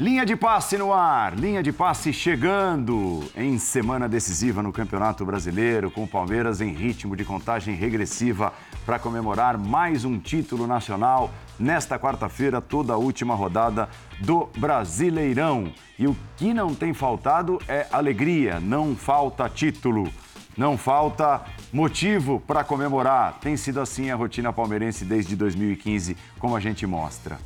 Linha 0.00 0.24
de 0.24 0.34
passe 0.34 0.78
no 0.78 0.94
ar, 0.94 1.36
linha 1.36 1.62
de 1.62 1.70
passe 1.70 2.10
chegando 2.10 3.22
em 3.36 3.58
semana 3.58 4.08
decisiva 4.08 4.62
no 4.62 4.72
Campeonato 4.72 5.26
Brasileiro, 5.26 5.90
com 5.90 6.04
o 6.04 6.08
Palmeiras 6.08 6.62
em 6.62 6.72
ritmo 6.72 7.14
de 7.14 7.22
contagem 7.22 7.74
regressiva 7.74 8.50
para 8.86 8.98
comemorar 8.98 9.58
mais 9.58 10.02
um 10.02 10.18
título 10.18 10.66
nacional 10.66 11.30
nesta 11.58 11.98
quarta-feira, 11.98 12.62
toda 12.62 12.94
a 12.94 12.96
última 12.96 13.34
rodada 13.34 13.90
do 14.20 14.48
Brasileirão. 14.56 15.70
E 15.98 16.06
o 16.06 16.16
que 16.34 16.54
não 16.54 16.74
tem 16.74 16.94
faltado 16.94 17.58
é 17.68 17.86
alegria, 17.92 18.58
não 18.58 18.96
falta 18.96 19.50
título. 19.50 20.10
Não 20.56 20.78
falta 20.78 21.42
motivo 21.70 22.40
para 22.40 22.64
comemorar. 22.64 23.38
Tem 23.38 23.54
sido 23.54 23.78
assim 23.78 24.10
a 24.10 24.16
rotina 24.16 24.50
palmeirense 24.50 25.04
desde 25.04 25.36
2015, 25.36 26.16
como 26.38 26.56
a 26.56 26.60
gente 26.60 26.86
mostra. 26.86 27.38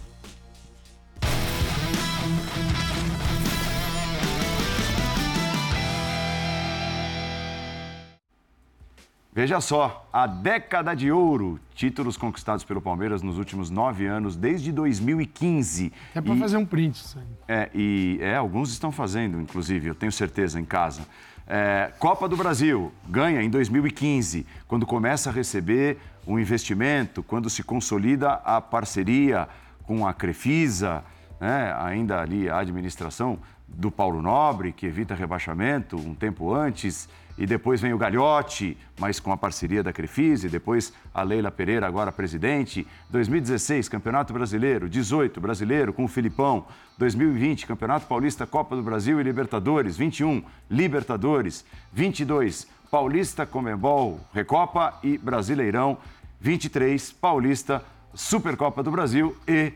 Veja 9.35 9.61
só, 9.61 10.09
a 10.13 10.29
década 10.29 10.95
de 10.95 11.11
ouro, 11.11 11.59
títulos 11.75 12.17
conquistados 12.17 12.63
pelo 12.63 12.81
Palmeiras 12.81 13.21
nos 13.21 13.37
últimos 13.37 13.69
nove 13.69 14.07
anos, 14.07 14.37
desde 14.37 14.71
2015. 14.71 15.93
É 16.15 16.21
para 16.21 16.37
fazer 16.37 16.57
um 16.57 16.65
print 16.65 16.95
isso 16.95 17.19
aí. 17.19 17.25
É, 17.49 17.69
e 17.75 18.19
é, 18.21 18.37
alguns 18.37 18.71
estão 18.71 18.93
fazendo, 18.93 19.41
inclusive, 19.41 19.89
eu 19.89 19.95
tenho 19.95 20.13
certeza, 20.13 20.61
em 20.61 20.65
casa. 20.65 21.03
É, 21.49 21.93
Copa 21.99 22.29
do 22.29 22.37
Brasil, 22.37 22.93
ganha 23.09 23.43
em 23.43 23.51
2015, 23.51 24.47
quando 24.69 24.87
começa 24.87 25.31
a 25.31 25.33
receber 25.33 25.99
um 26.25 26.39
investimento, 26.39 27.21
quando 27.21 27.51
se 27.51 27.65
consolida 27.65 28.35
a 28.35 28.61
parceria 28.61 29.49
com 29.83 30.07
a 30.07 30.15
Crefisa, 30.15 31.03
né, 31.41 31.75
ainda 31.81 32.21
ali 32.21 32.49
a 32.49 32.59
administração 32.59 33.41
do 33.67 33.91
Paulo 33.91 34.23
Nobre, 34.23 34.71
que 34.71 34.87
evita 34.87 35.13
rebaixamento 35.13 35.97
um 35.97 36.15
tempo 36.15 36.55
antes 36.55 37.09
e 37.37 37.47
depois 37.47 37.81
vem 37.81 37.93
o 37.93 37.99
Galhote, 37.99 38.77
mas 38.99 39.19
com 39.19 39.33
a 39.33 39.37
parceria 39.37 39.83
da 39.83 39.93
Crefisa, 39.93 40.47
e 40.47 40.51
depois 40.51 40.93
a 41.13 41.23
Leila 41.23 41.51
Pereira, 41.51 41.87
agora 41.87 42.13
presidente. 42.13 42.87
2016, 43.11 43.89
Campeonato 43.89 44.33
Brasileiro, 44.33 44.89
18, 44.89 45.41
Brasileiro 45.41 45.93
com 45.93 46.05
o 46.05 46.09
Filipão. 46.09 46.67
2020, 46.97 47.67
Campeonato 47.67 48.07
Paulista, 48.07 48.47
Copa 48.47 48.77
do 48.77 48.83
Brasil 48.83 49.21
e 49.21 49.25
Libertadores. 49.25 49.97
21, 49.97 50.43
Libertadores. 50.71 51.65
22, 51.93 52.69
Paulista, 52.89 53.45
Comembol, 53.45 54.21
Recopa 54.33 54.99
e 55.03 55.19
Brasileirão. 55.19 55.99
23, 56.41 57.13
Paulista, 57.13 57.83
Supercopa 58.15 58.83
do 58.83 58.93
Brasil 58.93 59.37
e 59.49 59.73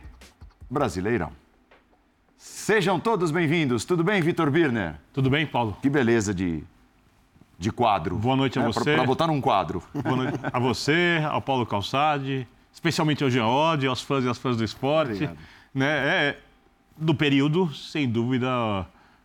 Brasileirão. 0.70 1.33
Sejam 2.36 3.01
todos 3.01 3.33
bem-vindos. 3.33 3.84
Tudo 3.84 4.05
bem, 4.05 4.23
Vitor 4.23 4.48
Birner? 4.48 4.95
Tudo 5.12 5.29
bem, 5.29 5.45
Paulo? 5.45 5.77
Que 5.83 5.91
beleza 5.91 6.33
de 6.33 6.62
de 7.59 7.73
quadro. 7.73 8.17
Boa 8.17 8.37
noite 8.37 8.59
a 8.59 8.62
é, 8.62 8.64
você. 8.64 8.95
Para 8.95 9.05
botar 9.05 9.27
num 9.27 9.41
quadro. 9.41 9.83
Boa 9.92 10.17
noite 10.17 10.39
a 10.42 10.59
você, 10.61 11.20
ao 11.28 11.42
Paulo 11.42 11.67
Calçade, 11.67 12.47
especialmente 12.73 13.25
ao 13.25 13.51
Oddi, 13.51 13.87
aos 13.87 14.01
fãs 14.01 14.25
e 14.25 14.28
às 14.28 14.39
fãs 14.39 14.56
do 14.56 14.62
esporte. 14.62 15.28
Né? 15.75 15.86
É, 15.86 16.39
do 16.97 17.14
período, 17.14 17.75
sem 17.75 18.09
dúvida, 18.09 18.48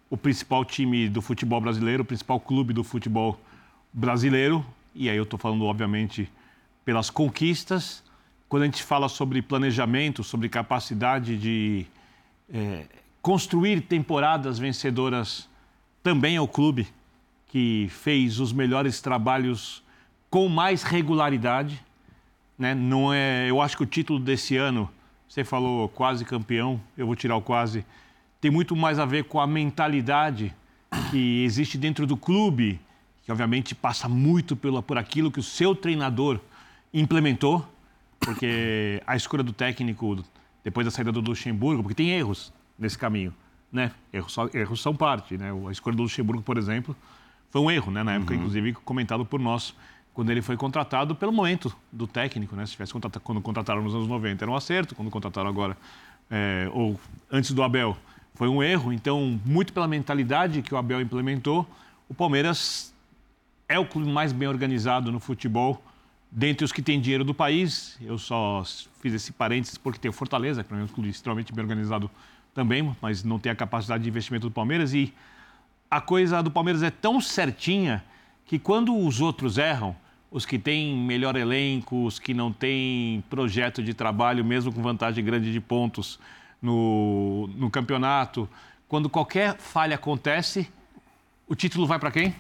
o 0.10 0.18
principal 0.18 0.66
time 0.66 1.08
do 1.08 1.22
futebol 1.22 1.62
brasileiro, 1.62 2.02
o 2.02 2.06
principal 2.06 2.40
clube 2.40 2.74
do 2.74 2.84
futebol 2.84 3.40
brasileiro. 3.94 4.66
E 4.96 5.10
aí 5.10 5.18
eu 5.18 5.24
estou 5.24 5.38
falando, 5.38 5.64
obviamente, 5.66 6.28
pelas 6.84 7.12
conquistas. 7.12 8.04
Quando 8.50 8.64
a 8.64 8.66
gente 8.66 8.84
fala 8.84 9.08
sobre 9.10 9.42
planejamento, 9.44 10.24
sobre 10.24 10.50
capacidade 10.50 11.38
de 11.38 11.86
é, 12.52 12.86
construir 13.22 13.82
temporadas 13.82 14.58
vencedoras, 14.58 15.48
também 16.02 16.36
é 16.36 16.42
o 16.42 16.48
clube 16.48 16.88
que 17.54 17.88
fez 17.92 18.40
os 18.40 18.52
melhores 18.52 19.00
trabalhos 19.00 19.84
com 20.28 20.50
mais 20.50 20.82
regularidade. 20.82 21.86
Né? 22.58 22.74
Não 22.74 23.14
é, 23.14 23.48
eu 23.48 23.62
acho 23.62 23.78
que 23.78 23.84
o 23.84 23.86
título 23.86 24.18
desse 24.20 24.58
ano, 24.58 24.90
você 25.30 25.44
falou 25.44 25.88
quase 25.88 26.26
campeão, 26.26 26.82
eu 26.98 27.06
vou 27.06 27.16
tirar 27.16 27.36
o 27.36 27.44
quase, 27.44 27.86
tem 28.42 28.50
muito 28.50 28.76
mais 28.76 28.98
a 28.98 29.06
ver 29.06 29.26
com 29.26 29.40
a 29.40 29.46
mentalidade 29.46 30.52
que 31.12 31.44
existe 31.44 31.78
dentro 31.78 32.08
do 32.08 32.18
clube, 32.18 32.82
que 33.24 33.32
obviamente 33.32 33.76
passa 33.76 34.10
muito 34.10 34.56
pela, 34.56 34.82
por 34.82 34.98
aquilo 34.98 35.30
que 35.30 35.40
o 35.40 35.44
seu 35.44 35.76
treinador 35.76 36.40
implementou, 36.92 37.64
porque 38.20 39.00
a 39.06 39.16
escolha 39.16 39.44
do 39.44 39.54
técnico 39.54 40.26
depois 40.64 40.86
da 40.86 40.90
saída 40.90 41.12
do 41.12 41.22
Luxemburgo, 41.22 41.84
porque 41.84 41.94
tem 41.94 42.10
erros 42.10 42.52
nesse 42.80 42.98
caminho, 42.98 43.32
né? 43.72 43.92
Erros, 44.12 44.36
erros 44.56 44.82
são 44.82 44.96
parte, 44.96 45.38
né? 45.38 45.52
A 45.68 45.72
escolha 45.72 45.96
do 45.96 46.02
Luxemburgo, 46.02 46.42
por 46.42 46.58
exemplo, 46.58 46.96
foi 47.54 47.62
um 47.62 47.70
erro, 47.70 47.92
né? 47.92 48.02
Na 48.02 48.14
época, 48.14 48.34
uhum. 48.34 48.40
inclusive, 48.40 48.74
comentado 48.74 49.24
por 49.24 49.40
nós, 49.40 49.76
quando 50.12 50.32
ele 50.32 50.42
foi 50.42 50.58
contratado 50.58 51.14
pelo 51.14 51.32
momento 51.32 51.72
do 51.92 52.08
técnico, 52.08 52.56
né? 52.56 52.66
Se 52.66 52.72
tivesse 52.72 52.92
contratado, 52.92 53.24
quando 53.24 53.40
contrataram 53.42 53.84
nos 53.84 53.94
anos 53.94 54.08
90 54.08 54.44
era 54.44 54.50
um 54.50 54.56
acerto, 54.56 54.96
quando 54.96 55.12
contrataram 55.12 55.48
agora, 55.48 55.78
é, 56.32 56.68
ou 56.74 57.00
antes 57.32 57.52
do 57.52 57.62
Abel, 57.62 57.96
foi 58.34 58.48
um 58.48 58.64
erro. 58.64 58.92
Então, 58.92 59.40
muito 59.46 59.72
pela 59.72 59.88
mentalidade 59.88 60.64
que 60.64 60.74
o 60.74 60.78
Abel 60.78 61.00
implementou, 61.00 61.64
o 62.10 62.14
Palmeiras 62.16 62.92
é 63.70 63.78
o 63.78 63.86
clube 63.86 64.12
mais 64.12 64.34
bem 64.34 64.48
organizado 64.48 65.12
no 65.12 65.20
futebol 65.20 65.80
dentre 66.32 66.66
os 66.66 66.72
que 66.72 66.82
têm 66.82 67.00
dinheiro 67.00 67.24
do 67.24 67.36
país. 67.36 68.00
Eu 68.02 68.18
só 68.18 68.64
fiz 69.00 69.14
esse 69.14 69.32
parênteses 69.32 69.78
porque 69.78 70.00
tem 70.00 70.10
o 70.10 70.14
Fortaleza, 70.14 70.64
que 70.64 70.70
para 70.70 70.78
mim 70.78 70.82
é 70.82 70.86
um 70.86 70.90
clube 70.90 71.08
extremamente 71.08 71.54
bem 71.54 71.62
organizado 71.62 72.10
também, 72.52 72.96
mas 73.00 73.24
não 73.24 73.38
tem 73.38 73.52
a 73.52 73.56
capacidade 73.56 74.02
de 74.02 74.10
investimento 74.10 74.50
do 74.50 74.52
Palmeiras 74.52 74.92
e 74.96 75.14
a 75.94 76.02
coisa 76.02 76.42
do 76.42 76.50
Palmeiras 76.50 76.82
é 76.82 76.90
tão 76.90 77.22
certinha 77.22 78.04
que 78.48 78.58
quando 78.58 78.98
os 78.98 79.22
outros 79.22 79.60
erram, 79.60 79.96
os 80.32 80.44
que 80.44 80.58
têm 80.58 80.98
melhor 80.98 81.36
elenco, 81.36 82.06
os 82.06 82.18
que 82.18 82.34
não 82.34 82.52
têm 82.52 83.24
projeto 83.30 83.84
de 83.84 83.94
trabalho, 83.94 84.44
mesmo 84.44 84.74
com 84.74 84.82
vantagem 84.82 85.24
grande 85.24 85.52
de 85.52 85.60
pontos 85.60 86.20
no, 86.60 87.48
no 87.56 87.70
campeonato, 87.70 88.50
quando 88.88 89.08
qualquer 89.08 89.56
falha 89.60 89.94
acontece, 89.94 90.68
o 91.48 91.54
título 91.54 91.86
vai 91.86 92.00
para 92.00 92.10
quem? 92.10 92.34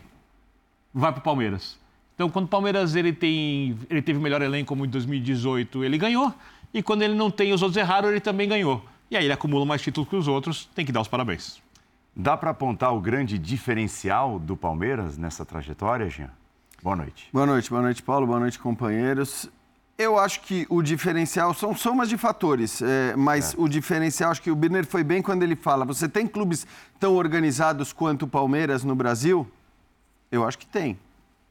Vai 0.92 1.12
para 1.12 1.20
o 1.20 1.24
Palmeiras. 1.24 1.78
Então, 2.16 2.32
quando 2.32 2.46
o 2.46 2.50
Palmeiras 2.50 2.96
ele 2.96 3.14
tem, 3.14 3.78
ele 3.88 4.02
teve 4.02 4.20
melhor 4.20 4.42
elenco 4.42 4.70
como 4.70 4.84
em 4.84 4.90
2018, 4.90 5.84
ele 5.84 6.00
ganhou. 6.00 6.34
E 6.74 6.82
quando 6.82 7.04
ele 7.04 7.14
não 7.14 7.30
tem, 7.30 7.54
os 7.54 7.62
outros 7.62 7.78
erraram, 7.78 8.10
ele 8.10 8.20
também 8.20 8.50
ganhou. 8.50 8.84
E 9.12 9.16
aí 9.16 9.26
ele 9.26 9.34
acumula 9.34 9.64
mais 9.64 9.80
títulos 9.80 10.10
que 10.10 10.16
os 10.16 10.28
outros, 10.28 10.66
tem 10.74 10.84
que 10.84 10.92
dar 10.92 11.02
os 11.02 11.08
parabéns. 11.08 11.63
Dá 12.16 12.38
para 12.38 12.52
apontar 12.52 12.94
o 12.94 13.02
grande 13.02 13.40
diferencial 13.40 14.38
do 14.38 14.56
Palmeiras 14.56 15.18
nessa 15.18 15.44
trajetória, 15.44 16.08
Jean? 16.08 16.30
Boa 16.82 16.96
noite. 16.96 17.28
Boa 17.34 17.46
noite, 17.48 17.70
boa 17.72 17.82
noite, 17.82 18.04
Paulo. 18.04 18.28
Boa 18.28 18.40
noite, 18.40 18.60
companheiros. 18.60 19.50
Eu 19.98 20.20
acho 20.20 20.42
que 20.42 20.68
o 20.70 20.84
diferencial 20.84 21.56
são 21.56 21.76
somas 21.76 22.10
de 22.10 22.18
fatores, 22.18 22.84
é, 22.84 23.16
mas 23.16 23.54
é. 23.54 23.58
o 23.58 23.68
diferencial, 23.68 24.30
acho 24.30 24.44
que 24.44 24.52
o 24.52 24.56
Birner 24.56 24.86
foi 24.86 25.04
bem 25.04 25.24
quando 25.24 25.42
ele 25.42 25.56
fala: 25.56 25.86
você 25.86 26.08
tem 26.08 26.28
clubes 26.28 26.68
tão 27.00 27.16
organizados 27.16 27.92
quanto 27.92 28.26
o 28.26 28.28
Palmeiras 28.28 28.84
no 28.84 28.96
Brasil? 28.96 29.48
Eu 30.32 30.48
acho 30.48 30.60
que 30.60 30.68
tem. 30.68 31.00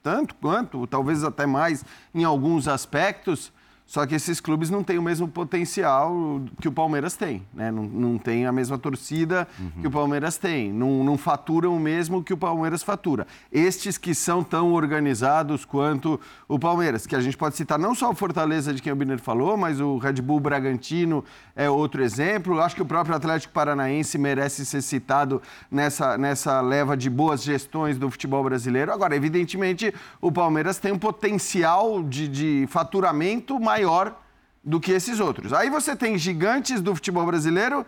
Tanto 0.00 0.34
quanto, 0.36 0.86
talvez 0.86 1.24
até 1.24 1.44
mais 1.44 1.84
em 2.14 2.22
alguns 2.22 2.68
aspectos. 2.68 3.52
Só 3.92 4.06
que 4.06 4.14
esses 4.14 4.40
clubes 4.40 4.70
não 4.70 4.82
têm 4.82 4.96
o 4.96 5.02
mesmo 5.02 5.28
potencial 5.28 6.40
que 6.58 6.66
o 6.66 6.72
Palmeiras 6.72 7.14
tem, 7.14 7.42
né? 7.52 7.70
Não, 7.70 7.82
não 7.82 8.16
tem 8.16 8.46
a 8.46 8.50
mesma 8.50 8.78
torcida 8.78 9.46
uhum. 9.60 9.82
que 9.82 9.86
o 9.86 9.90
Palmeiras 9.90 10.38
tem, 10.38 10.72
não, 10.72 11.04
não 11.04 11.18
faturam 11.18 11.76
o 11.76 11.78
mesmo 11.78 12.22
que 12.22 12.32
o 12.32 12.36
Palmeiras 12.38 12.82
fatura. 12.82 13.26
Estes 13.52 13.98
que 13.98 14.14
são 14.14 14.42
tão 14.42 14.72
organizados 14.72 15.66
quanto 15.66 16.18
o 16.48 16.58
Palmeiras, 16.58 17.06
que 17.06 17.14
a 17.14 17.20
gente 17.20 17.36
pode 17.36 17.54
citar 17.54 17.78
não 17.78 17.94
só 17.94 18.10
o 18.10 18.14
Fortaleza, 18.14 18.72
de 18.72 18.80
quem 18.80 18.94
o 18.94 18.96
Biner 18.96 19.20
falou, 19.20 19.58
mas 19.58 19.78
o 19.78 19.98
Red 19.98 20.22
Bull 20.22 20.40
Bragantino 20.40 21.22
é 21.54 21.68
outro 21.68 22.02
exemplo. 22.02 22.62
Acho 22.62 22.76
que 22.76 22.82
o 22.82 22.86
próprio 22.86 23.14
Atlético 23.14 23.52
Paranaense 23.52 24.16
merece 24.16 24.64
ser 24.64 24.80
citado 24.80 25.42
nessa, 25.70 26.16
nessa 26.16 26.62
leva 26.62 26.96
de 26.96 27.10
boas 27.10 27.42
gestões 27.42 27.98
do 27.98 28.10
futebol 28.10 28.42
brasileiro. 28.42 28.90
Agora, 28.90 29.14
evidentemente, 29.14 29.92
o 30.18 30.32
Palmeiras 30.32 30.78
tem 30.78 30.92
um 30.92 30.98
potencial 30.98 32.02
de, 32.02 32.26
de 32.26 32.66
faturamento 32.70 33.60
maior 33.60 33.81
maior 33.82 34.16
do 34.62 34.80
que 34.80 34.92
esses 34.92 35.18
outros. 35.18 35.52
Aí 35.52 35.68
você 35.68 35.96
tem 35.96 36.16
gigantes 36.16 36.80
do 36.80 36.94
futebol 36.94 37.26
brasileiro 37.26 37.84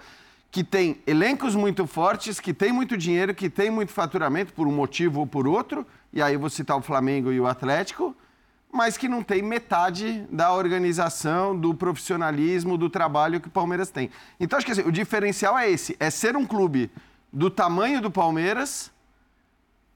que 0.50 0.62
tem 0.62 1.00
elencos 1.06 1.54
muito 1.54 1.86
fortes, 1.86 2.38
que 2.40 2.52
tem 2.52 2.72
muito 2.72 2.96
dinheiro, 2.96 3.34
que 3.34 3.48
tem 3.50 3.70
muito 3.70 3.92
faturamento 3.92 4.52
por 4.52 4.66
um 4.68 4.72
motivo 4.72 5.20
ou 5.20 5.26
por 5.26 5.48
outro, 5.48 5.84
e 6.12 6.22
aí 6.22 6.36
vou 6.36 6.48
citar 6.48 6.76
o 6.76 6.82
Flamengo 6.82 7.32
e 7.32 7.40
o 7.40 7.46
Atlético, 7.46 8.14
mas 8.72 8.96
que 8.96 9.08
não 9.08 9.22
tem 9.22 9.42
metade 9.42 10.26
da 10.30 10.52
organização, 10.52 11.58
do 11.58 11.74
profissionalismo, 11.74 12.76
do 12.76 12.88
trabalho 12.88 13.40
que 13.40 13.48
o 13.48 13.50
Palmeiras 13.50 13.90
tem. 13.90 14.10
Então 14.38 14.56
acho 14.56 14.66
que 14.66 14.72
assim, 14.72 14.82
o 14.82 14.92
diferencial 14.92 15.56
é 15.58 15.70
esse, 15.70 15.96
é 15.98 16.10
ser 16.10 16.36
um 16.36 16.46
clube 16.46 16.90
do 17.32 17.50
tamanho 17.50 18.00
do 18.00 18.10
Palmeiras, 18.10 18.92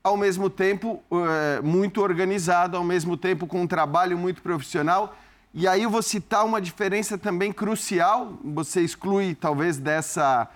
ao 0.02 0.16
mesmo 0.16 0.48
tempo 0.48 1.02
é, 1.10 1.60
muito 1.60 2.00
organizado, 2.00 2.76
ao 2.76 2.84
mesmo 2.84 3.16
tempo 3.16 3.46
com 3.46 3.62
um 3.62 3.66
trabalho 3.66 4.16
muito 4.16 4.42
profissional 4.42 5.14
e 5.54 5.66
aí 5.66 5.82
eu 5.82 5.90
vou 5.90 6.02
citar 6.02 6.44
uma 6.44 6.60
diferença 6.60 7.16
também 7.16 7.52
crucial, 7.52 8.38
você 8.44 8.82
exclui 8.82 9.34
talvez 9.34 9.78
dessa, 9.78 10.48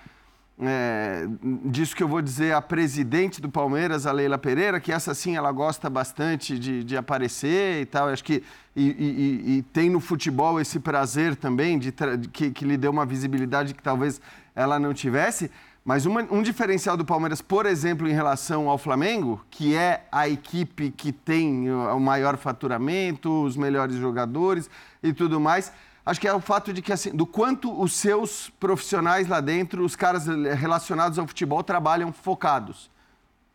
é, 0.60 1.26
disso 1.64 1.96
que 1.96 2.02
eu 2.02 2.08
vou 2.08 2.20
dizer 2.20 2.54
a 2.54 2.60
presidente 2.60 3.40
do 3.40 3.48
Palmeiras, 3.48 4.06
a 4.06 4.12
Leila 4.12 4.38
Pereira, 4.38 4.78
que 4.78 4.92
essa 4.92 5.14
sim 5.14 5.34
ela 5.34 5.50
gosta 5.50 5.88
bastante 5.88 6.58
de, 6.58 6.84
de 6.84 6.96
aparecer 6.96 7.80
e 7.80 7.86
tal. 7.86 8.08
Acho 8.08 8.22
que 8.22 8.44
e, 8.76 8.90
e, 8.90 9.58
e, 9.58 9.62
tem 9.72 9.90
no 9.90 9.98
futebol 9.98 10.60
esse 10.60 10.78
prazer 10.78 11.36
também 11.36 11.78
de, 11.78 11.92
de 12.18 12.28
que, 12.28 12.50
que, 12.50 12.64
lhe 12.64 12.76
deu 12.76 12.90
uma 12.90 13.04
visibilidade 13.04 13.74
que 13.74 13.82
talvez 13.82 14.20
ela 14.54 14.78
não 14.78 14.94
tivesse. 14.94 15.50
Mas 15.84 16.06
uma, 16.06 16.22
um 16.30 16.42
diferencial 16.42 16.96
do 16.96 17.04
Palmeiras, 17.04 17.42
por 17.42 17.66
exemplo, 17.66 18.08
em 18.08 18.12
relação 18.12 18.68
ao 18.68 18.78
Flamengo, 18.78 19.44
que 19.50 19.74
é 19.74 20.06
a 20.12 20.28
equipe 20.28 20.92
que 20.92 21.10
tem 21.10 21.70
o 21.72 21.98
maior 21.98 22.36
faturamento, 22.36 23.42
os 23.42 23.56
melhores 23.56 23.96
jogadores 23.96 24.70
e 25.02 25.12
tudo 25.12 25.40
mais, 25.40 25.72
acho 26.06 26.20
que 26.20 26.28
é 26.28 26.32
o 26.32 26.40
fato 26.40 26.72
de 26.72 26.80
que, 26.80 26.92
assim, 26.92 27.10
do 27.10 27.26
quanto 27.26 27.80
os 27.80 27.94
seus 27.94 28.48
profissionais 28.60 29.26
lá 29.26 29.40
dentro, 29.40 29.84
os 29.84 29.96
caras 29.96 30.26
relacionados 30.26 31.18
ao 31.18 31.26
futebol, 31.26 31.64
trabalham 31.64 32.12
focados. 32.12 32.88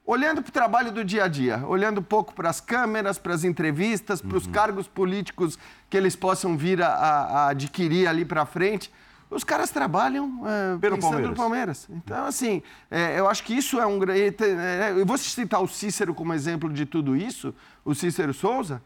Olhando 0.05 0.41
para 0.41 0.49
o 0.49 0.53
trabalho 0.53 0.91
do 0.91 1.05
dia 1.05 1.25
a 1.25 1.27
dia, 1.29 1.63
olhando 1.65 2.01
um 2.01 2.03
pouco 2.03 2.33
para 2.33 2.49
as 2.49 2.59
câmeras, 2.59 3.17
para 3.17 3.33
as 3.33 3.45
entrevistas, 3.45 4.21
para 4.21 4.37
os 4.37 4.45
uhum. 4.45 4.51
cargos 4.51 4.87
políticos 4.87 5.57
que 5.89 5.95
eles 5.95 6.15
possam 6.15 6.57
vir 6.57 6.81
a, 6.81 6.89
a 6.89 7.49
adquirir 7.49 8.07
ali 8.07 8.25
para 8.25 8.45
frente 8.45 8.91
os 9.29 9.43
caras 9.43 9.69
trabalham 9.69 10.41
é, 10.47 10.77
Pelo 10.77 10.95
pensando 10.95 11.11
Palmeiras. 11.11 11.29
no 11.29 11.35
Palmeiras. 11.35 11.87
Então, 11.89 12.25
assim, 12.25 12.61
é, 12.89 13.19
eu 13.19 13.27
acho 13.29 13.43
que 13.43 13.53
isso 13.53 13.79
é 13.79 13.85
um 13.85 13.99
grande. 13.99 14.35
É, 14.43 14.93
eu 14.95 15.05
vou 15.05 15.17
citar 15.17 15.61
o 15.61 15.67
Cícero 15.67 16.13
como 16.13 16.33
exemplo 16.33 16.71
de 16.71 16.85
tudo 16.85 17.15
isso, 17.15 17.53
o 17.83 17.93
Cícero 17.93 18.33
Souza, 18.33 18.81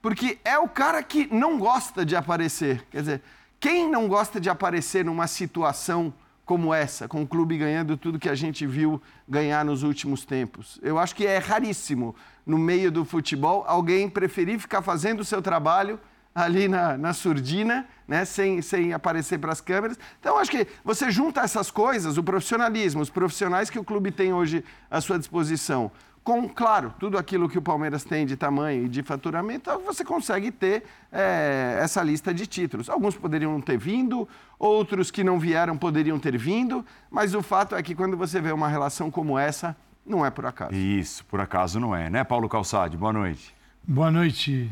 porque 0.00 0.38
é 0.44 0.58
o 0.58 0.68
cara 0.68 1.02
que 1.02 1.32
não 1.32 1.58
gosta 1.58 2.04
de 2.04 2.16
aparecer. 2.16 2.84
Quer 2.90 3.00
dizer, 3.00 3.22
quem 3.60 3.88
não 3.88 4.08
gosta 4.08 4.40
de 4.40 4.48
aparecer 4.48 5.04
numa 5.04 5.26
situação 5.26 6.12
como 6.44 6.74
essa, 6.74 7.06
com 7.06 7.22
o 7.22 7.26
clube 7.26 7.56
ganhando 7.56 7.96
tudo 7.96 8.18
que 8.18 8.28
a 8.28 8.34
gente 8.34 8.66
viu 8.66 9.00
ganhar 9.28 9.64
nos 9.64 9.82
últimos 9.82 10.24
tempos? 10.24 10.80
Eu 10.82 10.98
acho 10.98 11.14
que 11.14 11.26
é 11.26 11.38
raríssimo 11.38 12.16
no 12.46 12.58
meio 12.58 12.90
do 12.90 13.04
futebol 13.04 13.62
alguém 13.66 14.08
preferir 14.08 14.58
ficar 14.58 14.82
fazendo 14.82 15.20
o 15.20 15.24
seu 15.24 15.40
trabalho 15.40 16.00
ali 16.34 16.68
na, 16.68 16.96
na 16.96 17.12
surdina, 17.12 17.86
né, 18.06 18.24
sem, 18.24 18.62
sem 18.62 18.92
aparecer 18.92 19.38
para 19.38 19.52
as 19.52 19.60
câmeras. 19.60 19.98
Então, 20.20 20.38
acho 20.38 20.50
que 20.50 20.66
você 20.84 21.10
junta 21.10 21.40
essas 21.40 21.70
coisas, 21.70 22.16
o 22.16 22.22
profissionalismo, 22.22 23.00
os 23.00 23.10
profissionais 23.10 23.70
que 23.70 23.78
o 23.78 23.84
clube 23.84 24.10
tem 24.10 24.32
hoje 24.32 24.64
à 24.90 25.00
sua 25.00 25.18
disposição, 25.18 25.90
com, 26.24 26.48
claro, 26.48 26.94
tudo 27.00 27.18
aquilo 27.18 27.48
que 27.48 27.58
o 27.58 27.62
Palmeiras 27.62 28.04
tem 28.04 28.24
de 28.24 28.36
tamanho 28.36 28.84
e 28.84 28.88
de 28.88 29.02
faturamento, 29.02 29.70
você 29.80 30.04
consegue 30.04 30.52
ter 30.52 30.84
é, 31.10 31.78
essa 31.80 32.00
lista 32.02 32.32
de 32.32 32.46
títulos. 32.46 32.88
Alguns 32.88 33.16
poderiam 33.16 33.60
ter 33.60 33.76
vindo, 33.76 34.28
outros 34.56 35.10
que 35.10 35.24
não 35.24 35.38
vieram 35.40 35.76
poderiam 35.76 36.20
ter 36.20 36.38
vindo, 36.38 36.86
mas 37.10 37.34
o 37.34 37.42
fato 37.42 37.74
é 37.74 37.82
que 37.82 37.94
quando 37.94 38.16
você 38.16 38.40
vê 38.40 38.52
uma 38.52 38.68
relação 38.68 39.10
como 39.10 39.36
essa, 39.36 39.76
não 40.06 40.24
é 40.24 40.30
por 40.30 40.46
acaso. 40.46 40.74
Isso, 40.74 41.24
por 41.24 41.40
acaso 41.40 41.80
não 41.80 41.94
é, 41.94 42.08
né, 42.08 42.22
Paulo 42.22 42.48
Calçade? 42.48 42.96
Boa 42.96 43.12
noite. 43.12 43.52
Boa 43.82 44.10
noite, 44.10 44.70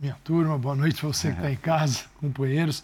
minha 0.00 0.16
turma, 0.24 0.58
boa 0.58 0.74
noite 0.74 1.02
você 1.02 1.30
que 1.30 1.36
está 1.36 1.50
em 1.50 1.56
casa, 1.56 2.04
companheiros. 2.20 2.82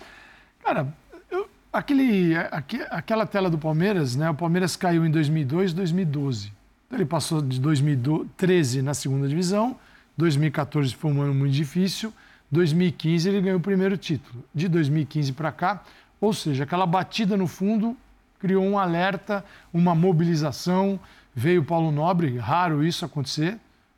Cara, 0.63 0.93
eu, 1.31 1.49
aquele, 1.73 2.37
aqu, 2.37 2.77
aquela 2.91 3.27
tela 3.27 3.51
do 3.51 3.59
Palmeiras, 3.59 4.17
né? 4.17 4.31
O 4.31 4.35
Palmeiras 4.35 4.77
caiu 4.77 5.05
em 5.05 5.11
2002, 5.11 5.73
2012. 5.73 6.53
Então, 6.87 6.99
ele 6.99 7.07
passou 7.07 7.43
de 7.43 7.61
2013 7.61 8.83
na 8.83 8.95
segunda 8.95 9.29
divisão, 9.29 9.77
2014 10.17 10.95
foi 10.95 11.13
um 11.13 11.23
ano 11.23 11.35
muito 11.35 11.53
difícil, 11.53 12.13
2015 12.51 13.29
ele 13.29 13.41
ganhou 13.41 13.59
o 13.59 13.63
primeiro 13.63 13.97
título. 13.97 14.45
De 14.55 14.69
2015 14.69 15.33
para 15.33 15.53
cá, 15.53 15.83
ou 16.21 16.33
seja, 16.33 16.65
aquela 16.65 16.87
batida 16.87 17.37
no 17.37 17.47
fundo 17.47 17.97
criou 18.39 18.65
um 18.65 18.79
alerta, 18.79 19.45
uma 19.73 19.95
mobilização. 19.95 20.99
Veio 21.35 21.61
o 21.61 21.65
Paulo 21.65 21.93
Nobre, 21.93 22.39
raro 22.39 22.85
isso 22.85 23.05
acontecer, 23.05 23.57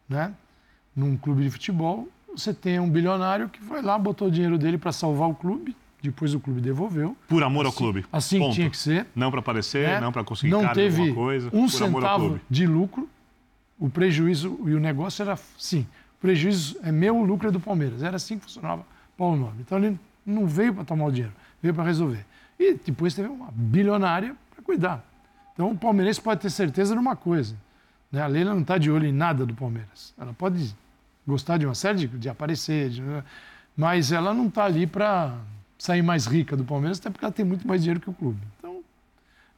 né? 0.08 0.32
Num 0.94 1.16
clube 1.16 1.44
de 1.44 1.50
futebol, 1.50 2.08
você 2.36 2.52
tem 2.52 2.80
um 2.80 2.88
bilionário 2.88 3.48
que 3.48 3.60
foi 3.60 3.82
lá, 3.82 3.98
botou 3.98 4.28
o 4.28 4.30
dinheiro 4.30 4.58
dele 4.58 4.78
para 4.78 4.92
salvar 4.92 5.28
o 5.28 5.34
clube, 5.34 5.76
depois 6.02 6.34
o 6.34 6.40
clube 6.40 6.60
devolveu. 6.60 7.16
Por 7.28 7.42
amor 7.42 7.66
assim, 7.66 7.74
ao 7.74 7.78
clube. 7.78 8.06
Assim 8.12 8.38
Ponto. 8.38 8.54
tinha 8.54 8.68
que 8.68 8.76
ser. 8.76 9.06
Não 9.14 9.30
para 9.30 9.40
aparecer, 9.40 9.86
né? 9.86 10.00
não 10.00 10.10
para 10.10 10.24
conseguir 10.24 10.50
não 10.50 10.72
teve 10.72 11.12
coisa. 11.12 11.48
Um 11.52 11.68
centavo 11.68 12.40
de 12.50 12.66
lucro. 12.66 13.08
O 13.78 13.88
prejuízo 13.88 14.60
e 14.66 14.74
o 14.74 14.80
negócio 14.80 15.22
era 15.22 15.36
sim. 15.58 15.86
O 16.18 16.20
prejuízo 16.20 16.76
é 16.82 16.92
meu, 16.92 17.16
o 17.16 17.24
lucro 17.24 17.48
é 17.48 17.50
do 17.50 17.60
Palmeiras. 17.60 18.02
Era 18.02 18.16
assim 18.16 18.38
que 18.38 18.44
funcionava 18.44 18.84
Paulo 19.16 19.36
Nobre. 19.36 19.56
Então 19.60 19.78
ele 19.78 19.98
não 20.24 20.46
veio 20.46 20.74
para 20.74 20.84
tomar 20.84 21.06
o 21.06 21.12
dinheiro, 21.12 21.34
veio 21.60 21.74
para 21.74 21.84
resolver. 21.84 22.24
E 22.58 22.74
depois 22.74 23.14
teve 23.14 23.28
uma 23.28 23.48
bilionária 23.52 24.36
para 24.54 24.62
cuidar. 24.62 25.04
Então 25.52 25.70
o 25.70 25.76
palmeirense 25.76 26.20
pode 26.20 26.40
ter 26.40 26.50
certeza 26.50 26.94
de 26.94 27.00
uma 27.00 27.16
coisa. 27.16 27.56
Né? 28.10 28.22
A 28.22 28.26
Leila 28.26 28.52
não 28.54 28.62
está 28.62 28.78
de 28.78 28.90
olho 28.90 29.06
em 29.06 29.12
nada 29.12 29.44
do 29.44 29.54
Palmeiras. 29.54 30.14
Ela 30.18 30.32
pode 30.32 30.74
gostar 31.26 31.58
de 31.58 31.66
uma 31.66 31.74
série 31.74 32.06
de, 32.06 32.08
de 32.08 32.28
aparecer, 32.28 32.90
de, 32.90 33.02
mas 33.76 34.12
ela 34.12 34.34
não 34.34 34.48
está 34.48 34.64
ali 34.64 34.86
para 34.86 35.38
sair 35.78 36.02
mais 36.02 36.26
rica 36.26 36.56
do 36.56 36.64
Palmeiras, 36.64 36.98
até 36.98 37.10
porque 37.10 37.24
ela 37.24 37.32
tem 37.32 37.44
muito 37.44 37.66
mais 37.66 37.82
dinheiro 37.82 38.00
que 38.00 38.10
o 38.10 38.12
clube. 38.12 38.40
Então, 38.58 38.82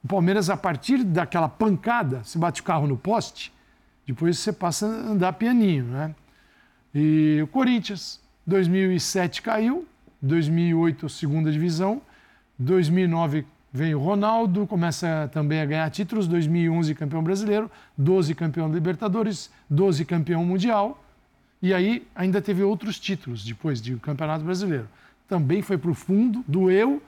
o 0.02 0.08
Palmeiras, 0.08 0.48
a 0.48 0.56
partir 0.56 1.02
daquela 1.04 1.48
pancada, 1.48 2.22
se 2.24 2.38
bate 2.38 2.60
o 2.60 2.64
carro 2.64 2.86
no 2.86 2.96
poste, 2.96 3.52
depois 4.06 4.38
você 4.38 4.52
passa 4.52 4.86
a 4.86 4.88
andar 4.88 5.32
pianinho, 5.34 5.84
né? 5.84 6.14
E 6.94 7.40
o 7.42 7.46
Corinthians, 7.46 8.20
2007 8.46 9.42
caiu, 9.42 9.86
2008 10.22 11.08
segunda 11.08 11.50
divisão, 11.50 12.00
2009 12.58 13.44
veio 13.72 13.98
o 13.98 14.02
Ronaldo, 14.02 14.66
começa 14.66 15.28
também 15.32 15.60
a 15.60 15.66
ganhar 15.66 15.90
títulos, 15.90 16.28
2011 16.28 16.94
campeão 16.94 17.22
brasileiro, 17.22 17.70
12 17.98 18.34
campeão 18.34 18.72
Libertadores, 18.72 19.50
12 19.68 20.04
campeão 20.04 20.44
mundial, 20.44 21.03
e 21.64 21.72
aí 21.72 22.06
ainda 22.14 22.42
teve 22.42 22.62
outros 22.62 23.00
títulos 23.00 23.42
depois 23.42 23.80
de 23.80 23.96
Campeonato 23.96 24.44
Brasileiro. 24.44 24.86
Também 25.26 25.62
foi 25.62 25.78
para 25.78 25.90
o 25.90 25.94
fundo, 25.94 26.44
doeu, 26.46 27.02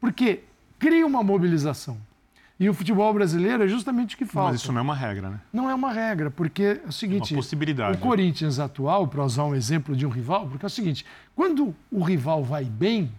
porque 0.00 0.40
cria 0.80 1.06
uma 1.06 1.22
mobilização. 1.22 1.96
E 2.58 2.68
o 2.68 2.74
futebol 2.74 3.14
brasileiro 3.14 3.62
é 3.62 3.68
justamente 3.68 4.16
o 4.16 4.18
que 4.18 4.24
falta. 4.24 4.50
Mas 4.50 4.62
isso 4.62 4.72
não 4.72 4.80
é 4.80 4.82
uma 4.82 4.96
regra, 4.96 5.30
né? 5.30 5.40
Não 5.52 5.70
é 5.70 5.74
uma 5.76 5.92
regra, 5.92 6.28
porque 6.28 6.80
é 6.84 6.88
o 6.88 6.90
seguinte... 6.90 7.32
É 7.32 7.36
uma 7.36 7.40
possibilidade. 7.40 7.98
O 7.98 8.00
Corinthians 8.00 8.58
atual, 8.58 9.06
para 9.06 9.24
usar 9.24 9.44
um 9.44 9.54
exemplo 9.54 9.94
de 9.94 10.04
um 10.04 10.10
rival, 10.10 10.48
porque 10.48 10.66
é 10.66 10.68
o 10.68 10.70
seguinte, 10.70 11.06
quando 11.36 11.72
o 11.88 12.02
rival 12.02 12.42
vai 12.42 12.64
bem, 12.64 13.12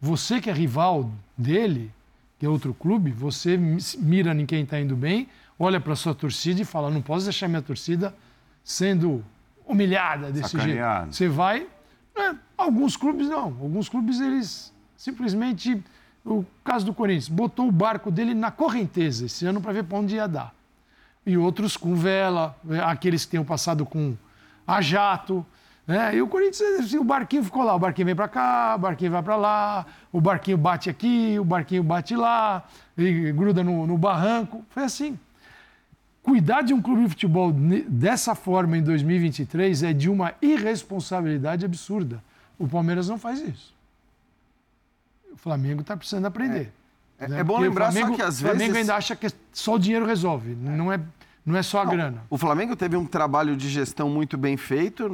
você 0.00 0.40
que 0.40 0.48
é 0.48 0.52
rival 0.52 1.10
dele, 1.36 1.90
que 2.38 2.46
é 2.46 2.48
outro 2.48 2.72
clube, 2.72 3.10
você 3.10 3.58
mira 3.98 4.32
em 4.32 4.46
quem 4.46 4.62
está 4.62 4.80
indo 4.80 4.94
bem, 4.94 5.26
olha 5.58 5.80
para 5.80 5.94
a 5.94 5.96
sua 5.96 6.14
torcida 6.14 6.62
e 6.62 6.64
fala, 6.64 6.90
não 6.90 7.02
posso 7.02 7.24
deixar 7.24 7.48
minha 7.48 7.60
torcida 7.60 8.14
sendo 8.62 9.24
humilhada 9.66 10.30
desse 10.30 10.50
Sacaneado. 10.50 11.04
jeito. 11.04 11.16
Você 11.16 11.28
vai. 11.28 11.66
Né? 12.16 12.38
Alguns 12.56 12.96
clubes 12.96 13.28
não. 13.28 13.44
Alguns 13.44 13.88
clubes 13.88 14.20
eles 14.20 14.72
simplesmente. 14.96 15.82
O 16.24 16.44
caso 16.62 16.86
do 16.86 16.94
Corinthians, 16.94 17.28
botou 17.28 17.66
o 17.66 17.72
barco 17.72 18.08
dele 18.08 18.32
na 18.32 18.52
correnteza 18.52 19.26
esse 19.26 19.44
ano 19.44 19.60
para 19.60 19.72
ver 19.72 19.82
para 19.82 19.98
onde 19.98 20.14
ia 20.14 20.28
dar. 20.28 20.54
E 21.26 21.36
outros 21.36 21.76
com 21.76 21.96
vela, 21.96 22.56
né? 22.62 22.80
aqueles 22.80 23.24
que 23.24 23.32
tenham 23.32 23.44
passado 23.44 23.84
com 23.84 24.16
a 24.64 24.80
jato. 24.80 25.44
Né? 25.84 26.14
E 26.14 26.22
o 26.22 26.28
Corinthians, 26.28 26.78
assim, 26.78 26.96
o 26.96 27.02
barquinho 27.02 27.42
ficou 27.42 27.64
lá, 27.64 27.74
o 27.74 27.78
barquinho 27.80 28.06
vem 28.06 28.14
para 28.14 28.28
cá, 28.28 28.76
o 28.76 28.78
barquinho 28.78 29.10
vai 29.10 29.22
para 29.22 29.34
lá, 29.34 29.84
o 30.12 30.20
barquinho 30.20 30.56
bate 30.56 30.88
aqui, 30.88 31.36
o 31.40 31.44
barquinho 31.44 31.82
bate 31.82 32.14
lá, 32.14 32.62
e 32.96 33.32
gruda 33.32 33.64
no, 33.64 33.84
no 33.84 33.98
barranco. 33.98 34.64
Foi 34.70 34.84
assim 34.84 35.18
cuidar 36.22 36.62
de 36.62 36.72
um 36.72 36.80
clube 36.80 37.02
de 37.02 37.08
futebol 37.08 37.52
dessa 37.88 38.34
forma 38.34 38.78
em 38.78 38.82
2023 38.82 39.82
é 39.82 39.92
de 39.92 40.08
uma 40.08 40.34
irresponsabilidade 40.40 41.64
absurda. 41.64 42.22
O 42.58 42.68
Palmeiras 42.68 43.08
não 43.08 43.18
faz 43.18 43.40
isso. 43.40 43.74
O 45.32 45.36
Flamengo 45.36 45.80
está 45.80 45.96
precisando 45.96 46.26
aprender. 46.26 46.72
É, 47.18 47.28
né? 47.28 47.40
é 47.40 47.44
bom 47.44 47.58
lembrar 47.58 47.92
Flamengo, 47.92 48.10
só 48.10 48.16
que 48.16 48.22
às 48.22 48.40
vezes. 48.40 48.54
O 48.54 48.56
Flamengo 48.58 48.78
ainda 48.78 48.94
acha 48.94 49.16
que 49.16 49.28
só 49.52 49.74
o 49.74 49.78
dinheiro 49.78 50.06
resolve. 50.06 50.54
Não 50.54 50.92
é 50.92 51.00
não 51.44 51.56
é 51.56 51.62
só 51.62 51.80
a 51.80 51.84
Não, 51.84 51.92
grana. 51.92 52.22
O 52.30 52.38
Flamengo 52.38 52.76
teve 52.76 52.96
um 52.96 53.04
trabalho 53.04 53.56
de 53.56 53.68
gestão 53.68 54.08
muito 54.08 54.38
bem 54.38 54.56
feito. 54.56 55.10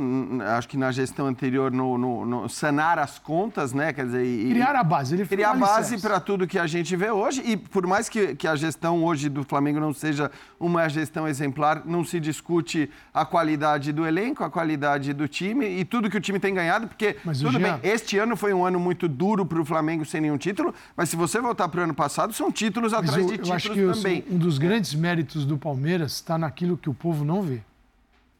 Acho 0.59 0.69
que 0.69 0.77
na 0.77 0.93
gestão 0.93 1.27
anterior, 1.27 1.73
no, 1.73 1.97
no, 1.97 2.27
no 2.27 2.49
sanar 2.51 2.99
as 2.99 3.19
contas, 3.19 3.73
né? 3.73 3.95
Quer 3.95 4.05
dizer, 4.05 4.25
e, 4.25 4.51
criar 4.51 4.77
a 4.77 4.85
base. 4.85 5.15
Ele 5.15 5.25
criar 5.27 5.53
a 5.53 5.55
base 5.55 5.99
para 5.99 6.21
tudo 6.21 6.47
que 6.47 6.59
a 6.59 6.67
gente 6.67 6.95
vê 6.97 7.11
hoje. 7.11 7.43
E 7.47 7.57
por 7.57 7.87
mais 7.87 8.11
que, 8.11 8.35
que 8.35 8.47
a 8.47 8.55
gestão 8.55 9.03
hoje 9.03 9.31
do 9.31 9.43
Flamengo 9.43 9.81
não 9.81 9.95
seja 9.95 10.31
uma 10.61 10.87
gestão 10.89 11.27
exemplar, 11.27 11.83
não 11.87 12.05
se 12.05 12.21
discute 12.21 12.91
a 13.15 13.25
qualidade 13.25 13.91
do 13.91 14.07
elenco, 14.07 14.45
a 14.45 14.51
qualidade 14.51 15.15
do 15.15 15.27
time 15.27 15.67
e 15.67 15.85
tudo 15.85 16.11
que 16.11 16.17
o 16.17 16.21
time 16.21 16.39
tem 16.39 16.53
ganhado, 16.53 16.89
porque 16.89 17.17
mas, 17.25 17.39
tudo 17.39 17.59
Jean... 17.59 17.79
bem, 17.79 17.91
este 17.91 18.19
ano 18.19 18.37
foi 18.37 18.53
um 18.53 18.67
ano 18.67 18.79
muito 18.79 19.09
duro 19.09 19.47
para 19.47 19.61
o 19.61 19.65
Flamengo 19.65 20.05
sem 20.05 20.21
nenhum 20.21 20.37
título, 20.37 20.75
mas 20.97 21.09
se 21.09 21.17
você 21.17 21.41
voltar 21.41 21.69
para 21.69 21.81
o 21.81 21.85
ano 21.85 21.95
passado, 21.95 22.33
são 22.33 22.51
títulos 22.51 22.93
atrás 22.93 23.17
eu, 23.17 23.27
de 23.27 23.33
títulos 23.33 23.49
eu 23.49 23.55
acho 23.55 23.71
que 23.71 23.87
também. 23.87 24.25
um 24.31 24.37
dos 24.37 24.59
grandes 24.59 24.95
méritos 24.95 25.45
do 25.45 25.57
Palmeiras 25.57 26.18
está 26.19 26.39
naquilo 26.39 26.77
que 26.77 26.89
o 26.89 26.95
povo 26.95 27.25
não 27.25 27.43
vê. 27.43 27.61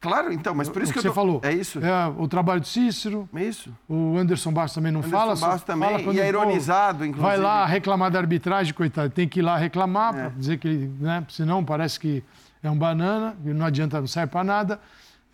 Claro, 0.01 0.33
então, 0.33 0.55
mas 0.55 0.69
por 0.69 0.81
isso 0.81 0.93
o 0.93 0.95
que, 0.95 1.01
que 1.01 1.09
eu 1.09 1.13
você 1.13 1.15
tô... 1.21 1.27
falou. 1.27 1.41
É 1.43 1.53
isso. 1.53 1.81
É, 1.85 2.07
o 2.17 2.29
trabalho 2.29 2.61
do 2.61 2.67
Cícero. 2.69 3.29
É 3.35 3.43
isso. 3.43 3.77
O 3.89 4.17
Anderson 4.17 4.53
Bastos 4.53 4.77
também 4.77 4.93
não 4.93 5.01
Anderson 5.01 5.17
fala. 5.17 5.35
Bastos 5.35 5.63
também, 5.65 6.05
fala 6.05 6.15
e 6.15 6.21
é 6.21 6.29
ironizado, 6.29 7.05
inclusive. 7.05 7.21
Vai 7.29 7.37
lá 7.37 7.67
reclamar 7.67 8.11
da 8.11 8.19
arbitragem, 8.21 8.73
coitado. 8.73 9.11
Tem 9.11 9.27
que 9.29 9.41
ir 9.41 9.43
lá 9.43 9.57
reclamar, 9.57 10.15
É. 10.15 10.21
para 10.21 10.29
dizer 10.31 10.59
que 10.59 10.69
ele. 10.69 10.93
Né, 11.01 11.25
senão 11.29 11.65
parece 11.65 11.99
que 11.99 12.23
é 12.63 12.71
um 12.71 12.79
banana, 12.79 13.37
e 13.45 13.49
não 13.49 13.67
adianta, 13.67 13.99
não 13.99 14.07
serve 14.07 14.31
para 14.31 14.45
nada. 14.45 14.81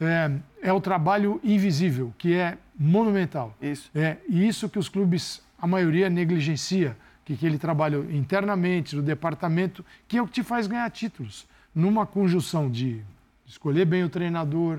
É, 0.00 0.30
é 0.62 0.72
o 0.72 0.80
trabalho 0.80 1.38
invisível, 1.44 2.12
que 2.16 2.34
é 2.34 2.56
monumental. 2.78 3.54
Isso. 3.60 3.90
É, 3.94 4.16
e 4.28 4.46
isso 4.48 4.68
que 4.68 4.78
os 4.78 4.88
clubes, 4.88 5.42
a 5.60 5.66
maioria, 5.66 6.08
negligencia, 6.08 6.96
que, 7.24 7.36
que 7.36 7.46
ele 7.46 7.58
trabalha 7.58 7.98
internamente, 8.10 8.96
no 8.96 9.02
departamento, 9.02 9.84
que 10.08 10.16
é 10.16 10.22
o 10.22 10.26
que 10.26 10.32
te 10.32 10.42
faz 10.42 10.66
ganhar 10.66 10.90
títulos. 10.90 11.46
Numa 11.74 12.06
conjunção 12.06 12.70
de 12.70 13.00
escolher 13.46 13.84
bem 13.84 14.04
o 14.04 14.08
treinador, 14.08 14.78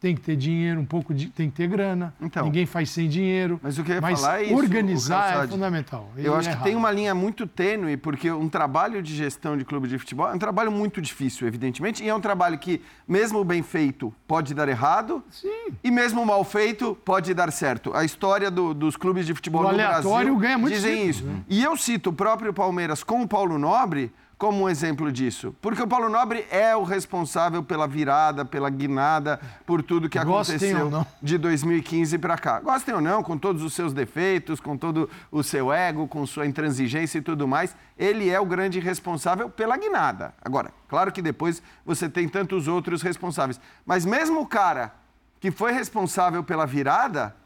tem 0.00 0.14
que 0.14 0.22
ter 0.22 0.34
dinheiro, 0.34 0.80
um 0.80 0.84
pouco 0.86 1.12
de, 1.12 1.26
tem 1.28 1.50
que 1.50 1.56
ter 1.56 1.66
grana. 1.68 2.14
Então. 2.18 2.46
Ninguém 2.46 2.64
faz 2.64 2.88
sem 2.88 3.06
dinheiro. 3.06 3.60
Mas 3.62 3.76
o 3.78 3.84
que 3.84 3.90
eu 3.90 3.96
ia 3.96 4.00
mas 4.00 4.18
falar 4.18 4.40
é 4.40 4.44
isso, 4.44 4.54
organizar 4.56 5.44
é 5.44 5.46
fundamental. 5.48 6.10
Eu 6.16 6.32
E 6.32 6.36
acho 6.38 6.48
é 6.48 6.56
que 6.56 6.62
tem 6.62 6.74
uma 6.74 6.90
linha 6.90 7.14
muito 7.14 7.46
tênue, 7.46 7.98
porque 7.98 8.30
um 8.30 8.48
trabalho 8.48 9.02
de 9.02 9.14
gestão 9.14 9.58
de 9.58 9.64
clube 9.64 9.88
de 9.88 9.98
futebol 9.98 10.26
é 10.30 10.32
um 10.34 10.38
trabalho 10.38 10.72
muito 10.72 11.02
difícil, 11.02 11.46
evidentemente, 11.46 12.02
e 12.02 12.08
é 12.08 12.14
um 12.14 12.20
trabalho 12.20 12.56
que, 12.58 12.80
mesmo 13.06 13.44
bem 13.44 13.62
feito, 13.62 14.10
pode 14.26 14.54
dar 14.54 14.70
errado, 14.70 15.22
Sim. 15.28 15.66
e 15.84 15.90
mesmo 15.90 16.24
mal 16.24 16.44
feito, 16.44 16.96
pode 17.04 17.34
dar 17.34 17.52
certo. 17.52 17.92
A 17.94 18.02
história 18.02 18.50
do- 18.50 18.72
dos 18.72 18.96
clubes 18.96 19.26
de 19.26 19.34
futebol 19.34 19.66
O 19.66 19.70
no 19.70 19.74
Brasil 19.76 20.36
ganha 20.38 20.56
muito 20.56 20.72
dizem 20.72 20.92
títulos, 20.94 21.16
isso. 21.16 21.26
né? 21.26 21.40
E 21.46 21.62
eu 21.62 21.76
cito 21.76 22.08
o 22.08 22.12
próprio 22.14 22.54
Palmeiras 22.54 23.04
com 23.04 23.20
o 23.20 23.28
Paulo 23.28 23.58
Nobre 23.58 24.10
como 24.40 24.62
um 24.62 24.68
exemplo 24.70 25.12
disso. 25.12 25.54
Porque 25.60 25.82
o 25.82 25.86
Paulo 25.86 26.08
Nobre 26.08 26.46
é 26.50 26.74
o 26.74 26.82
responsável 26.82 27.62
pela 27.62 27.86
virada, 27.86 28.42
pela 28.42 28.70
guinada, 28.70 29.38
por 29.66 29.82
tudo 29.82 30.08
que 30.08 30.18
Gostem 30.24 30.56
aconteceu 30.56 31.06
de 31.20 31.36
2015 31.36 32.16
para 32.16 32.38
cá. 32.38 32.58
Gostem 32.58 32.94
ou 32.94 33.02
não, 33.02 33.22
com 33.22 33.36
todos 33.36 33.62
os 33.62 33.74
seus 33.74 33.92
defeitos, 33.92 34.58
com 34.58 34.78
todo 34.78 35.10
o 35.30 35.42
seu 35.42 35.70
ego, 35.70 36.08
com 36.08 36.26
sua 36.26 36.46
intransigência 36.46 37.18
e 37.18 37.20
tudo 37.20 37.46
mais, 37.46 37.76
ele 37.98 38.30
é 38.30 38.40
o 38.40 38.46
grande 38.46 38.80
responsável 38.80 39.50
pela 39.50 39.76
guinada. 39.76 40.32
Agora, 40.42 40.70
claro 40.88 41.12
que 41.12 41.20
depois 41.20 41.62
você 41.84 42.08
tem 42.08 42.26
tantos 42.26 42.66
outros 42.66 43.02
responsáveis. 43.02 43.60
Mas 43.84 44.06
mesmo 44.06 44.40
o 44.40 44.46
cara 44.46 44.94
que 45.38 45.50
foi 45.50 45.72
responsável 45.72 46.42
pela 46.42 46.64
virada 46.64 47.36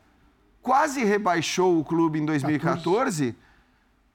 quase 0.62 1.04
rebaixou 1.04 1.76
o 1.76 1.84
clube 1.84 2.20
em 2.20 2.24
2014 2.24 3.34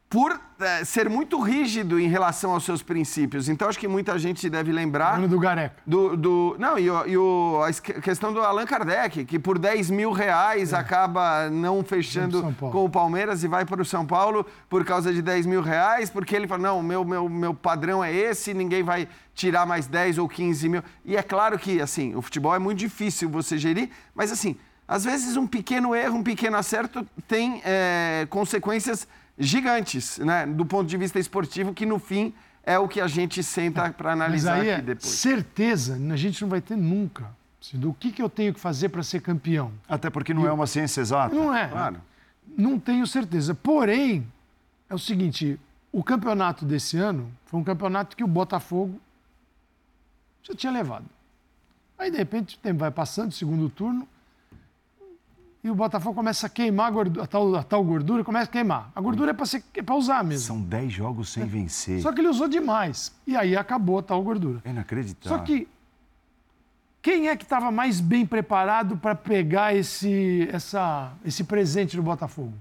por 0.09 0.41
eh, 0.59 0.83
ser 0.85 1.07
muito 1.07 1.39
rígido 1.39 1.99
em 1.99 2.07
relação 2.07 2.51
aos 2.51 2.63
seus 2.65 2.81
princípios. 2.81 3.47
Então, 3.47 3.69
acho 3.69 3.77
que 3.77 3.87
muita 3.87 4.17
gente 4.17 4.49
deve 4.49 4.71
lembrar 4.71 5.15
Ano 5.17 5.27
do 5.27 5.37
Gareca. 5.39 5.75
do, 5.85 6.17
do- 6.17 6.55
não, 6.57 6.79
e, 6.79 6.89
o- 6.89 7.05
e 7.07 7.15
o- 7.15 7.61
a 7.63 7.71
questão 8.01 8.33
do 8.33 8.41
Allan 8.41 8.65
Kardec, 8.65 9.23
que 9.23 9.37
por 9.37 9.59
10 9.59 9.91
mil 9.91 10.11
reais 10.11 10.73
acaba 10.73 11.47
não 11.51 11.83
fechando 11.83 12.39
É. 12.49 12.53
Com 12.71 12.85
o 12.85 12.89
Palmeiras 12.89 13.43
e 13.43 13.47
vai 13.47 13.65
para 13.65 13.81
o 13.83 13.85
São 13.85 14.03
Paulo 14.03 14.43
por 14.67 14.83
causa 14.83 15.13
de 15.13 15.21
10 15.21 15.45
mil 15.45 15.61
reais, 15.61 16.09
porque 16.09 16.35
ele 16.35 16.47
fala, 16.47 16.63
não, 16.63 16.81
meu, 16.81 17.05
meu, 17.05 17.29
meu 17.29 17.53
padrão 17.53 18.03
é 18.03 18.11
esse, 18.11 18.51
ninguém 18.51 18.81
vai 18.81 19.07
tirar 19.35 19.67
mais 19.67 19.85
10 19.85 20.17
ou 20.17 20.27
15 20.27 20.67
mil. 20.67 20.83
E 21.05 21.15
é 21.15 21.21
claro 21.21 21.59
que, 21.59 21.79
assim, 21.79 22.15
o 22.15 22.21
futebol 22.23 22.55
é 22.55 22.59
muito 22.59 22.79
difícil 22.79 23.29
você 23.29 23.59
gerir, 23.59 23.91
mas 24.15 24.31
assim, 24.31 24.57
às 24.87 25.03
vezes 25.03 25.37
um 25.37 25.45
pequeno 25.45 25.93
erro, 25.93 26.17
um 26.17 26.23
pequeno 26.23 26.57
acerto 26.57 27.05
tem 27.27 27.61
eh, 27.63 28.25
consequências 28.31 29.07
gigantes, 29.39 30.17
né? 30.19 30.45
Do 30.45 30.65
ponto 30.65 30.87
de 30.87 30.97
vista 30.97 31.17
esportivo, 31.19 31.73
que 31.73 31.85
no 31.85 31.97
fim 31.97 32.33
é 32.63 32.77
o 32.77 32.87
que 32.87 32.99
a 32.99 33.07
gente 33.07 33.41
senta 33.41 33.89
para 33.91 34.15
Mas 34.15 34.21
analisar 34.21 34.53
aí 34.55 34.61
aqui 34.61 34.69
é 34.69 34.81
depois. 34.81 35.11
certeza, 35.11 35.95
a 36.11 36.15
gente 36.15 36.41
não 36.41 36.49
vai 36.49 36.61
ter 36.61 36.75
nunca. 36.75 37.29
Assim, 37.61 37.77
Do 37.77 37.93
que, 37.93 38.11
que 38.11 38.21
eu 38.21 38.29
tenho 38.29 38.53
que 38.53 38.59
fazer 38.59 38.89
para 38.89 39.01
ser 39.03 39.21
campeão? 39.21 39.71
Até 39.87 40.09
porque 40.09 40.33
não 40.33 40.45
é 40.45 40.51
uma 40.51 40.67
ciência 40.67 41.01
exata. 41.01 41.33
Não 41.33 41.53
é. 41.55 41.67
Claro. 41.67 42.01
Não 42.57 42.79
tenho 42.79 43.05
certeza. 43.07 43.55
Porém, 43.55 44.27
é 44.89 44.93
o 44.95 44.99
seguinte: 44.99 45.59
o 45.91 46.03
campeonato 46.03 46.65
desse 46.65 46.97
ano 46.97 47.31
foi 47.45 47.59
um 47.59 47.63
campeonato 47.63 48.15
que 48.15 48.23
o 48.23 48.27
Botafogo 48.27 48.99
já 50.43 50.53
tinha 50.55 50.71
levado. 50.71 51.05
Aí, 51.97 52.09
de 52.09 52.17
repente, 52.17 52.55
o 52.55 52.59
tempo 52.59 52.79
vai 52.79 52.91
passando, 52.91 53.31
segundo 53.33 53.69
turno, 53.69 54.07
e 55.63 55.69
o 55.69 55.75
Botafogo 55.75 56.15
começa 56.15 56.47
a 56.47 56.49
queimar 56.49 56.87
a, 56.87 56.91
gordu- 56.91 57.21
a 57.21 57.27
tal, 57.27 57.55
a 57.55 57.63
tal 57.63 57.83
gordura, 57.83 58.23
começa 58.23 58.45
a 58.45 58.51
queimar. 58.51 58.91
A 58.95 59.01
gordura 59.01 59.31
é 59.31 59.33
para 59.33 59.45
é 59.75 59.81
pra 59.81 59.95
usar 59.95 60.23
mesmo. 60.23 60.47
São 60.47 60.61
10 60.61 60.91
jogos 60.91 61.29
sem 61.29 61.45
vencer. 61.45 62.01
Só 62.01 62.11
que 62.13 62.21
ele 62.21 62.29
usou 62.29 62.47
demais. 62.47 63.11
E 63.27 63.35
aí 63.35 63.55
acabou 63.57 63.99
a 63.99 64.03
tal 64.03 64.21
gordura. 64.23 64.61
É 64.63 64.69
inacreditável. 64.69 65.37
Só 65.37 65.43
que 65.43 65.67
quem 67.01 67.27
é 67.29 67.35
que 67.35 67.43
estava 67.43 67.71
mais 67.71 67.99
bem 67.99 68.25
preparado 68.25 68.97
para 68.97 69.15
pegar 69.15 69.73
esse, 69.75 70.47
essa, 70.51 71.11
esse 71.25 71.43
presente 71.43 71.95
do 71.95 72.03
Botafogo? 72.03 72.53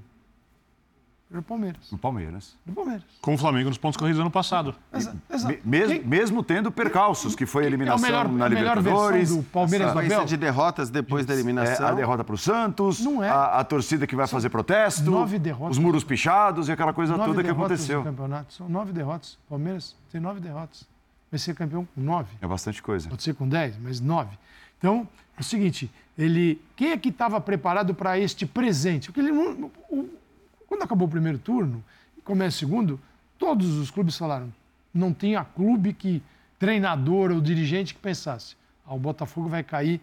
Era 1.31 1.41
o 1.41 1.43
Palmeiras. 1.43 1.91
No 1.93 1.99
Palmeiras. 1.99 2.57
Do 2.65 2.73
Palmeiras. 2.73 3.05
Com 3.21 3.35
o 3.35 3.39
Flamengo 3.39 3.69
nos 3.69 3.77
pontos 3.77 3.99
corridos 3.99 4.19
ano 4.19 4.31
passado. 4.31 4.75
Exa- 4.95 5.15
exato. 5.31 5.53
Me- 5.55 5.61
mesmo, 5.63 5.95
Quem- 5.95 6.05
mesmo 6.09 6.43
tendo 6.43 6.73
percalços, 6.73 7.35
que 7.35 7.45
foi 7.45 7.65
a 7.65 7.67
eliminação 7.67 8.01
melhor- 8.03 8.29
na 8.33 8.47
a 8.47 8.49
melhor 8.49 8.79
Libertadores. 8.79 9.37
do 9.37 9.43
Palmeiras 9.43 9.89
do 9.89 9.93
Sequência 9.95 10.17
Abel? 10.17 10.27
de 10.27 10.37
derrotas 10.39 10.89
depois 10.89 11.27
da 11.27 11.35
É, 11.35 11.37
eliminação. 11.37 11.87
a 11.87 11.93
derrota 11.93 12.25
para 12.25 12.35
o 12.35 12.39
Santos, 12.39 13.01
Não 13.01 13.23
é. 13.23 13.29
a, 13.29 13.59
a 13.59 13.65
torcida 13.65 14.07
que 14.07 14.17
vai 14.17 14.27
fazer 14.27 14.49
protesto, 14.49 15.11
nove 15.11 15.39
derrotas. 15.39 15.77
os 15.77 15.83
muros 15.83 16.03
pichados 16.03 16.69
e 16.69 16.73
aquela 16.73 16.95
coisa 16.95 17.15
Nove 17.15 17.29
toda 17.29 17.43
que 17.43 17.49
derrotas 17.49 17.73
aconteceu. 17.73 17.99
no 17.99 18.05
campeonato. 18.07 18.55
São 18.55 18.67
nove 18.69 18.93
derrotas. 18.93 19.35
O 19.35 19.51
Palmeiras 19.51 19.95
tem 20.11 20.19
nove 20.23 20.41
derrotas. 20.41 20.85
Vai 21.31 21.39
ser 21.39 21.55
campeão 21.55 21.87
com 21.95 22.01
nove. 22.01 22.31
É 22.41 22.47
bastante 22.47 22.83
coisa. 22.83 23.07
Pode 23.11 23.23
ser 23.23 23.35
com 23.35 23.47
10, 23.47 23.77
mas 23.83 24.01
9. 24.01 24.35
Então, 24.79 25.07
é 25.37 25.41
o 25.43 25.45
seguinte, 25.45 25.91
ele, 26.17 26.59
quem 26.75 26.93
é 26.93 26.97
que 26.97 27.11
estava 27.11 27.39
preparado 27.39 27.95
para 27.95 28.19
este 28.19 28.47
presente? 28.47 29.09
Porque 29.13 29.21
ele 29.21 29.31
não- 29.33 29.71
o- 29.91 30.09
quando 30.69 30.83
acabou 30.83 31.09
o 31.09 31.11
primeiro 31.11 31.39
turno 31.39 31.83
e 32.17 32.21
começa 32.21 32.57
o 32.57 32.59
segundo, 32.61 33.01
todos 33.39 33.77
os 33.77 33.91
clubes 33.91 34.17
falaram, 34.17 34.53
não 34.95 35.13
tinha 35.13 35.43
clube 35.43 35.93
que 35.93 36.23
treinador 36.59 37.33
ou 37.33 37.41
dirigente 37.41 37.95
que 37.95 38.01
pensasse, 38.01 38.55
ah, 38.87 38.95
o 38.95 38.99
Botafogo 38.99 39.49
vai 39.49 39.65
cair 39.65 40.01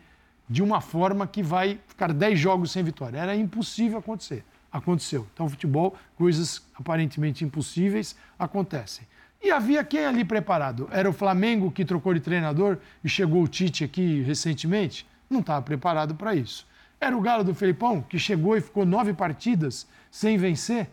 de 0.49 0.61
uma 0.61 0.81
forma 0.81 1.27
que 1.27 1.41
vai 1.41 1.79
ficar 1.87 2.11
10 2.13 2.39
jogos 2.39 2.71
sem 2.71 2.83
vitória. 2.83 3.17
Era 3.17 3.35
impossível 3.35 3.99
acontecer. 3.99 4.43
Aconteceu. 4.71 5.25
Então, 5.33 5.47
futebol, 5.47 5.95
coisas 6.17 6.61
aparentemente 6.75 7.45
impossíveis 7.45 8.15
acontecem. 8.37 9.07
E 9.41 9.49
havia 9.49 9.83
quem 9.83 10.05
ali 10.05 10.25
preparado? 10.25 10.89
Era 10.91 11.09
o 11.09 11.13
Flamengo 11.13 11.71
que 11.71 11.85
trocou 11.85 12.13
de 12.13 12.19
treinador 12.19 12.77
e 13.03 13.09
chegou 13.09 13.43
o 13.43 13.47
Tite 13.47 13.83
aqui 13.83 14.21
recentemente? 14.21 15.07
Não 15.29 15.39
estava 15.39 15.61
preparado 15.61 16.15
para 16.15 16.35
isso. 16.35 16.67
Era 16.99 17.15
o 17.15 17.21
Galo 17.21 17.43
do 17.43 17.53
Felipão, 17.53 18.01
que 18.01 18.17
chegou 18.17 18.55
e 18.57 18.61
ficou 18.61 18.85
nove 18.85 19.13
partidas 19.13 19.87
sem 20.09 20.37
vencer 20.37 20.87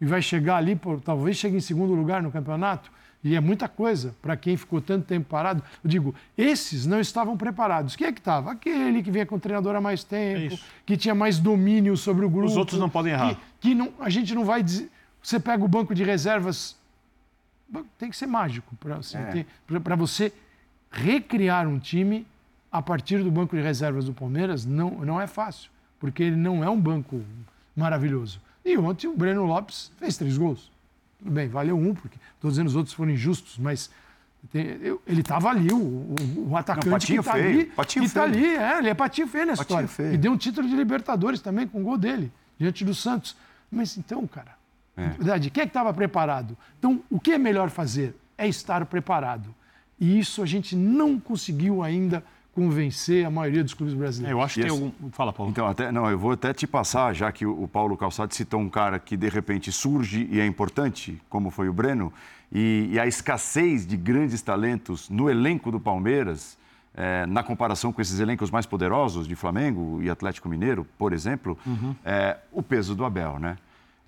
e 0.00 0.04
vai 0.04 0.20
chegar 0.20 0.56
ali, 0.56 0.74
por, 0.74 1.00
talvez 1.00 1.36
chegue 1.36 1.56
em 1.56 1.60
segundo 1.60 1.94
lugar 1.94 2.22
no 2.22 2.30
campeonato. 2.32 2.90
E 3.22 3.36
é 3.36 3.40
muita 3.40 3.68
coisa 3.68 4.16
para 4.20 4.36
quem 4.36 4.56
ficou 4.56 4.80
tanto 4.80 5.06
tempo 5.06 5.28
parado. 5.28 5.62
Eu 5.84 5.88
digo, 5.88 6.12
esses 6.36 6.86
não 6.86 6.98
estavam 6.98 7.36
preparados. 7.36 7.94
Quem 7.94 8.08
é 8.08 8.12
que 8.12 8.18
estava? 8.18 8.50
Aquele 8.50 9.00
que 9.00 9.12
vinha 9.12 9.24
com 9.24 9.36
o 9.36 9.40
treinador 9.40 9.76
há 9.76 9.80
mais 9.80 10.02
tempo, 10.02 10.54
isso. 10.54 10.64
que 10.84 10.96
tinha 10.96 11.14
mais 11.14 11.38
domínio 11.38 11.96
sobre 11.96 12.24
o 12.24 12.28
grupo. 12.28 12.48
Os 12.48 12.56
outros 12.56 12.80
não 12.80 12.90
podem 12.90 13.12
errar. 13.12 13.36
Que, 13.60 13.68
que 13.68 13.74
não, 13.76 13.92
a 14.00 14.10
gente 14.10 14.34
não 14.34 14.44
vai 14.44 14.60
dizer. 14.60 14.90
Você 15.22 15.38
pega 15.38 15.64
o 15.64 15.68
banco 15.68 15.94
de 15.94 16.02
reservas. 16.02 16.76
Tem 17.96 18.10
que 18.10 18.16
ser 18.16 18.26
mágico 18.26 18.74
para 18.74 18.96
assim, 18.96 19.18
É. 19.18 19.96
você 19.96 20.32
recriar 20.90 21.68
um 21.68 21.78
time 21.78 22.26
a 22.72 22.80
partir 22.80 23.22
do 23.22 23.30
banco 23.30 23.54
de 23.54 23.62
reservas 23.62 24.06
do 24.06 24.14
Palmeiras. 24.14 24.64
Não, 24.64 24.90
não 25.04 25.20
é 25.20 25.26
fácil, 25.26 25.70
porque 26.00 26.22
ele 26.22 26.36
não 26.36 26.64
é 26.64 26.70
um 26.70 26.80
banco 26.80 27.22
maravilhoso. 27.76 28.40
E 28.64 28.76
ontem 28.78 29.06
o 29.08 29.16
Breno 29.16 29.44
Lopes 29.44 29.92
fez 29.98 30.16
três 30.16 30.38
gols. 30.38 30.70
Tudo 31.18 31.30
bem, 31.30 31.48
valeu 31.48 31.76
um, 31.78 31.94
porque 31.94 32.16
estou 32.34 32.50
dizendo 32.50 32.66
os 32.68 32.76
outros 32.76 32.94
foram 32.94 33.10
injustos, 33.12 33.58
mas 33.58 33.90
tem- 34.50 34.78
ele 35.06 35.20
estava 35.20 35.50
ali, 35.50 35.72
o, 35.72 35.76
o- 35.76 36.16
o 36.50 36.56
atacante 36.56 36.88
patinho 36.90 37.22
que 37.22 37.28
está 37.28 37.38
ali. 37.38 37.64
patinho 37.66 38.02
que 38.04 38.08
está 38.08 38.22
feio. 38.28 38.34
ali, 38.34 38.56
é, 38.56 38.78
ele 38.78 38.88
é 38.88 38.94
patinho 38.94 39.26
feio 39.28 39.46
na 39.46 39.52
Patinho 39.52 39.62
história. 39.64 39.88
feio. 39.88 40.14
E 40.14 40.18
deu 40.18 40.32
um 40.32 40.36
título 40.36 40.68
de 40.68 40.74
Libertadores 40.74 41.40
também 41.40 41.66
com 41.66 41.80
o 41.80 41.84
gol 41.84 41.98
dele, 41.98 42.32
diante 42.58 42.84
do 42.84 42.94
Santos. 42.94 43.36
Mas 43.70 43.96
então, 43.96 44.26
cara, 44.26 44.52
É. 44.96 45.08
verdade, 45.08 45.50
quem 45.50 45.62
é 45.62 45.66
que 45.66 45.70
estava 45.70 45.92
preparado? 45.94 46.56
Então, 46.78 47.02
o 47.08 47.18
que 47.20 47.32
é 47.32 47.38
melhor 47.38 47.70
fazer? 47.70 48.16
É 48.36 48.46
estar 48.48 48.84
preparado. 48.86 49.54
E 50.00 50.18
isso 50.18 50.42
a 50.42 50.46
gente 50.46 50.74
não 50.74 51.18
conseguiu 51.20 51.82
ainda 51.82 52.24
convencer 52.54 53.24
a 53.24 53.30
maioria 53.30 53.64
dos 53.64 53.74
clubes 53.74 53.94
É, 53.94 53.98
brasileiros. 53.98 54.38
eu 54.38 54.44
acho 54.44 54.54
que 54.54 54.60
tem 54.60 54.70
algum. 54.70 54.90
Fala, 55.10 55.32
Paulo. 55.32 55.50
Então, 55.50 55.66
até, 55.66 55.90
não, 55.90 56.10
eu 56.10 56.18
vou 56.18 56.32
até 56.32 56.52
te 56.52 56.66
passar, 56.66 57.14
já 57.14 57.32
que 57.32 57.46
o, 57.46 57.66
Paulo 57.66 57.96
Calçado 57.96 58.34
citou 58.34 58.60
um 58.60 58.68
cara 58.68 58.98
que 58.98 59.16
de 59.16 59.28
repente 59.28 59.72
surge 59.72 60.28
e 60.30 60.38
é 60.38 60.46
importante, 60.46 61.20
como 61.28 61.50
foi 61.50 61.68
o 61.68 61.72
Breno, 61.72 62.12
e, 62.52 62.90
e 62.92 63.00
a 63.00 63.06
escassez 63.06 63.86
de 63.86 63.96
grandes 63.96 64.42
talentos 64.42 65.08
no 65.08 65.30
elenco 65.30 65.70
do 65.70 65.80
Palmeiras, 65.80 66.58
eh, 66.94 67.24
na 67.26 67.42
comparação 67.42 67.90
com 67.90 68.02
esses 68.02 68.20
elencos 68.20 68.50
mais 68.50 68.66
poderosos 68.66 69.26
de 69.26 69.34
Flamengo 69.34 70.02
e 70.02 70.10
Atlético 70.10 70.46
Mineiro, 70.50 70.86
por 70.98 71.14
exemplo, 71.14 71.56
é 72.04 72.36
o 72.52 72.62
peso 72.62 72.94
do 72.94 73.06
Abel, 73.06 73.38
né? 73.38 73.56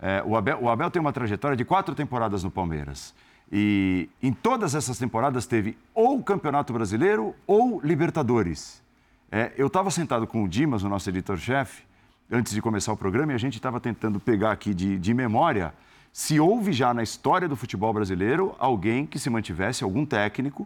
Eh, 0.02 0.22
o, 0.26 0.36
Abel, 0.36 0.58
o 0.60 0.68
Abel 0.68 0.90
tem 0.90 1.00
uma 1.00 1.12
trajetória 1.12 1.56
de 1.56 1.64
quatro 1.64 1.94
temporadas 1.94 2.44
no 2.44 2.50
Palmeiras. 2.50 3.14
E 3.52 4.08
em 4.22 4.32
todas 4.32 4.74
essas 4.74 4.98
temporadas 4.98 5.46
teve 5.46 5.76
ou 5.94 6.22
Campeonato 6.22 6.72
Brasileiro 6.72 7.34
ou 7.46 7.80
Libertadores. 7.82 8.82
É, 9.30 9.52
eu 9.56 9.66
estava 9.66 9.90
sentado 9.90 10.26
com 10.26 10.44
o 10.44 10.48
Dimas, 10.48 10.82
o 10.82 10.88
nosso 10.88 11.08
editor-chefe, 11.08 11.82
antes 12.30 12.52
de 12.52 12.62
começar 12.62 12.92
o 12.92 12.96
programa, 12.96 13.32
e 13.32 13.34
a 13.34 13.38
gente 13.38 13.56
estava 13.56 13.80
tentando 13.80 14.18
pegar 14.18 14.52
aqui 14.52 14.72
de, 14.72 14.98
de 14.98 15.14
memória 15.14 15.72
se 16.14 16.38
houve 16.38 16.72
já 16.72 16.94
na 16.94 17.02
história 17.02 17.48
do 17.48 17.56
futebol 17.56 17.92
brasileiro 17.92 18.54
alguém 18.60 19.04
que 19.04 19.18
se 19.18 19.28
mantivesse, 19.28 19.82
algum 19.82 20.06
técnico, 20.06 20.64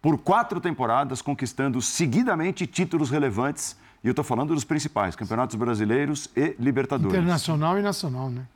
por 0.00 0.16
quatro 0.16 0.58
temporadas, 0.58 1.20
conquistando 1.20 1.82
seguidamente 1.82 2.66
títulos 2.66 3.10
relevantes. 3.10 3.76
E 4.02 4.06
eu 4.08 4.12
estou 4.12 4.24
falando 4.24 4.54
dos 4.54 4.64
principais, 4.64 5.14
campeonatos 5.14 5.54
brasileiros 5.54 6.30
e 6.34 6.56
Libertadores. 6.58 7.14
Internacional 7.14 7.78
e 7.78 7.82
nacional, 7.82 8.30
né? 8.30 8.46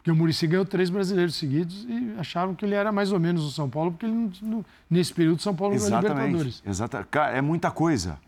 Porque 0.00 0.10
o 0.10 0.16
Murici 0.16 0.46
ganhou 0.46 0.64
três 0.64 0.88
brasileiros 0.88 1.34
seguidos 1.34 1.84
e 1.86 2.14
achavam 2.18 2.54
que 2.54 2.64
ele 2.64 2.74
era 2.74 2.90
mais 2.90 3.12
ou 3.12 3.20
menos 3.20 3.44
o 3.44 3.50
São 3.50 3.68
Paulo, 3.68 3.92
porque 3.92 4.06
ele, 4.06 4.32
nesse 4.88 5.12
período 5.12 5.42
São 5.42 5.54
Paulo 5.54 5.74
Exatamente. 5.74 6.02
ganhou 6.02 6.18
Libertadores. 6.24 6.62
Exatamente. 6.64 7.08
Cara, 7.10 7.36
é 7.36 7.42
muita 7.42 7.70
coisa. 7.70 8.18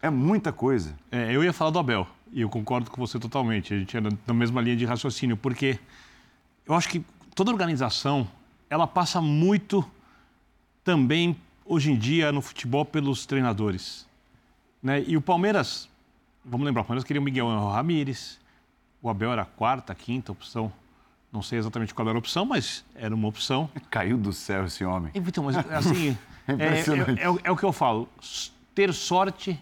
É 0.00 0.08
muita 0.08 0.52
coisa. 0.52 0.94
É, 1.10 1.34
eu 1.34 1.42
ia 1.42 1.52
falar 1.52 1.72
do 1.72 1.78
Abel, 1.80 2.06
e 2.32 2.40
eu 2.40 2.48
concordo 2.48 2.88
com 2.88 3.04
você 3.04 3.18
totalmente. 3.18 3.74
A 3.74 3.78
gente 3.78 3.96
é 3.96 4.00
na 4.00 4.32
mesma 4.32 4.60
linha 4.60 4.76
de 4.76 4.84
raciocínio, 4.84 5.36
porque 5.36 5.76
eu 6.64 6.74
acho 6.74 6.88
que 6.88 7.04
toda 7.34 7.50
organização 7.50 8.28
ela 8.70 8.86
passa 8.86 9.20
muito 9.20 9.84
também 10.84 11.36
hoje 11.64 11.90
em 11.90 11.96
dia 11.96 12.30
no 12.30 12.40
futebol 12.40 12.84
pelos 12.84 13.26
treinadores, 13.26 14.06
né? 14.82 15.02
E 15.06 15.16
o 15.16 15.20
Palmeiras, 15.20 15.88
vamos 16.44 16.64
lembrar, 16.64 16.82
o 16.82 16.84
Palmeiras 16.84 17.04
queria 17.04 17.20
o 17.20 17.24
Miguel 17.24 17.48
Ramírez, 17.48 18.38
o 19.00 19.10
Abel 19.10 19.32
era 19.32 19.42
a 19.42 19.46
quarta, 19.46 19.94
quinta 19.94 20.30
opção. 20.30 20.72
Não 21.32 21.40
sei 21.40 21.58
exatamente 21.58 21.94
qual 21.94 22.06
era 22.06 22.16
a 22.16 22.20
opção, 22.20 22.44
mas 22.44 22.84
era 22.94 23.14
uma 23.14 23.26
opção. 23.26 23.70
Caiu 23.90 24.18
do 24.18 24.32
céu 24.32 24.66
esse 24.66 24.84
homem. 24.84 25.10
Então, 25.14 25.44
mas 25.44 25.56
assim, 25.56 26.16
é, 26.46 26.52
é, 26.52 27.24
é, 27.24 27.40
é, 27.44 27.50
o 27.50 27.56
que 27.56 27.64
eu 27.64 27.72
falo. 27.72 28.06
Ter 28.74 28.92
sorte 28.92 29.58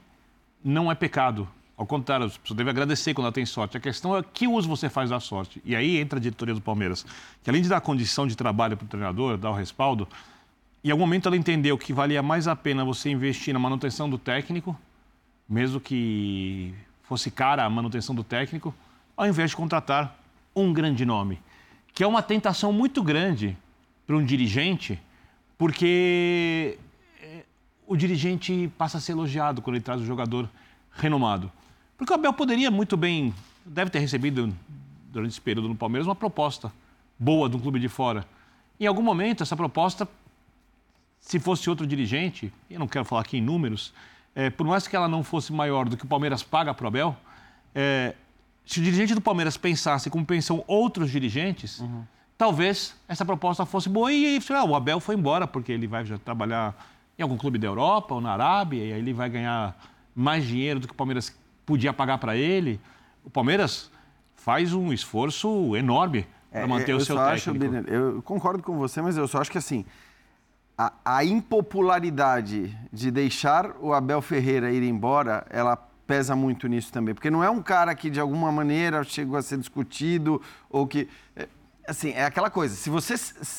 não 0.65 0.91
é 0.91 0.95
pecado. 0.95 1.49
Ao 1.77 1.87
contrário, 1.87 2.27
a 2.27 2.29
pessoa 2.29 2.57
deve 2.57 2.69
agradecer 2.69 3.15
quando 3.15 3.27
ela 3.27 3.33
tem 3.33 3.47
sorte. 3.47 3.77
A 3.77 3.81
questão 3.81 4.17
é 4.17 4.23
que 4.23 4.47
uso 4.47 4.69
você 4.69 4.91
faz 4.91 5.11
da 5.11 5.21
sorte. 5.21 5.62
E 5.65 5.75
aí 5.75 5.97
entra 5.97 6.19
a 6.19 6.23
diretoria 6.23 6.55
do 6.55 6.61
Palmeiras, 6.61 7.07
que 7.43 7.49
além 7.49 7.62
de 7.62 7.69
dar 7.69 7.81
condição 7.81 8.27
de 8.27 8.37
trabalho 8.37 8.77
para 8.77 8.85
o 8.85 8.89
treinador, 8.89 9.39
dar 9.39 9.50
o 9.50 9.55
respaldo, 9.55 10.07
em 10.83 10.91
algum 10.91 11.05
momento 11.05 11.29
ela 11.29 11.37
entendeu 11.37 11.79
que 11.79 11.93
valia 11.93 12.23
mais 12.23 12.49
a 12.49 12.57
pena 12.57 12.85
você 12.85 13.11
investir 13.11 13.55
na 13.55 13.61
manutenção 13.61 14.11
do 14.11 14.19
técnico, 14.19 14.79
mesmo 15.49 15.81
que 15.81 16.75
fosse 17.05 17.31
cara 17.31 17.65
a 17.65 17.71
manutenção 17.71 18.15
do 18.15 18.25
técnico, 18.25 18.75
ao 19.17 19.27
invés 19.27 19.50
de 19.50 19.57
contratar 19.57 20.19
um 20.55 20.73
grande 20.73 21.07
nome. 21.07 21.39
Que 21.92 22.04
é 22.04 22.06
uma 22.06 22.23
tentação 22.23 22.73
muito 22.73 23.02
grande 23.02 23.56
para 24.06 24.16
um 24.16 24.25
dirigente, 24.25 25.00
porque 25.56 26.78
eh, 27.23 27.44
o 27.87 27.97
dirigente 27.97 28.70
passa 28.76 28.99
a 28.99 29.00
ser 29.00 29.12
elogiado 29.12 29.62
quando 29.62 29.76
ele 29.76 29.85
traz 29.85 30.00
um 30.00 30.06
jogador 30.06 30.49
renomado. 30.92 31.50
Porque 31.97 32.12
o 32.12 32.16
Abel 32.16 32.32
poderia 32.32 32.70
muito 32.70 32.97
bem, 32.97 33.35
deve 33.64 33.90
ter 33.90 33.99
recebido 33.99 34.54
durante 35.12 35.32
esse 35.32 35.40
período 35.40 35.68
no 35.68 35.76
Palmeiras 35.76 36.06
uma 36.06 36.14
proposta 36.14 36.73
boa 37.18 37.49
de 37.49 37.56
um 37.56 37.61
clube 37.61 37.78
de 37.78 37.88
fora. 37.88 38.26
Em 38.78 38.87
algum 38.87 39.02
momento, 39.02 39.42
essa 39.42 39.54
proposta, 39.54 40.09
se 41.20 41.38
fosse 41.38 41.68
outro 41.68 41.87
dirigente, 41.87 42.50
eu 42.70 42.78
não 42.78 42.88
quero 42.88 43.04
falar 43.04 43.20
aqui 43.20 43.37
em 43.37 43.42
números, 43.42 43.92
é, 44.35 44.49
por 44.49 44.66
mais 44.66 44.88
que 44.88 44.97
ela 44.97 45.09
não 45.09 45.23
fosse 45.23 45.52
maior 45.52 45.88
do 45.88 45.97
que 45.97 46.04
o 46.04 46.09
Palmeiras 46.09 46.42
paga 46.42 46.73
para 46.73 46.85
o 46.85 46.88
Abel, 46.88 47.16
é, 47.75 48.14
se 48.71 48.79
o 48.79 48.83
dirigente 48.85 49.17
do 49.17 49.21
Palmeiras 49.21 49.57
pensasse 49.57 50.09
como 50.09 50.25
pensam 50.25 50.62
outros 50.65 51.11
dirigentes, 51.11 51.81
uhum. 51.81 52.05
talvez 52.39 52.95
essa 53.09 53.25
proposta 53.25 53.67
fosse 53.67 53.89
boa 53.89 54.12
e, 54.12 54.39
e 54.39 54.41
ah, 54.50 54.65
o 54.65 54.77
Abel 54.77 55.00
foi 55.00 55.17
embora 55.17 55.45
porque 55.45 55.73
ele 55.73 55.89
vai 55.89 56.05
já 56.05 56.17
trabalhar 56.19 56.77
em 57.19 57.23
algum 57.23 57.37
clube 57.37 57.59
da 57.59 57.67
Europa 57.67 58.15
ou 58.15 58.21
na 58.21 58.31
Arábia 58.31 58.85
e 58.85 58.93
aí 58.93 58.99
ele 59.00 59.12
vai 59.12 59.29
ganhar 59.29 59.77
mais 60.15 60.45
dinheiro 60.47 60.79
do 60.79 60.87
que 60.87 60.93
o 60.93 60.97
Palmeiras 60.97 61.37
podia 61.67 61.93
pagar 61.93 62.19
para 62.19 62.37
ele. 62.37 62.81
O 63.25 63.31
Palmeiras 63.31 63.91
faz 64.37 64.73
um 64.73 64.93
esforço 64.93 65.77
enorme 65.77 66.25
para 66.53 66.61
é, 66.61 66.67
manter 66.67 66.95
o 66.95 67.00
seu 67.00 67.17
técnico. 67.17 67.67
Acho, 67.67 67.93
eu 67.93 68.23
concordo 68.23 68.62
com 68.62 68.79
você, 68.79 69.03
mas 69.03 69.17
eu 69.17 69.27
só 69.27 69.41
acho 69.41 69.50
que 69.50 69.59
assim, 69.59 69.85
a, 70.79 70.92
a, 71.05 71.25
impopularidade 71.25 72.79
de 72.92 73.11
deixar 73.11 73.73
o 73.81 73.92
Abel 73.92 74.23
Ferreira 74.23 74.71
ir 74.71 74.85
embora, 74.85 75.44
ela 75.51 75.89
pesa 76.11 76.35
muito 76.35 76.66
nisso 76.66 76.92
também. 76.92 77.14
Porque 77.14 77.31
não 77.31 77.44
é 77.44 77.49
um 77.49 77.62
cara 77.62 77.94
que, 77.94 78.11
de 78.11 78.18
alguma 78.18 78.51
maneira, 78.51 79.05
chegou 79.05 79.37
a 79.37 79.42
ser 79.42 79.59
discutido 79.59 80.42
ou 80.68 80.85
que... 80.85 81.09
É, 81.37 81.46
assim, 81.87 82.11
é 82.11 82.25
aquela 82.25 82.51
coisa, 82.51 82.75
se 82.75 82.90
você 82.90 83.14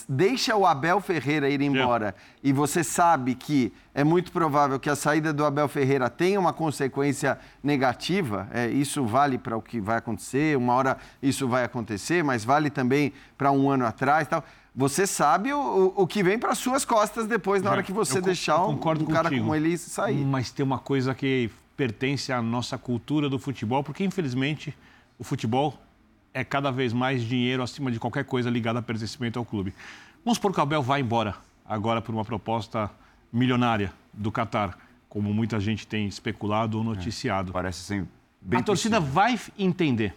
deixa 0.08 0.56
o 0.56 0.66
Abel 0.66 1.00
Ferreira 1.00 1.50
ir 1.50 1.62
embora 1.62 2.06
yeah. 2.06 2.18
e 2.44 2.52
você 2.54 2.84
sabe 2.84 3.36
que 3.36 3.74
é 3.94 4.04
muito 4.04 4.32
provável 4.34 4.80
que 4.80 4.90
a 4.90 4.96
saída 4.96 5.32
do 5.32 5.46
Abel 5.46 5.68
Ferreira 5.70 6.10
tenha 6.10 6.40
uma 6.40 6.52
consequência 6.52 7.40
negativa, 7.64 8.50
é, 8.52 8.68
isso 8.68 9.06
vale 9.06 9.38
para 9.38 9.56
o 9.56 9.62
que 9.62 9.80
vai 9.80 9.98
acontecer, 9.98 10.58
uma 10.58 10.74
hora 10.74 10.98
isso 11.22 11.48
vai 11.48 11.64
acontecer, 11.64 12.22
mas 12.24 12.44
vale 12.44 12.70
também 12.70 13.14
para 13.38 13.50
um 13.52 13.70
ano 13.70 13.86
atrás 13.86 14.28
tal. 14.28 14.44
Você 14.74 15.06
sabe 15.06 15.52
o, 15.54 15.94
o 15.96 16.08
que 16.08 16.24
vem 16.24 16.40
para 16.40 16.56
suas 16.56 16.86
costas 16.86 17.28
depois, 17.28 17.62
na 17.62 17.72
hora 17.72 17.84
que 17.84 17.92
você 17.92 18.22
deixar 18.22 18.66
um, 18.66 18.72
um 18.72 19.06
cara 19.06 19.30
como 19.30 19.54
ele 19.54 19.78
sair. 19.78 20.24
Mas 20.24 20.52
tem 20.52 20.66
uma 20.66 20.80
coisa 20.80 21.14
que 21.14 21.50
pertence 21.82 22.32
à 22.32 22.39
nossa 22.44 22.78
cultura 22.78 23.28
do 23.28 23.39
futebol, 23.39 23.84
porque 23.84 24.04
infelizmente 24.04 24.72
o 25.17 25.24
futebol 25.24 25.82
é 26.32 26.44
cada 26.44 26.70
vez 26.70 26.94
mais 26.94 27.24
dinheiro 27.24 27.63
acima 27.63 27.91
de 27.91 28.00
qualquer 28.00 28.24
coisa 28.24 28.52
ligada 28.52 28.78
a 28.78 28.82
pertencimento 28.84 29.39
ao 29.39 29.44
clube. 29.44 29.74
Vamos 30.24 30.38
supor 30.38 30.54
que 30.54 30.60
o 30.60 30.62
Abel 30.62 30.84
vai 30.84 31.02
embora 31.02 31.36
agora 31.65 32.00
por 32.00 32.13
uma 32.13 32.24
proposta 32.24 32.91
milionária 33.34 33.91
do 34.13 34.32
Qatar, 34.32 34.78
como 35.10 35.34
muita 35.34 35.60
gente 35.60 35.88
tem 35.88 36.06
especulado 36.06 36.78
ou 36.78 36.84
noticiado. 36.84 37.50
É, 37.50 37.54
parece 37.54 37.80
ser 37.80 38.06
bem 38.39 38.60
A 38.60 38.63
torcida 38.63 38.98
possível. 38.98 39.13
vai 39.15 39.39
entender. 39.58 40.13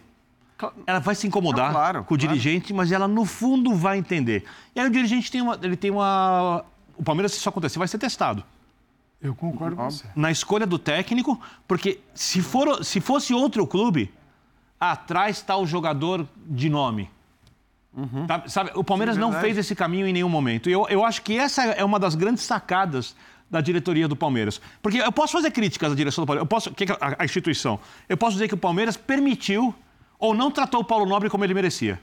Ela 0.85 0.99
vai 0.99 1.15
se 1.15 1.25
incomodar 1.25 1.71
claro, 1.71 2.03
com 2.03 2.13
o 2.13 2.17
claro. 2.17 2.33
dirigente, 2.33 2.75
mas 2.75 2.91
ela 2.91 3.07
no 3.07 3.25
fundo 3.25 3.73
vai 3.73 3.97
entender. 3.97 4.45
E 4.75 4.79
aí 4.79 4.85
o 4.85 4.91
dirigente 4.91 5.31
tem 5.31 5.41
uma, 5.41 5.59
ele 5.63 5.75
tem 5.75 5.89
uma, 5.89 6.63
o 6.95 7.03
Palmeiras 7.03 7.31
se 7.31 7.39
isso 7.39 7.49
acontecer 7.49 7.79
vai 7.79 7.87
ser 7.87 7.97
testado. 7.97 8.43
Eu 9.21 9.33
concordo 9.33 9.75
com 9.75 9.89
você. 9.89 10.05
Na 10.15 10.31
escolha 10.31 10.65
do 10.67 10.77
técnico, 10.77 11.39
porque 11.67 11.99
se 12.13 12.41
for 12.41 12.83
se 12.83 13.01
fosse 13.01 13.33
outro 13.33 13.65
clube, 13.65 14.13
atrás 14.79 15.37
está 15.37 15.57
o 15.57 15.65
jogador 15.65 16.27
de 16.45 16.69
nome. 16.69 17.09
Uhum. 17.95 18.27
Tá, 18.27 18.43
sabe, 18.47 18.71
o 18.75 18.83
Palmeiras 18.83 19.15
Sim, 19.15 19.21
não 19.21 19.31
fez 19.31 19.57
esse 19.57 19.73
caminho 19.73 20.05
em 20.05 20.13
nenhum 20.13 20.29
momento. 20.29 20.69
E 20.69 20.73
eu, 20.73 20.85
eu 20.89 21.03
acho 21.03 21.21
que 21.21 21.37
essa 21.37 21.63
é 21.63 21.83
uma 21.83 21.97
das 21.97 22.13
grandes 22.13 22.43
sacadas 22.43 23.15
da 23.49 23.61
diretoria 23.61 24.07
do 24.07 24.15
Palmeiras. 24.15 24.59
Porque 24.81 24.97
eu 24.97 25.11
posso 25.11 25.33
fazer 25.33 25.51
críticas 25.51 25.91
à 25.93 25.95
direção 25.95 26.23
do 26.23 26.27
Palmeiras, 26.27 26.43
eu 26.43 26.47
posso, 26.47 26.71
que 26.71 26.83
a, 26.83 27.15
a 27.19 27.25
instituição. 27.25 27.79
Eu 28.09 28.17
posso 28.17 28.33
dizer 28.33 28.47
que 28.47 28.53
o 28.53 28.57
Palmeiras 28.57 28.97
permitiu 28.97 29.73
ou 30.19 30.33
não 30.33 30.51
tratou 30.51 30.81
o 30.81 30.83
Paulo 30.83 31.05
Nobre 31.05 31.29
como 31.29 31.43
ele 31.43 31.53
merecia. 31.53 31.99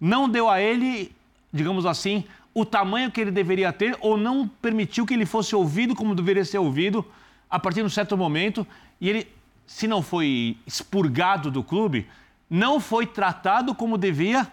Não 0.00 0.28
deu 0.28 0.50
a 0.50 0.60
ele, 0.60 1.14
digamos 1.52 1.86
assim, 1.86 2.24
o 2.54 2.64
tamanho 2.64 3.10
que 3.10 3.20
ele 3.20 3.32
deveria 3.32 3.72
ter 3.72 3.96
ou 4.00 4.16
não 4.16 4.46
permitiu 4.46 5.04
que 5.04 5.12
ele 5.12 5.26
fosse 5.26 5.54
ouvido 5.56 5.94
como 5.94 6.14
deveria 6.14 6.44
ser 6.44 6.58
ouvido 6.58 7.04
a 7.50 7.58
partir 7.58 7.80
de 7.80 7.86
um 7.86 7.90
certo 7.90 8.16
momento. 8.16 8.66
E 9.00 9.10
ele 9.10 9.28
se 9.66 9.86
não 9.86 10.02
foi 10.02 10.56
expurgado 10.66 11.50
do 11.50 11.62
clube, 11.62 12.06
não 12.48 12.78
foi 12.78 13.06
tratado 13.06 13.74
como 13.74 13.96
devia 13.96 14.46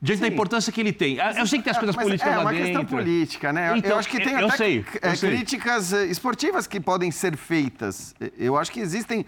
diante 0.00 0.18
Sim. 0.18 0.28
da 0.28 0.34
importância 0.34 0.70
que 0.70 0.80
ele 0.80 0.92
tem. 0.92 1.16
Eu 1.16 1.46
sei 1.46 1.58
que 1.58 1.64
tem 1.64 1.70
as 1.70 1.78
coisas 1.78 1.96
políticas 1.96 2.32
é, 2.32 2.36
lá 2.36 2.50
dentro. 2.50 2.56
É 2.56 2.60
uma 2.60 2.66
questão 2.66 2.98
política, 2.98 3.52
né? 3.52 3.76
Então, 3.76 3.92
eu 3.92 3.98
acho 3.98 4.08
que 4.08 4.20
tem 4.20 4.34
até 4.34 4.56
sei, 4.56 4.84
é, 5.00 5.16
críticas 5.16 5.84
sei. 5.86 6.08
Eh, 6.08 6.10
esportivas 6.10 6.66
que 6.66 6.78
podem 6.78 7.10
ser 7.10 7.36
feitas. 7.36 8.14
Eu 8.36 8.58
acho 8.58 8.70
que 8.70 8.80
existem 8.80 9.24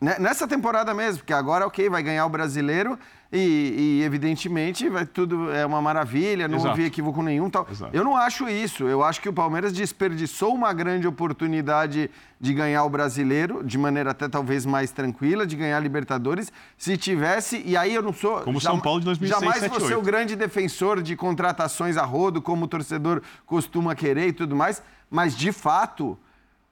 né, 0.00 0.16
nessa 0.18 0.48
temporada 0.48 0.92
mesmo, 0.92 1.18
porque 1.18 1.32
agora, 1.32 1.66
ok, 1.66 1.88
vai 1.88 2.02
ganhar 2.02 2.26
o 2.26 2.28
brasileiro 2.28 2.98
e, 3.32 4.00
e, 4.00 4.02
evidentemente 4.02 4.88
vai 4.88 5.06
tudo 5.06 5.52
é 5.52 5.64
uma 5.64 5.80
maravilha, 5.80 6.48
não 6.48 6.56
Exato. 6.56 6.70
houve 6.70 6.84
equívoco 6.84 7.22
nenhum, 7.22 7.48
tal. 7.48 7.66
Exato. 7.70 7.96
Eu 7.96 8.02
não 8.02 8.16
acho 8.16 8.48
isso. 8.48 8.88
Eu 8.88 9.04
acho 9.04 9.20
que 9.20 9.28
o 9.28 9.32
Palmeiras 9.32 9.72
desperdiçou 9.72 10.52
uma 10.52 10.72
grande 10.72 11.06
oportunidade 11.06 12.10
de 12.40 12.54
ganhar 12.54 12.82
o 12.82 12.90
Brasileiro 12.90 13.62
de 13.62 13.78
maneira 13.78 14.10
até 14.10 14.28
talvez 14.28 14.66
mais 14.66 14.90
tranquila, 14.90 15.46
de 15.46 15.54
ganhar 15.54 15.76
a 15.76 15.80
Libertadores, 15.80 16.52
se 16.76 16.96
tivesse. 16.96 17.62
E 17.64 17.76
aí 17.76 17.94
eu 17.94 18.02
não 18.02 18.12
sou 18.12 18.40
como 18.40 18.60
São 18.60 18.80
Paulo 18.80 18.98
de 18.98 19.06
2006, 19.06 19.40
jamais 19.40 19.60
7, 19.60 19.70
vou 19.70 19.88
ser 19.88 19.96
o 19.96 20.02
grande 20.02 20.34
defensor 20.34 21.00
de 21.00 21.14
contratações 21.14 21.96
a 21.96 22.04
rodo, 22.04 22.42
como 22.42 22.64
o 22.64 22.68
torcedor 22.68 23.22
costuma 23.46 23.94
querer 23.94 24.26
e 24.26 24.32
tudo 24.32 24.56
mais, 24.56 24.82
mas 25.08 25.36
de 25.36 25.52
fato 25.52 26.18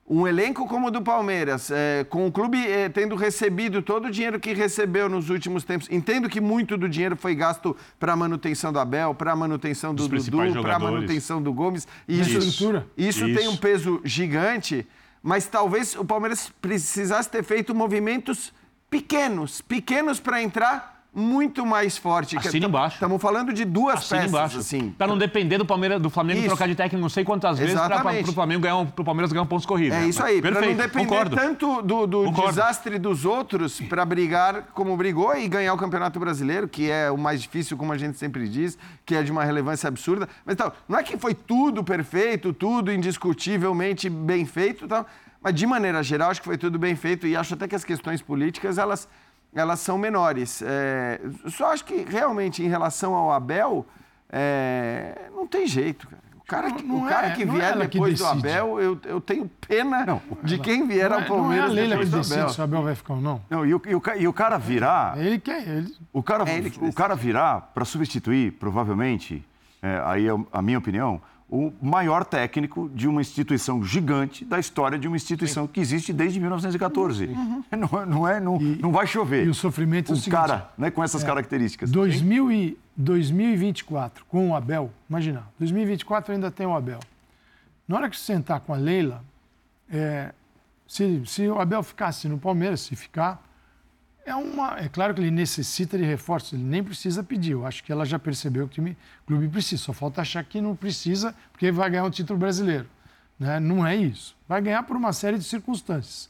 um 0.09 0.27
elenco 0.27 0.67
como 0.67 0.87
o 0.87 0.91
do 0.91 1.03
Palmeiras, 1.03 1.71
é, 1.71 2.05
com 2.09 2.27
o 2.27 2.33
clube 2.33 2.59
é, 2.67 2.89
tendo 2.89 3.15
recebido 3.15 3.83
todo 3.83 4.07
o 4.07 4.11
dinheiro 4.11 4.41
que 4.41 4.55
recebeu 4.55 5.09
nos 5.09 5.29
últimos 5.29 5.65
tempos, 5.65 5.89
entendo 5.91 6.29
que 6.29 6.41
muito 6.41 6.79
do 6.79 6.89
dinheiro 6.89 7.15
foi 7.15 7.35
gasto 7.35 7.77
para 8.01 8.15
a 8.15 8.17
manutenção 8.17 8.73
do 8.73 8.79
Abel, 8.79 9.15
para 9.15 9.33
a 9.33 9.37
manutenção 9.37 9.95
do 9.95 10.09
Dos 10.09 10.27
Dudu, 10.27 10.63
para 10.63 10.77
a 10.77 10.79
manutenção 10.79 11.43
do 11.43 11.53
Gomes. 11.53 11.87
E 12.09 12.21
isso, 12.21 12.39
isso, 12.39 12.85
isso, 12.97 13.35
tem 13.35 13.49
um 13.49 13.57
peso 13.57 14.01
gigante, 14.03 14.87
mas 15.23 15.47
talvez 15.47 15.95
o 15.95 16.05
Palmeiras 16.05 16.51
precisasse 16.61 17.29
ter 17.29 17.45
feito 17.45 17.75
movimentos 17.75 18.53
pequenos, 18.89 19.61
pequenos 19.61 20.19
para 20.19 20.43
entrar 20.43 20.98
muito 21.19 21.67
mais 21.67 21.99
forte. 21.99 22.37
Assina 22.39 22.67
embaixo. 22.67 22.95
Estamos 22.97 23.21
falando 23.21 23.53
de 23.53 23.65
duas 23.65 23.99
Assina 23.99 24.21
peças, 24.21 24.31
embaixo. 24.33 24.59
assim. 24.59 24.91
Para 24.97 25.07
não 25.07 25.19
depender 25.19 25.59
do, 25.59 25.67
Palmeiras, 25.67 26.01
do 26.01 26.09
Flamengo 26.09 26.39
Isso. 26.41 26.49
trocar 26.49 26.69
de 26.69 26.75
técnico 26.75 27.01
não 27.03 27.09
sei 27.09 27.25
quantas 27.25 27.59
vezes 27.59 27.75
para 27.75 28.23
o 28.29 28.33
Flamengo 28.33 28.63
ganhar, 28.63 28.77
um- 28.77 28.87
pro 28.87 29.05
Palmeiras 29.05 29.33
ganhar 29.33 29.43
um 29.43 29.47
pontos 29.47 29.67
corridos. 29.67 29.99
É 29.99 30.07
isso 30.07 30.23
aí, 30.23 30.41
para 30.41 30.53
não 30.53 30.61
depender 30.75 30.89
concordo. 31.09 31.37
tanto 31.37 31.83
do, 31.83 32.07
do 32.07 32.31
desastre 32.31 32.99
dos 32.99 33.25
outros 33.25 33.81
para 33.81 34.05
brigar 34.05 34.69
como 34.75 34.97
brigou 34.97 35.37
e 35.37 35.49
ganhar 35.49 35.75
o 35.75 35.77
Campeonato 35.77 36.19
Brasileiro, 36.21 36.69
que 36.69 36.91
é 36.91 37.11
o 37.11 37.19
mais 37.19 37.43
difícil, 37.43 37.77
como 37.77 37.93
a 37.93 37.99
gente 37.99 38.17
sempre 38.17 38.49
diz, 38.49 38.79
que 39.05 39.15
é 39.15 39.23
de 39.23 39.33
uma 39.33 39.45
relevância 39.45 39.89
absurda. 39.89 40.29
Mas 40.47 40.55
então, 40.55 40.73
não 40.89 40.99
é 40.99 41.03
que 41.03 41.17
foi 41.19 41.35
tudo 41.35 41.83
perfeito, 41.83 42.53
tudo 42.53 42.93
indiscutivelmente 42.93 44.09
bem 44.09 44.45
feito, 44.47 44.87
tal, 44.87 45.07
mas 45.41 45.55
de 45.55 45.67
maneira 45.67 46.03
geral 46.03 46.31
acho 46.31 46.41
que 46.41 46.47
foi 46.47 46.59
tudo 46.59 46.79
bem 46.79 46.97
feito 46.97 47.27
e 47.27 47.37
acho 47.37 47.55
até 47.55 47.69
que 47.69 47.75
as 47.75 47.85
questões 47.85 48.21
políticas 48.21 48.79
elas, 48.79 49.09
elas 49.55 49.81
são 49.81 49.97
menores. 49.99 50.63
É, 50.65 51.21
só 51.49 51.73
acho 51.73 51.85
que 51.85 52.05
realmente 52.09 52.63
em 52.63 52.69
relação 52.69 53.15
ao 53.15 53.33
Abel, 53.33 53.87
é, 54.31 55.29
não 55.35 55.47
tem 55.47 55.67
jeito, 55.67 56.07
cara. 56.09 56.29
O 56.39 56.49
cara, 56.49 56.71
que- 56.73 56.83
Não 56.83 57.05
o 57.05 57.07
cara 57.07 57.27
é- 57.27 57.31
que 57.33 57.45
não 57.45 57.55
é 57.55 57.59
vier 57.59 57.73
ela 57.73 57.87
que 57.87 57.99
depois 57.99 58.19
do. 58.19 58.27
Abel, 58.27 58.81
eu, 58.81 58.99
eu 59.05 59.21
tenho 59.21 59.51
pena 59.69 60.19
de 60.43 60.59
quem 60.59 60.87
vier 60.89 61.11
Não 61.11 61.17
ao 61.19 61.23
é, 61.23 61.29
não 61.29 61.35
é 61.35 61.39
a 61.39 61.41
Palmeiras 61.43 61.73
Leila 61.73 61.97
que 61.99 62.05
depois 62.07 62.29
decide 62.29 62.53
se 62.55 62.61
o 62.61 62.65
Abel 62.65 62.83
vai 62.83 62.95
ficar 62.95 63.15
ou 63.15 63.21
não. 63.21 63.43
Não, 63.51 63.67
e, 63.67 63.75
o, 63.75 63.83
e 63.87 63.95
o 63.95 64.03
e 64.17 64.27
o 64.29 64.33
cara 64.33 64.57
virar. 64.57 65.19
Ele 65.19 65.39
quer. 65.39 65.69
Ele... 65.69 65.95
O 66.11 66.23
cara, 66.23 66.49
É 66.49 66.57
ele 66.57 66.71
que 66.71 66.83
o 66.83 66.91
cara 66.93 67.15
virá 67.15 67.61
para 67.61 67.85
substituir, 67.85 68.53
provavelmente, 68.53 69.47
é, 69.83 70.01
aí 70.07 70.27
é 70.27 70.31
a 70.51 70.63
minha 70.63 70.79
opinião, 70.79 71.21
o 71.51 71.73
maior 71.81 72.25
técnico 72.27 72.91
de 72.95 73.09
uma 73.09 73.23
instituição 73.23 73.83
gigante 73.83 74.45
da 74.45 74.59
história 74.59 74.99
de 74.99 75.09
uma 75.09 75.17
instituição 75.17 75.67
que 75.67 75.81
existe 75.81 76.13
desde 76.13 76.39
1914. 76.39 77.27
Não, 77.27 77.65
não, 78.07 78.29
é, 78.29 78.39
não, 78.39 78.59
não 78.59 78.93
vai 78.93 79.07
chover. 79.07 79.47
e 79.47 79.49
o 79.49 79.55
sofrimento 79.55 80.11
é 80.11 80.15
o 80.15 80.15
um 80.15 80.17
seguinte, 80.17 80.35
é, 80.35 80.41
cara 80.41 80.71
né, 80.77 80.91
com 80.91 81.03
essas 81.03 81.25
características. 81.25 81.91
2000 81.91 82.53
e 82.53 82.79
2024, 82.97 84.27
com 84.27 84.51
o 84.51 84.55
Abel, 84.55 84.91
imagina, 85.09 85.45
2024 85.59 86.35
ainda 86.35 86.51
tem 86.51 86.67
o 86.67 86.75
Abel. 86.75 87.01
Na 87.87 87.97
hora 87.97 88.11
que 88.11 88.17
você 88.19 88.25
sentar 88.25 88.61
com 88.61 88.75
a 88.75 88.77
Leila, 88.77 89.25
é, 89.91 90.35
se, 90.87 91.23
se 91.25 91.49
o 91.49 91.59
Abel 91.59 91.83
ficasse 91.83 92.29
no 92.29 92.39
Palmeiras, 92.39 92.81
se 92.81 92.95
ficar, 92.95 93.43
é 94.29 94.35
uma. 94.37 94.79
É 94.79 94.89
claro 94.89 95.15
que 95.15 95.21
ele 95.21 95.31
necessita 95.31 95.97
de 95.99 96.05
reforços, 96.05 96.53
ele 96.53 96.63
nem 96.63 96.83
precisa 96.85 97.23
pedir. 97.23 97.53
Eu 97.53 97.67
acho 97.67 97.83
que 97.83 97.91
ela 97.91 98.05
já 98.05 98.19
percebeu 98.19 98.67
que 98.69 98.73
o 98.81 98.85
time- 98.85 98.97
o 99.25 99.27
clube 99.27 99.49
precisa. 99.49 99.83
Só 99.83 99.93
falta 99.93 100.21
achar 100.23 100.45
que 100.45 100.61
não 100.61 100.77
precisa, 100.77 101.35
porque 101.53 101.71
vai 101.73 101.91
ganhar 101.91 102.05
um 102.05 102.11
título 102.11 102.39
brasileiro. 102.39 102.87
Né? 103.39 103.59
Não 103.61 103.87
é 103.87 103.97
isso. 103.97 104.37
Vai 104.49 104.61
ganhar 104.61 104.83
por 104.83 104.97
uma 104.97 105.13
série 105.13 105.39
de 105.39 105.45
circunstâncias. 105.45 106.29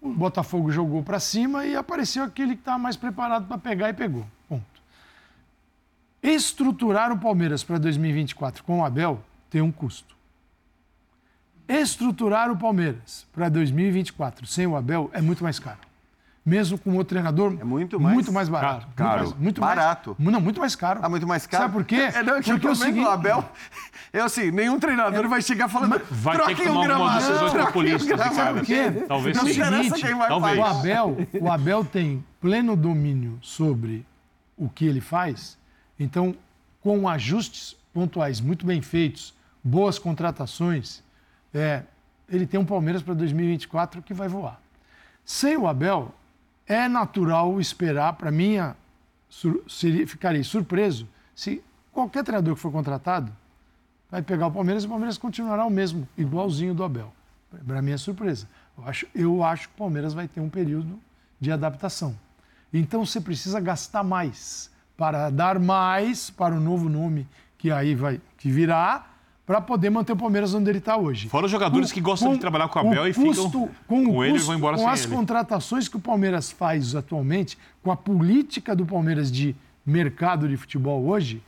O 0.00 0.12
Botafogo 0.12 0.70
jogou 0.70 1.02
para 1.02 1.20
cima 1.20 1.66
e 1.66 1.76
apareceu 1.76 2.24
aquele 2.24 2.54
que 2.54 2.60
estava 2.62 2.78
mais 2.78 2.96
preparado 2.96 3.46
para 3.46 3.58
pegar 3.58 3.88
e 3.90 3.92
pegou. 3.92 4.26
Ponto. 4.48 4.64
Estruturar 6.22 7.12
o 7.12 7.18
Palmeiras 7.18 7.62
para 7.64 7.78
2024 7.78 8.64
com 8.64 8.80
o 8.80 8.84
Abel 8.84 9.22
tem 9.50 9.60
um 9.60 9.70
custo. 9.72 10.16
Estruturar 11.68 12.50
o 12.50 12.56
Palmeiras 12.56 13.26
para 13.32 13.48
2024 13.48 14.46
sem 14.46 14.66
o 14.66 14.74
Abel 14.76 15.10
é 15.12 15.20
muito 15.20 15.42
mais 15.44 15.58
caro. 15.58 15.78
Mesmo 16.44 16.78
com 16.78 16.92
outro 16.92 17.10
treinador, 17.10 17.54
É 17.60 17.64
muito 17.64 18.00
mais 18.00 18.14
muito 18.14 18.32
mais 18.32 18.48
barato. 18.48 18.86
caro. 18.96 19.20
Muito 19.20 19.28
mais, 19.30 19.42
muito 19.42 19.60
Barato. 19.60 20.16
Mais, 20.18 20.32
não, 20.32 20.40
muito 20.40 20.58
mais 20.58 20.74
caro. 20.74 21.00
Ah, 21.02 21.08
muito 21.08 21.26
mais 21.26 21.46
caro? 21.46 21.64
Sabe 21.64 21.74
por 21.74 21.84
quê? 21.84 21.96
É, 21.96 22.22
não, 22.22 22.36
é 22.36 22.42
que 22.42 22.50
Porque 22.50 22.66
o 22.66 22.70
o 22.70 22.74
seguinte, 22.74 23.06
Abel 23.06 23.44
é 24.10 24.20
assim, 24.20 24.50
nenhum 24.50 24.80
treinador 24.80 25.28
vai 25.28 25.42
chegar 25.42 25.68
falando 25.68 26.00
Vai 26.10 26.38
ter 26.38 26.54
que 26.54 26.62
tomar 26.64 26.90
algumas 26.90 27.24
gramado, 27.24 27.42
decisões 27.42 27.64
populistas, 27.66 28.06
gramado." 28.06 28.34
cara. 28.34 28.46
Sabe 28.46 28.58
por 28.60 28.66
quê? 28.66 29.04
Talvez 29.06 29.36
sim. 29.36 29.42
é 29.42 29.44
Não 29.44 29.50
interessa 29.52 29.82
seguinte, 29.96 30.06
quem 30.06 30.14
vai 30.16 30.28
talvez. 30.28 30.58
o. 30.58 30.64
Abel, 30.64 31.16
o 31.42 31.52
Abel 31.52 31.84
tem 31.84 32.24
pleno 32.40 32.74
domínio 32.74 33.38
sobre 33.42 34.06
o 34.56 34.66
que 34.68 34.86
ele 34.86 35.00
faz, 35.02 35.58
então, 35.98 36.34
com 36.80 37.06
ajustes 37.06 37.76
pontuais 37.92 38.40
muito 38.40 38.64
bem 38.64 38.80
feitos, 38.80 39.34
boas 39.62 39.98
contratações, 39.98 41.02
é, 41.52 41.82
ele 42.30 42.46
tem 42.46 42.58
um 42.58 42.64
Palmeiras 42.64 43.02
para 43.02 43.12
2024 43.12 44.00
que 44.00 44.14
vai 44.14 44.26
voar. 44.28 44.58
Sem 45.24 45.56
o 45.56 45.66
Abel, 45.66 46.14
é 46.70 46.88
natural 46.88 47.60
esperar, 47.60 48.12
para 48.12 48.30
mim, 48.30 48.54
sur- 49.28 49.64
ficarei 50.06 50.44
surpreso 50.44 51.08
se 51.34 51.60
qualquer 51.92 52.22
treinador 52.22 52.54
que 52.54 52.60
for 52.60 52.70
contratado 52.70 53.32
vai 54.08 54.22
pegar 54.22 54.46
o 54.46 54.52
Palmeiras 54.52 54.84
e 54.84 54.86
o 54.86 54.90
Palmeiras 54.90 55.18
continuará 55.18 55.64
o 55.66 55.70
mesmo, 55.70 56.08
igualzinho 56.16 56.72
do 56.72 56.84
Abel. 56.84 57.12
Para 57.66 57.82
mim 57.82 57.90
é 57.90 57.96
surpresa. 57.96 58.46
Eu 58.78 58.84
acho, 58.86 59.06
eu 59.12 59.42
acho 59.42 59.68
que 59.68 59.74
o 59.74 59.78
Palmeiras 59.78 60.14
vai 60.14 60.28
ter 60.28 60.40
um 60.40 60.48
período 60.48 60.96
de 61.40 61.50
adaptação. 61.50 62.16
Então 62.72 63.04
você 63.04 63.20
precisa 63.20 63.58
gastar 63.58 64.04
mais 64.04 64.70
para 64.96 65.28
dar 65.28 65.58
mais 65.58 66.30
para 66.30 66.54
o 66.54 66.60
novo 66.60 66.88
nome 66.88 67.26
que 67.58 67.72
aí 67.72 67.96
vai 67.96 68.20
que 68.38 68.48
virá 68.48 69.09
para 69.50 69.60
poder 69.60 69.90
manter 69.90 70.12
o 70.12 70.16
Palmeiras 70.16 70.54
onde 70.54 70.70
ele 70.70 70.78
está 70.78 70.96
hoje. 70.96 71.28
Fora 71.28 71.46
os 71.46 71.50
jogadores 71.50 71.90
que 71.90 72.00
gostam 72.00 72.32
de 72.34 72.38
trabalhar 72.38 72.68
com 72.68 72.78
o 72.78 72.82
Abel 72.86 73.08
e 73.08 73.12
ficam 73.12 73.50
com, 73.50 73.68
com 73.88 74.06
o 74.06 74.22
ele 74.22 74.30
e 74.30 74.32
custo, 74.34 74.46
vão 74.46 74.54
embora 74.56 74.76
com 74.76 74.82
sem 74.84 74.90
as 74.92 75.04
ele. 75.04 75.12
contratações 75.16 75.88
que 75.88 75.96
o 75.96 76.00
Palmeiras 76.00 76.52
faz 76.52 76.94
atualmente, 76.94 77.58
com 77.82 77.90
a 77.90 77.96
política 77.96 78.76
do 78.76 78.86
Palmeiras 78.86 79.28
de 79.32 79.56
mercado 79.84 80.48
de 80.48 80.56
futebol 80.56 81.04
hoje, 81.04 81.42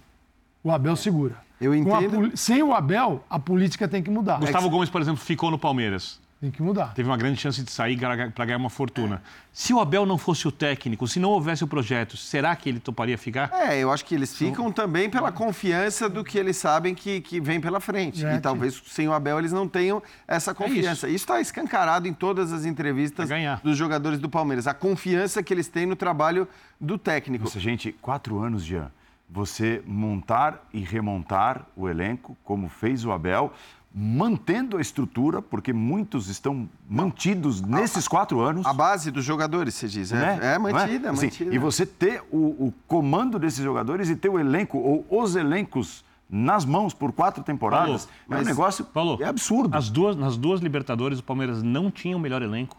o 0.65 0.73
Abel 0.73 0.97
segura. 0.97 1.37
Eu 1.61 1.71
Com 1.85 1.95
a 1.95 1.99
entendo. 2.03 2.17
poli- 2.17 2.37
sem 2.37 2.61
o 2.61 2.75
Abel, 2.75 3.23
a 3.31 3.39
política 3.39 3.87
tem 3.87 4.03
que 4.03 4.11
mudar. 4.11 4.41
Gustavo 4.41 4.69
Gomes, 4.69 4.91
por 4.91 5.01
exemplo, 5.01 5.21
ficou 5.23 5.49
no 5.49 5.57
Palmeiras. 5.61 6.21
Tem 6.43 6.51
que 6.51 6.61
mudar. 6.61 6.93
Teve 6.93 7.09
uma 7.09 7.17
grande 7.17 7.41
chance 7.41 7.63
de 7.63 7.71
sair 7.71 7.97
para 7.97 8.45
ganhar 8.45 8.57
uma 8.57 8.69
fortuna. 8.69 9.23
Se 9.53 9.73
o 9.73 9.79
Abel 9.79 10.05
não 10.05 10.19
fosse 10.19 10.49
o 10.49 10.51
técnico, 10.51 11.07
se 11.07 11.21
não 11.21 11.31
houvesse 11.31 11.63
o 11.63 11.69
projeto, 11.69 12.17
será 12.17 12.57
que 12.57 12.69
ele 12.69 12.81
toparia 12.81 13.17
ficar? 13.17 13.49
É, 13.53 13.79
eu 13.79 13.93
acho 13.93 14.05
que 14.05 14.13
eles 14.13 14.37
ficam 14.37 14.73
também 14.73 15.09
pela 15.09 15.31
confiança 15.31 16.09
do 16.09 16.25
que 16.25 16.37
eles 16.37 16.57
sabem 16.57 16.97
que, 16.97 17.21
que 17.21 17.41
vem 17.41 17.61
pela 17.61 17.79
frente. 17.79 18.27
É, 18.27 18.35
e 18.35 18.41
talvez 18.41 18.83
sem 18.89 19.07
o 19.07 19.13
Abel 19.13 19.39
eles 19.39 19.53
não 19.53 19.69
tenham 19.69 20.03
essa 20.27 20.53
confiança. 20.53 21.07
isso 21.07 21.23
está 21.23 21.41
escancarado 21.41 22.09
em 22.09 22.13
todas 22.13 22.53
as 22.53 22.65
entrevistas 22.65 23.29
dos 23.63 23.79
jogadores 23.79 24.19
do 24.19 24.29
Palmeiras. 24.29 24.67
A 24.67 24.75
confiança 24.75 25.45
que 25.45 25.55
eles 25.55 25.69
têm 25.69 25.87
no 25.87 25.95
trabalho 25.95 26.49
do 26.81 26.99
técnico. 26.99 27.45
Nossa, 27.45 27.61
gente, 27.61 27.93
quatro 27.93 28.41
anos, 28.41 28.65
Jean. 28.65 28.91
Você 29.33 29.83
montar 29.87 30.69
e 30.75 30.81
remontar 30.81 31.67
o 31.75 31.89
elenco, 31.89 32.37
como 32.45 32.69
fez 32.69 33.05
o 33.05 33.13
Abel, 33.13 33.53
mantendo 33.95 34.77
a 34.77 34.81
estrutura, 34.81 35.41
porque 35.41 35.73
muitos 35.73 36.29
estão 36.29 36.69
mantidos 36.89 37.61
nesses 37.61 38.07
quatro 38.07 38.41
anos. 38.41 38.67
A 38.67 38.73
base 38.73 39.11
dos 39.11 39.25
jogadores, 39.25 39.75
você 39.75 39.89
diz. 39.89 40.13
É, 40.13 40.17
né? 40.17 40.39
é 40.43 40.59
Não 40.59 40.63
mantida, 40.71 41.09
é 41.09 41.11
Assim, 41.11 41.27
mantida. 41.27 41.55
E 41.55 41.59
você 41.59 41.87
ter 41.87 42.23
o, 42.31 42.67
o 42.67 42.75
comando 42.87 43.39
desses 43.39 43.63
jogadores 43.63 44.09
e 44.11 44.17
ter 44.17 44.29
o 44.29 44.39
elenco, 44.39 44.79
ou 44.79 45.07
os 45.23 45.35
elencos, 45.37 46.05
nas 46.29 46.65
mãos 46.65 46.95
por 46.95 47.13
quatro 47.13 47.43
temporadas, 47.43 48.07
Paulo, 48.07 48.19
é 48.31 48.35
um 48.35 48.39
mas- 48.39 48.47
negócio 48.47 48.85
Paulo, 48.87 49.19
é 49.21 49.27
absurdo. 49.27 49.77
As 49.77 49.91
duas, 49.91 50.17
nas 50.17 50.37
duas 50.37 50.61
Libertadores, 50.61 51.19
o 51.19 51.23
Palmeiras 51.23 51.63
não 51.63 51.91
tinha 51.91 52.17
o 52.17 52.21
melhor 52.21 52.41
elenco, 52.41 52.77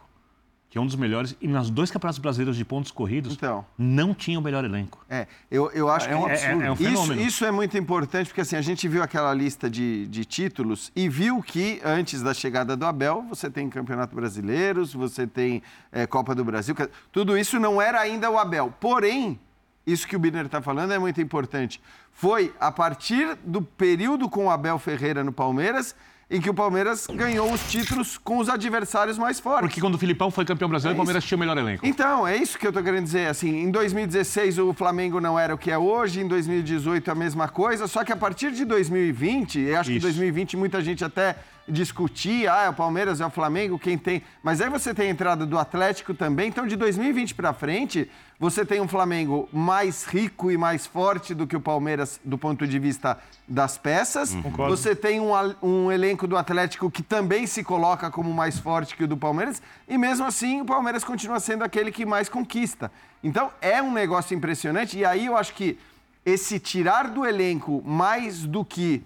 que 0.74 0.80
é 0.80 0.82
um 0.82 0.88
dos 0.88 0.96
melhores, 0.96 1.36
e 1.40 1.48
nas 1.48 1.70
dois 1.70 1.92
campeonatos 1.92 2.18
brasileiros 2.18 2.58
de 2.58 2.66
pontos 2.66 2.90
corridos, 2.90 3.34
Então. 3.34 3.64
não 3.78 4.12
tinha 4.12 4.40
o 4.40 4.42
melhor 4.42 4.66
elenco. 4.66 5.06
É, 5.08 5.28
eu, 5.52 5.70
eu 5.72 5.88
acho 5.88 6.10
É 6.10 6.16
um 6.16 6.26
que 6.26 6.32
absurdo. 6.32 6.64
É- 6.64 6.66
é 6.66 6.72
um 6.72 6.74
isso, 6.74 7.14
isso 7.14 7.46
é 7.46 7.52
muito 7.52 7.78
importante, 7.78 8.26
porque 8.30 8.42
assim, 8.42 8.56
a 8.56 8.62
gente 8.64 8.88
viu 8.88 9.04
aquela 9.04 9.32
lista 9.36 9.70
de, 9.70 10.08
de 10.08 10.26
títulos 10.26 10.92
e 10.96 11.08
viu 11.08 11.44
que 11.44 11.80
antes 11.86 12.24
da 12.24 12.34
chegada 12.34 12.76
do 12.76 12.88
Abel, 12.88 13.24
você 13.30 13.52
tem 13.52 13.70
Campeonato 13.70 14.16
Brasileiro, 14.16 14.84
você 14.88 15.28
tem 15.28 15.62
eh, 15.92 16.08
Copa 16.08 16.34
do 16.34 16.44
Brasil, 16.44 16.74
tudo 17.12 17.38
isso 17.38 17.60
não 17.60 17.80
era 17.80 18.00
ainda 18.02 18.32
o 18.32 18.40
Abel. 18.40 18.74
Porém, 18.80 19.40
isso 19.86 20.08
que 20.08 20.16
o 20.16 20.20
Biner 20.20 20.48
está 20.48 20.60
falando 20.60 20.92
é 20.92 20.98
muito 20.98 21.22
importante. 21.22 21.80
Foi 22.12 22.52
a 22.60 22.72
partir 22.72 23.38
do 23.46 23.62
período 23.62 24.28
com 24.28 24.48
o 24.48 24.50
Abel 24.50 24.80
Ferreira 24.80 25.24
no 25.24 25.32
Palmeiras 25.32 25.96
em 26.30 26.42
que 26.42 26.50
o 26.50 26.54
Palmeiras 26.54 27.08
ganhou 27.08 27.52
os 27.52 27.62
títulos 27.70 28.18
com 28.18 28.38
os 28.38 28.50
adversários 28.50 29.18
mais 29.18 29.40
fortes. 29.40 29.68
Porque 29.68 29.82
quando 29.82 29.96
o 29.96 29.98
Filipão 29.98 30.32
foi 30.32 30.46
campeão 30.46 30.70
brasileiro, 30.70 30.96
É 30.96 30.98
o 30.98 30.98
Palmeiras 30.98 31.24
tinha 31.24 31.36
o 31.36 31.40
melhor 31.40 31.58
elenco. 31.58 31.86
Então, 31.86 32.28
é 32.28 32.36
isso 32.36 32.58
que 32.58 32.66
eu 32.66 32.74
tô 32.74 32.82
querendo 32.82 33.04
dizer. 33.04 33.28
Assim, 33.28 33.62
em 33.62 33.70
2016 33.70 34.58
o 34.60 34.74
Flamengo 34.74 35.20
não 35.20 35.38
era 35.38 35.54
o 35.54 35.58
que 35.58 35.70
é 35.70 35.78
hoje, 35.78 36.22
em 36.22 36.28
2018 36.28 37.12
a 37.12 37.16
mesma 37.16 37.48
coisa, 37.48 37.88
só 37.88 38.04
que 38.04 38.12
a 38.12 38.18
partir 38.18 38.52
de 38.52 38.66
2020, 38.66 39.60
eu 39.60 39.80
acho 39.80 39.90
que 39.90 39.98
Isso. 39.98 40.06
2020 40.06 40.58
muita 40.58 40.82
gente 40.82 41.04
até 41.04 41.36
discutia, 41.67 42.54
ah, 42.54 42.63
é 42.63 42.69
o 42.69 42.73
Palmeiras 42.73 43.21
é 43.21 43.26
o 43.26 43.30
Flamengo, 43.30 43.80
quem 43.80 43.97
tem. 43.97 44.21
Mas 44.41 44.60
aí 44.60 44.69
você 44.69 44.93
tem 44.93 45.08
a 45.08 45.12
entrada 45.12 45.45
do 45.45 45.58
Atlético 45.58 46.13
também, 46.13 46.49
então 46.49 46.67
de 46.67 46.76
2020 46.76 47.36
para 47.36 47.54
frente, 47.54 48.10
você 48.39 48.65
tem 48.65 48.82
um 48.82 48.88
Flamengo 48.88 49.47
mais 49.52 50.04
rico 50.04 50.52
e 50.52 50.58
mais 50.58 50.86
forte 50.86 51.34
do 51.34 51.47
que 51.47 51.56
o 51.56 51.62
Palmeiras 51.62 52.19
do 52.23 52.38
ponto 52.38 52.67
de 52.67 52.78
vista 52.80 53.17
das 53.47 53.78
peças. 53.78 54.36
Concordo. 54.36 54.76
Você 54.76 54.95
tem 54.95 55.19
um, 55.19 55.32
um 55.62 55.91
elenco 55.91 56.28
do 56.28 56.36
Atlético 56.36 56.91
que 56.91 57.02
também 57.02 57.47
se 57.47 57.63
coloca 57.63 58.12
como 58.12 58.34
mais 58.34 58.60
forte 58.60 58.95
que 58.95 59.06
o 59.06 59.08
do 59.08 59.15
Palmeiras, 59.15 59.62
e 59.88 59.97
mesmo 59.97 60.26
assim 60.26 60.62
o 60.62 60.65
Palmeiras 60.65 61.04
continua 61.04 61.39
sendo 61.39 61.63
aquele 61.63 61.91
que 61.91 62.06
mais 62.06 62.28
conquista. 62.28 62.91
Então 63.23 63.52
é 63.62 63.82
um 63.82 63.93
negócio 63.93 64.36
impressionante, 64.36 64.97
e 64.97 65.06
aí 65.06 65.28
eu 65.28 65.38
acho 65.38 65.54
que 65.54 65.80
esse 66.26 66.60
tirar 66.60 67.10
do 67.10 67.26
elenco 67.26 67.82
mais 67.86 68.45
do 68.45 68.63
que 68.63 69.04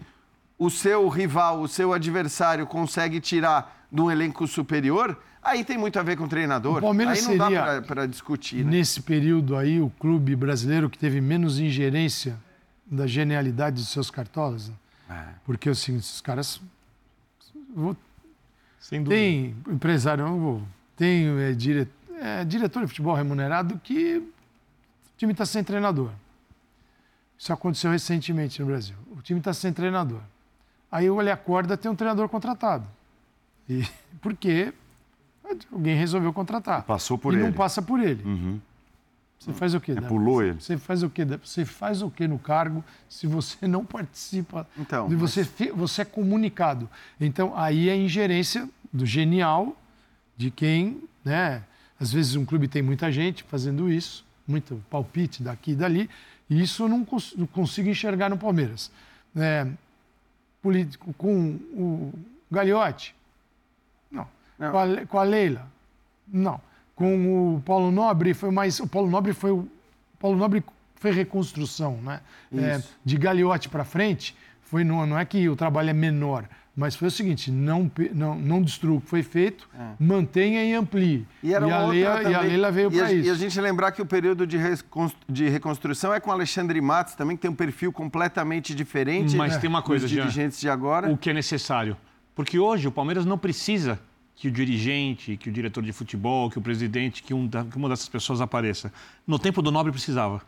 o 0.57 0.69
seu 0.69 1.07
rival, 1.07 1.61
o 1.61 1.67
seu 1.67 1.93
adversário 1.93 2.65
consegue 2.65 3.19
tirar 3.19 3.85
de 3.91 4.01
um 4.01 4.11
elenco 4.11 4.47
superior, 4.47 5.17
Aí 5.47 5.63
tem 5.63 5.77
muito 5.77 5.97
a 5.97 6.03
ver 6.03 6.17
com 6.17 6.25
o 6.25 6.27
treinador. 6.27 6.79
O 6.79 6.81
Palmeiras 6.81 7.19
aí 7.19 7.37
não 7.37 7.45
seria, 7.45 7.79
dá 7.79 7.81
para 7.81 8.05
discutir. 8.05 8.65
Né? 8.65 8.71
Nesse 8.71 9.01
período 9.01 9.55
aí, 9.55 9.79
o 9.79 9.89
clube 9.91 10.35
brasileiro 10.35 10.89
que 10.89 10.97
teve 10.97 11.21
menos 11.21 11.57
ingerência 11.57 12.37
da 12.85 13.07
genialidade 13.07 13.77
dos 13.77 13.87
seus 13.87 14.11
cartolas. 14.11 14.67
Né? 14.67 14.75
É. 15.09 15.23
Porque 15.45 15.69
assim, 15.69 15.95
esses 15.95 16.19
caras. 16.19 16.59
Vou, 17.73 17.95
Sem 18.77 19.01
dúvida. 19.01 19.15
Tem 19.15 19.55
empresário, 19.69 20.25
não 20.25 20.37
vou. 20.37 20.61
Tem 20.97 21.27
é, 21.39 21.53
dire, 21.53 21.87
é, 22.19 22.43
diretor 22.43 22.81
de 22.81 22.87
futebol 22.87 23.15
remunerado 23.15 23.79
que 23.81 24.17
o 24.17 25.17
time 25.17 25.31
está 25.31 25.45
sem 25.45 25.63
treinador. 25.63 26.11
Isso 27.37 27.53
aconteceu 27.53 27.89
recentemente 27.89 28.59
no 28.59 28.67
Brasil. 28.67 28.97
O 29.15 29.21
time 29.21 29.39
está 29.39 29.53
sem 29.53 29.71
treinador. 29.71 30.19
Aí 30.91 31.06
ele 31.06 31.32
acorda 31.32 31.78
tem 31.78 31.91
um 31.91 31.95
treinador 31.95 32.30
contratado. 32.30 32.88
E, 33.67 33.86
por 34.21 34.36
quê? 34.36 34.73
Alguém 35.71 35.95
resolveu 35.95 36.34
contratar. 36.34 36.84
Passou 36.84 37.17
por 37.17 37.34
e 37.34 37.38
ele. 37.38 37.45
E 37.45 37.47
não 37.47 37.54
passa 37.54 37.82
por 37.82 38.00
ele. 38.00 38.23
Uhum. 38.23 38.60
Você 39.39 39.54
faz 39.54 39.73
o 39.73 39.80
quê? 39.80 39.93
É, 39.93 40.02
pulou 40.02 40.43
ele. 40.43 40.60
Você 40.60 40.78
faz 40.78 41.04
o 41.04 41.10
quê? 41.10 41.23
Você 41.26 41.63
faz 41.63 42.02
o 42.02 42.10
quê 42.10 42.28
no 42.28 42.39
cargo 42.39 42.84
se 43.08 43.28
você 43.28 43.67
não 43.67 43.86
participa? 43.86 44.67
Então, 44.78 45.08
você, 45.10 45.47
mas... 45.60 45.71
você 45.73 46.02
é 46.02 46.06
comunicado. 46.06 46.89
Então, 47.19 47.54
aí 47.56 47.88
é 47.88 47.93
a 47.93 47.95
ingerência 47.95 48.67
do 48.91 49.06
genial, 49.06 49.78
de 50.36 50.50
quem, 50.52 51.04
né? 51.23 51.63
Às 52.00 52.12
vezes 52.12 52.36
um 52.36 52.45
clube 52.45 52.67
tem 52.67 52.82
muita 52.82 53.12
gente 53.12 53.43
fazendo 53.43 53.91
isso, 53.91 54.26
muito 54.47 54.84
palpite 54.89 55.41
daqui 55.41 55.71
e 55.71 55.76
dali, 55.76 56.10
e 56.50 56.62
isso 56.62 56.84
eu 56.84 56.89
não, 56.89 57.04
cons 57.04 57.34
não 57.36 57.47
consigo 57.47 57.89
enxergar 57.89 58.30
no 58.30 58.38
Palmeiras. 58.38 58.91
É, 59.36 59.67
político 60.67 61.13
com 61.17 61.58
o 61.73 62.13
Gagliotti, 62.51 63.15
não. 64.12 64.71
Com, 64.71 64.77
a, 64.77 65.06
com 65.06 65.19
a 65.19 65.23
Leila? 65.23 65.65
Não. 66.27 66.60
Com 66.93 67.56
o 67.56 67.62
Paulo 67.62 67.89
Nobre 67.89 68.34
foi 68.34 68.51
mais. 68.51 68.80
O 68.82 68.88
Paulo 68.88 69.10
Nobre 69.10 69.32
foi 69.32 69.51
o. 69.51 69.67
Paulo 70.19 70.38
Nobre 70.38 70.62
foi 70.95 71.12
reconstrução, 71.12 71.97
né? 72.01 72.19
É, 72.53 72.82
de 73.06 73.17
Gagliotti 73.17 73.69
para 73.69 73.86
frente, 73.86 74.36
foi 74.63 74.84
não, 74.84 75.06
não 75.06 75.17
é 75.17 75.23
que 75.23 75.47
o 75.47 75.56
trabalho 75.56 75.91
é 75.91 75.93
menor, 75.93 76.49
mas 76.77 76.95
foi 76.95 77.07
o 77.07 77.11
seguinte: 77.11 77.49
não, 77.49 77.91
não, 78.13 78.35
não 78.35 78.61
destrua 78.61 78.97
o 78.97 79.01
que 79.01 79.09
foi 79.09 79.23
feito, 79.23 79.67
é. 79.73 79.93
mantenha 79.99 80.63
e 80.63 80.75
amplie. 80.75 81.25
E, 81.41 81.51
era 81.51 81.67
e, 81.67 81.71
a, 81.71 81.87
Leila, 81.87 82.21
e 82.21 82.35
a 82.35 82.41
Leila 82.41 82.71
veio 82.71 82.91
para 82.91 83.11
isso. 83.11 83.27
E 83.27 83.31
a 83.31 83.33
gente 83.33 83.59
lembrar 83.59 83.91
que 83.91 83.99
o 83.99 84.05
período 84.05 84.45
de, 84.45 84.59
de 85.27 85.49
reconstrução 85.49 86.13
é 86.13 86.19
com 86.19 86.31
Alexandre 86.31 86.79
Matos 86.79 87.15
também, 87.15 87.35
que 87.35 87.41
tem 87.41 87.49
um 87.49 87.55
perfil 87.55 87.91
completamente 87.91 88.75
diferente. 88.75 89.35
Mas 89.35 89.55
é. 89.55 89.59
tem 89.59 89.67
uma 89.67 89.81
coisa, 89.81 90.03
dos 90.03 90.11
dirigentes 90.11 90.59
Jean, 90.59 90.69
de 90.69 90.73
agora. 90.73 91.11
O 91.11 91.17
que 91.17 91.31
é 91.31 91.33
necessário. 91.33 91.97
Porque 92.35 92.59
hoje 92.59 92.87
o 92.87 92.91
Palmeiras 92.91 93.25
não 93.25 93.39
precisa 93.39 93.99
que 94.35 94.47
o 94.47 94.51
dirigente, 94.51 95.35
que 95.35 95.49
o 95.49 95.51
diretor 95.51 95.83
de 95.83 95.91
futebol, 95.91 96.47
que 96.47 96.59
o 96.59 96.61
presidente, 96.61 97.23
que, 97.23 97.33
um, 97.33 97.49
que 97.49 97.75
uma 97.75 97.89
dessas 97.89 98.07
pessoas 98.07 98.39
apareça. 98.39 98.93
No 99.25 99.39
tempo 99.39 99.63
do 99.63 99.71
Nobre 99.71 99.91
precisava. 99.91 100.43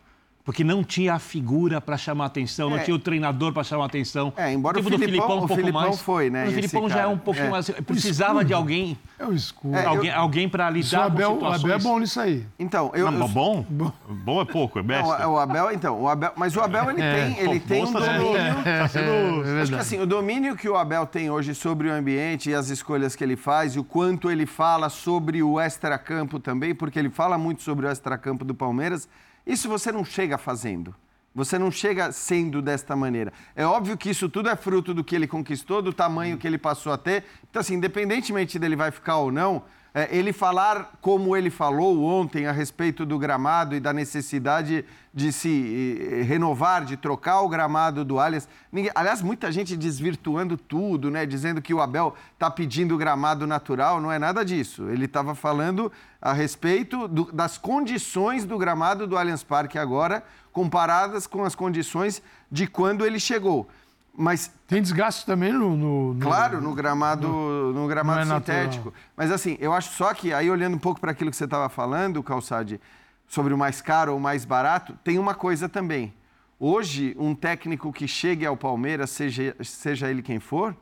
Porque 0.50 0.64
não 0.64 0.84
tinha 0.84 1.14
a 1.14 1.20
figura 1.20 1.80
para 1.80 1.96
chamar 1.96 2.26
atenção, 2.26 2.70
é. 2.70 2.78
não 2.78 2.84
tinha 2.84 2.96
o 2.96 2.98
treinador 2.98 3.54
para 3.54 3.64
chamar 3.64 3.86
atenção. 3.86 4.34
É, 4.36 4.52
embora 4.52 4.80
o, 4.80 4.84
Filipão, 4.84 4.98
do 4.98 5.06
Filipão 5.06 5.28
um 5.28 5.40
pouco 5.42 5.56
Filipão 5.56 5.82
mais. 5.82 6.02
foi, 6.02 6.30
né? 6.32 6.48
O 6.48 6.52
Filipão 6.52 6.90
já 6.90 7.02
é 7.02 7.06
um 7.06 7.20
pouquinho 7.20 7.46
é. 7.46 7.50
mais. 7.52 7.70
Precisava 7.70 8.44
de 8.44 8.52
alguém. 8.52 8.98
É 9.20 9.28
o 9.28 9.32
escuro. 9.32 9.76
É, 9.76 9.86
alguém, 9.86 10.10
eu... 10.10 10.18
alguém 10.18 10.50
para 10.50 10.68
lidar 10.72 11.04
Abel, 11.04 11.30
com 11.30 11.36
situações. 11.36 11.62
O 11.62 11.66
Abel 11.68 11.78
é 11.78 11.80
bom 11.84 12.00
nisso 12.00 12.20
aí. 12.20 12.48
Então, 12.58 12.92
eu. 12.96 13.12
Não, 13.12 13.28
bom? 13.28 13.64
bom? 13.70 13.94
Bom 14.10 14.42
é 14.42 14.46
pouco, 14.46 14.80
é 14.80 14.82
besta. 14.82 15.20
Não, 15.20 15.34
o 15.34 15.38
Abel, 15.38 15.72
então, 15.72 16.02
o 16.02 16.10
Abel, 16.10 16.32
mas 16.36 16.56
o 16.56 16.62
Abel 16.62 16.90
ele 16.90 17.02
é. 17.04 17.14
tem, 17.14 17.40
ele 17.42 17.60
Pô, 17.60 17.68
tem 17.68 17.84
um 17.84 17.94
tá 17.94 18.00
domínio. 18.00 18.38
É, 18.66 18.88
sendo... 18.88 19.62
acho 19.62 19.72
que 19.72 19.78
assim, 19.78 20.00
o 20.00 20.08
domínio 20.08 20.56
que 20.56 20.68
o 20.68 20.76
Abel 20.76 21.06
tem 21.06 21.30
hoje 21.30 21.54
sobre 21.54 21.90
o 21.90 21.94
ambiente 21.94 22.50
e 22.50 22.56
as 22.56 22.70
escolhas 22.70 23.16
que 23.16 23.24
ele 23.24 23.36
faz 23.36 23.76
e 23.76 23.80
o 23.80 23.84
quanto 23.84 24.32
ele 24.32 24.48
fala 24.48 24.90
sobre 24.90 25.44
o 25.44 25.62
extracampo 25.62 26.40
também, 26.40 26.74
porque 26.74 26.98
ele 26.98 27.12
fala 27.12 27.38
muito 27.38 27.62
sobre 27.62 27.86
o 27.86 27.92
extracampo 27.92 28.44
do 28.44 28.56
Palmeiras, 28.56 29.08
isso 29.46 29.68
você 29.68 29.92
não 29.92 30.04
chega 30.04 30.38
fazendo. 30.38 30.96
Você 31.34 31.60
não 31.60 31.70
chega 31.70 32.12
sendo 32.12 32.62
desta 32.62 32.96
maneira. 32.96 33.32
É 33.56 33.66
óbvio 33.66 33.98
que 33.98 34.10
isso 34.10 34.28
tudo 34.28 34.50
é 34.50 34.56
fruto 34.56 34.94
do 34.94 35.04
que 35.04 35.16
ele 35.16 35.28
conquistou, 35.28 35.82
do 35.82 35.94
tamanho 35.94 36.38
que 36.38 36.48
ele 36.48 36.58
passou 36.58 36.92
a 36.92 36.98
ter. 36.98 37.24
Então, 37.50 37.60
assim, 37.60 37.76
independentemente 37.76 38.58
dele 38.58 38.76
vai 38.76 38.90
ficar 38.90 39.18
ou 39.18 39.32
não, 39.32 39.64
é, 39.94 40.16
ele 40.16 40.32
falar 40.32 40.98
como 41.02 41.36
ele 41.36 41.50
falou 41.50 42.04
ontem 42.04 42.46
a 42.46 42.52
respeito 42.52 43.06
do 43.06 43.18
gramado 43.18 43.76
e 43.76 43.80
da 43.80 43.92
necessidade 43.92 44.86
de 45.14 45.32
se 45.32 46.24
renovar, 46.28 46.86
de 46.86 46.96
trocar 46.96 47.42
o 47.42 47.50
gramado 47.50 48.06
do 48.06 48.20
Allianz. 48.20 48.48
Aliás, 48.94 49.22
muita 49.22 49.52
gente 49.52 49.76
desvirtuando 49.76 50.56
tudo, 50.58 51.10
né? 51.10 51.26
dizendo 51.26 51.62
que 51.62 51.74
o 51.74 51.82
Abel 51.82 52.16
está 52.34 52.52
pedindo 52.52 52.98
gramado 52.98 53.48
natural. 53.48 54.00
Não 54.00 54.12
é 54.12 54.20
nada 54.20 54.46
disso. 54.46 54.90
Ele 54.90 55.06
estava 55.06 55.34
falando 55.34 55.92
a 56.22 56.34
respeito 56.34 57.08
do, 57.08 57.32
das 57.32 57.58
condições 57.58 58.46
do 58.46 58.58
gramado 58.58 59.08
do 59.08 59.18
Allianz 59.18 59.44
Parque 59.44 59.78
agora, 59.78 60.24
comparadas 60.52 61.26
com 61.26 61.44
as 61.44 61.56
condições 61.56 62.22
de 62.52 62.68
quando 62.68 63.06
ele 63.06 63.20
chegou. 63.20 63.68
Mas 64.14 64.52
tem 64.68 64.82
desgaste 64.82 65.26
também 65.26 65.54
no, 65.54 65.78
no, 65.78 66.14
no 66.14 66.20
claro 66.20 66.60
no 66.60 66.76
gramado 66.76 67.28
no, 67.28 67.74
no 67.74 67.88
gramado 67.88 68.20
é 68.20 68.26
sintético. 68.26 68.86
Natural. 68.86 69.04
Mas 69.16 69.32
assim, 69.32 69.58
eu 69.62 69.72
acho 69.72 69.94
só 69.94 70.14
que 70.14 70.34
aí 70.34 70.52
olhando 70.52 70.76
um 70.76 70.80
pouco 70.80 71.00
para 71.00 71.12
aquilo 71.12 71.32
que 71.32 71.38
você 71.38 71.46
estava 71.46 71.70
falando, 71.70 72.22
Calçade, 72.22 72.82
sobre 73.26 73.54
o 73.54 73.58
mais 73.58 73.82
caro 73.82 74.14
ou 74.14 74.20
mais 74.20 74.44
barato, 74.44 74.98
tem 75.04 75.18
uma 75.18 75.34
coisa 75.34 75.70
também. 75.70 76.14
Hoje, 76.60 77.16
um 77.18 77.34
técnico 77.34 77.94
que 77.94 78.06
chegue 78.10 78.46
ao 78.46 78.58
Palmeiras, 78.58 79.12
seja, 79.12 79.56
seja 79.64 80.10
ele 80.10 80.22
quem 80.22 80.42
for, 80.42 80.76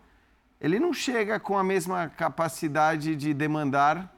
ele 0.59 0.79
não 0.79 0.91
chega 0.91 1.39
com 1.39 1.55
a 1.55 1.63
mesma 1.63 2.09
capacidade 2.09 3.15
de 3.15 3.31
demandar 3.31 4.11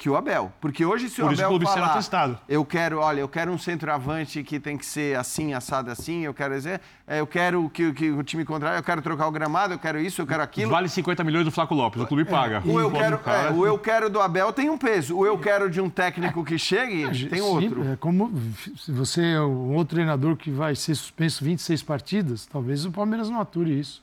que 0.00 0.08
o 0.08 0.16
Abel. 0.16 0.50
Porque 0.62 0.82
hoje, 0.82 1.10
se 1.10 1.20
o 1.20 1.26
Por 1.26 1.34
Abel 1.34 1.58
isso, 1.58 1.66
falar, 1.66 1.92
testado. 1.92 2.38
eu 2.48 2.64
quero, 2.64 3.00
olha, 3.00 3.20
eu 3.20 3.28
quero 3.28 3.52
um 3.52 3.58
centroavante 3.58 4.42
que 4.42 4.58
tem 4.58 4.78
que 4.78 4.86
ser 4.86 5.14
assim, 5.18 5.52
assado 5.52 5.90
assim, 5.90 6.24
eu 6.24 6.32
quero 6.32 6.54
dizer, 6.54 6.80
é, 7.06 7.20
eu 7.20 7.26
quero 7.26 7.68
que, 7.68 7.92
que 7.92 8.10
o 8.10 8.22
time 8.22 8.42
contrário, 8.42 8.78
eu 8.78 8.82
quero 8.82 9.02
trocar 9.02 9.28
o 9.28 9.30
gramado, 9.30 9.74
eu 9.74 9.78
quero 9.78 10.00
isso, 10.00 10.22
eu 10.22 10.26
quero 10.26 10.42
aquilo. 10.42 10.70
Vale 10.70 10.88
50 10.88 11.22
milhões 11.22 11.44
do 11.44 11.50
Flaco 11.50 11.74
Lopes, 11.74 12.00
o 12.00 12.06
clube 12.06 12.22
é, 12.22 12.24
paga. 12.24 12.62
O 12.64 12.80
eu, 12.80 12.90
quero, 12.90 13.20
é, 13.26 13.50
o 13.50 13.66
eu 13.66 13.78
quero 13.78 14.08
do 14.08 14.22
Abel 14.22 14.54
tem 14.54 14.70
um 14.70 14.78
peso. 14.78 15.18
O 15.18 15.26
eu 15.26 15.38
quero 15.38 15.68
de 15.68 15.82
um 15.82 15.90
técnico 15.90 16.42
que 16.46 16.58
chegue 16.58 17.04
é, 17.04 17.28
tem 17.28 17.42
outro. 17.42 17.86
é 17.86 17.96
como 17.96 18.32
se 18.78 18.90
você 18.90 19.32
é 19.32 19.40
um 19.42 19.74
outro 19.74 19.96
treinador 19.96 20.34
que 20.34 20.50
vai 20.50 20.74
ser 20.74 20.94
suspenso 20.94 21.44
26 21.44 21.82
partidas, 21.82 22.46
talvez 22.46 22.86
o 22.86 22.90
Palmeiras 22.90 23.28
não 23.28 23.38
ature 23.38 23.78
isso. 23.78 24.02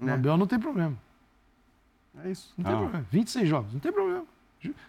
O 0.00 0.08
é. 0.08 0.12
Abel 0.12 0.36
não 0.36 0.48
tem 0.48 0.58
problema. 0.58 0.96
É 2.24 2.32
isso. 2.32 2.52
Não 2.58 2.66
ah. 2.66 2.68
tem 2.68 2.78
problema. 2.80 3.06
26 3.12 3.48
jogos, 3.48 3.72
não 3.72 3.78
tem 3.78 3.92
problema. 3.92 4.24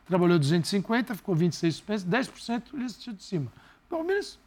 Trabalhou 0.05 0.37
250, 0.37 1.15
ficou 1.15 1.33
26 1.35 1.75
suspensos, 1.75 2.07
10% 2.07 2.63
ele 2.73 2.85
assistiu 2.85 3.13
de 3.13 3.23
cima. 3.23 3.51
Palmeiras. 3.89 4.37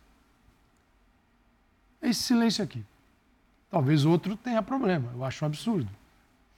É 2.02 2.08
esse 2.10 2.22
silêncio 2.22 2.62
aqui. 2.62 2.84
Talvez 3.70 4.04
outro 4.04 4.36
tenha 4.36 4.62
problema. 4.62 5.10
Eu 5.14 5.24
acho 5.24 5.44
um 5.44 5.46
absurdo. 5.46 5.88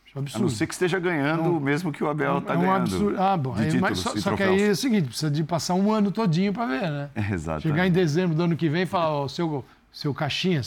Acho 0.04 0.18
um 0.18 0.22
absurdo. 0.22 0.44
A 0.44 0.48
não 0.48 0.54
ser 0.54 0.66
que 0.66 0.74
esteja 0.74 0.98
ganhando 0.98 1.56
o 1.56 1.60
mesmo 1.60 1.92
que 1.92 2.02
o 2.02 2.08
Abel 2.08 2.38
está 2.38 2.54
é 2.54 2.56
um 2.56 2.60
ganhando. 2.60 2.82
Absurdo. 2.82 3.22
Ah, 3.22 3.36
bom. 3.36 3.54
Aí, 3.54 3.80
mas 3.80 3.98
só, 3.98 4.16
só 4.16 4.36
que 4.36 4.42
aí 4.42 4.62
é 4.62 4.70
o 4.70 4.76
seguinte, 4.76 5.08
precisa 5.08 5.30
de 5.30 5.44
passar 5.44 5.74
um 5.74 5.92
ano 5.92 6.10
todinho 6.10 6.52
para 6.52 6.66
ver, 6.66 6.90
né? 6.90 7.10
Exato. 7.32 7.62
Chegar 7.62 7.86
em 7.86 7.92
dezembro 7.92 8.36
do 8.36 8.42
ano 8.42 8.56
que 8.56 8.68
vem 8.68 8.82
e 8.82 8.86
falar, 8.86 9.10
ó, 9.12 9.28
seu, 9.28 9.64
seu 9.92 10.12
Caixinha, 10.12 10.60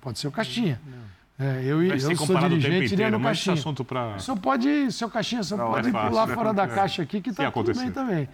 pode 0.00 0.18
ser 0.18 0.28
o 0.28 0.32
Caixinha. 0.32 0.80
Não. 0.84 1.15
É, 1.38 1.62
eu, 1.64 1.82
eu 1.82 2.16
sou 2.16 2.38
dirigente 2.48 2.94
iria 2.94 3.10
no 3.10 3.20
Caixinha. 3.20 3.54
Assunto 3.54 3.84
pra... 3.84 4.18
Só 4.18 4.34
pode, 4.34 4.90
seu 4.90 5.10
Caixinha, 5.10 5.42
só 5.42 5.56
não, 5.56 5.70
pode 5.70 5.88
é 5.88 5.92
fácil, 5.92 6.08
pular 6.08 6.28
fora 6.28 6.54
da 6.54 6.66
caixa 6.66 7.02
aqui 7.02 7.20
que 7.20 7.30
está 7.30 7.50
tudo 7.50 7.74
bem 7.74 7.90
também. 7.90 8.28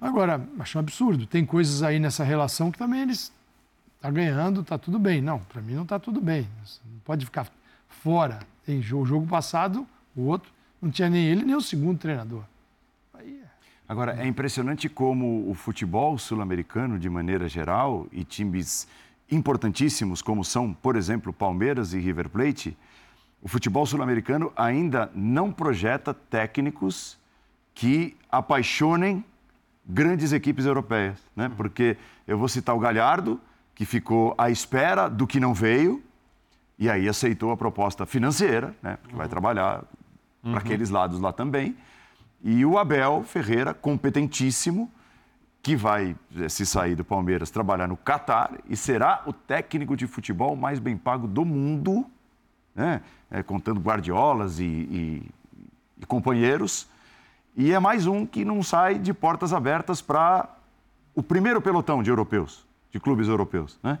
Agora, 0.00 0.40
acho 0.58 0.78
um 0.78 0.80
absurdo. 0.80 1.26
Tem 1.26 1.44
coisas 1.44 1.82
aí 1.82 1.98
nessa 1.98 2.24
relação 2.24 2.70
que 2.70 2.78
também 2.78 3.02
eles 3.02 3.32
tá 4.00 4.10
ganhando, 4.10 4.62
tá 4.62 4.78
tudo 4.78 4.98
bem. 4.98 5.20
Não, 5.20 5.38
para 5.38 5.60
mim 5.60 5.74
não 5.74 5.84
tá 5.84 5.98
tudo 5.98 6.20
bem. 6.20 6.48
Você 6.64 6.80
não 6.90 6.98
pode 7.00 7.24
ficar 7.26 7.46
fora. 7.88 8.38
Tem 8.64 8.80
jogo, 8.80 9.04
jogo 9.04 9.26
passado, 9.26 9.86
o 10.14 10.22
outro 10.22 10.50
não 10.80 10.90
tinha 10.90 11.08
nem 11.08 11.26
ele 11.26 11.44
nem 11.44 11.54
o 11.54 11.60
segundo 11.60 11.98
treinador. 11.98 12.42
Aí 13.14 13.40
é... 13.42 13.46
Agora 13.88 14.16
é 14.18 14.26
impressionante 14.26 14.88
como 14.88 15.48
o 15.48 15.54
futebol 15.54 16.18
sul-americano, 16.18 16.98
de 16.98 17.08
maneira 17.08 17.48
geral, 17.48 18.06
e 18.10 18.24
times 18.24 18.88
importantíssimos, 19.30 20.22
como 20.22 20.44
são, 20.44 20.72
por 20.72 20.96
exemplo, 20.96 21.32
Palmeiras 21.32 21.92
e 21.92 21.98
River 21.98 22.28
Plate, 22.28 22.76
o 23.42 23.48
futebol 23.48 23.84
sul-americano 23.86 24.52
ainda 24.56 25.10
não 25.14 25.52
projeta 25.52 26.14
técnicos 26.14 27.18
que 27.74 28.16
apaixonem 28.30 29.24
grandes 29.84 30.32
equipes 30.32 30.64
europeias. 30.64 31.18
Né? 31.34 31.50
Porque 31.56 31.96
eu 32.26 32.38
vou 32.38 32.48
citar 32.48 32.74
o 32.74 32.78
Galhardo, 32.78 33.40
que 33.74 33.84
ficou 33.84 34.34
à 34.38 34.50
espera 34.50 35.08
do 35.08 35.26
que 35.26 35.38
não 35.38 35.52
veio, 35.52 36.02
e 36.78 36.90
aí 36.90 37.08
aceitou 37.08 37.50
a 37.50 37.56
proposta 37.56 38.04
financeira, 38.04 38.74
né? 38.82 38.98
porque 39.00 39.14
vai 39.14 39.28
trabalhar 39.28 39.84
uhum. 40.42 40.52
para 40.52 40.60
aqueles 40.60 40.90
lados 40.90 41.20
lá 41.20 41.32
também. 41.32 41.76
E 42.42 42.64
o 42.64 42.78
Abel 42.78 43.24
Ferreira, 43.24 43.72
competentíssimo, 43.74 44.90
que 45.66 45.74
vai, 45.74 46.14
eh, 46.38 46.48
se 46.48 46.64
sair 46.64 46.94
do 46.94 47.04
Palmeiras, 47.04 47.50
trabalhar 47.50 47.88
no 47.88 47.96
Catar 47.96 48.52
e 48.70 48.76
será 48.76 49.24
o 49.26 49.32
técnico 49.32 49.96
de 49.96 50.06
futebol 50.06 50.54
mais 50.54 50.78
bem 50.78 50.96
pago 50.96 51.26
do 51.26 51.44
mundo, 51.44 52.06
né? 52.72 53.02
é, 53.28 53.42
contando 53.42 53.80
guardiolas 53.80 54.60
e, 54.60 54.64
e, 54.64 55.30
e, 56.00 56.06
companheiros. 56.06 56.88
E 57.56 57.72
é 57.72 57.80
mais 57.80 58.06
um 58.06 58.24
que 58.24 58.44
não 58.44 58.62
sai 58.62 58.96
de 58.96 59.12
portas 59.12 59.52
abertas 59.52 60.00
para 60.00 60.48
o 61.16 61.20
primeiro 61.20 61.60
pelotão 61.60 62.00
de 62.00 62.10
europeus, 62.10 62.64
de 62.92 63.00
clubes 63.00 63.26
europeus, 63.26 63.76
né? 63.82 63.98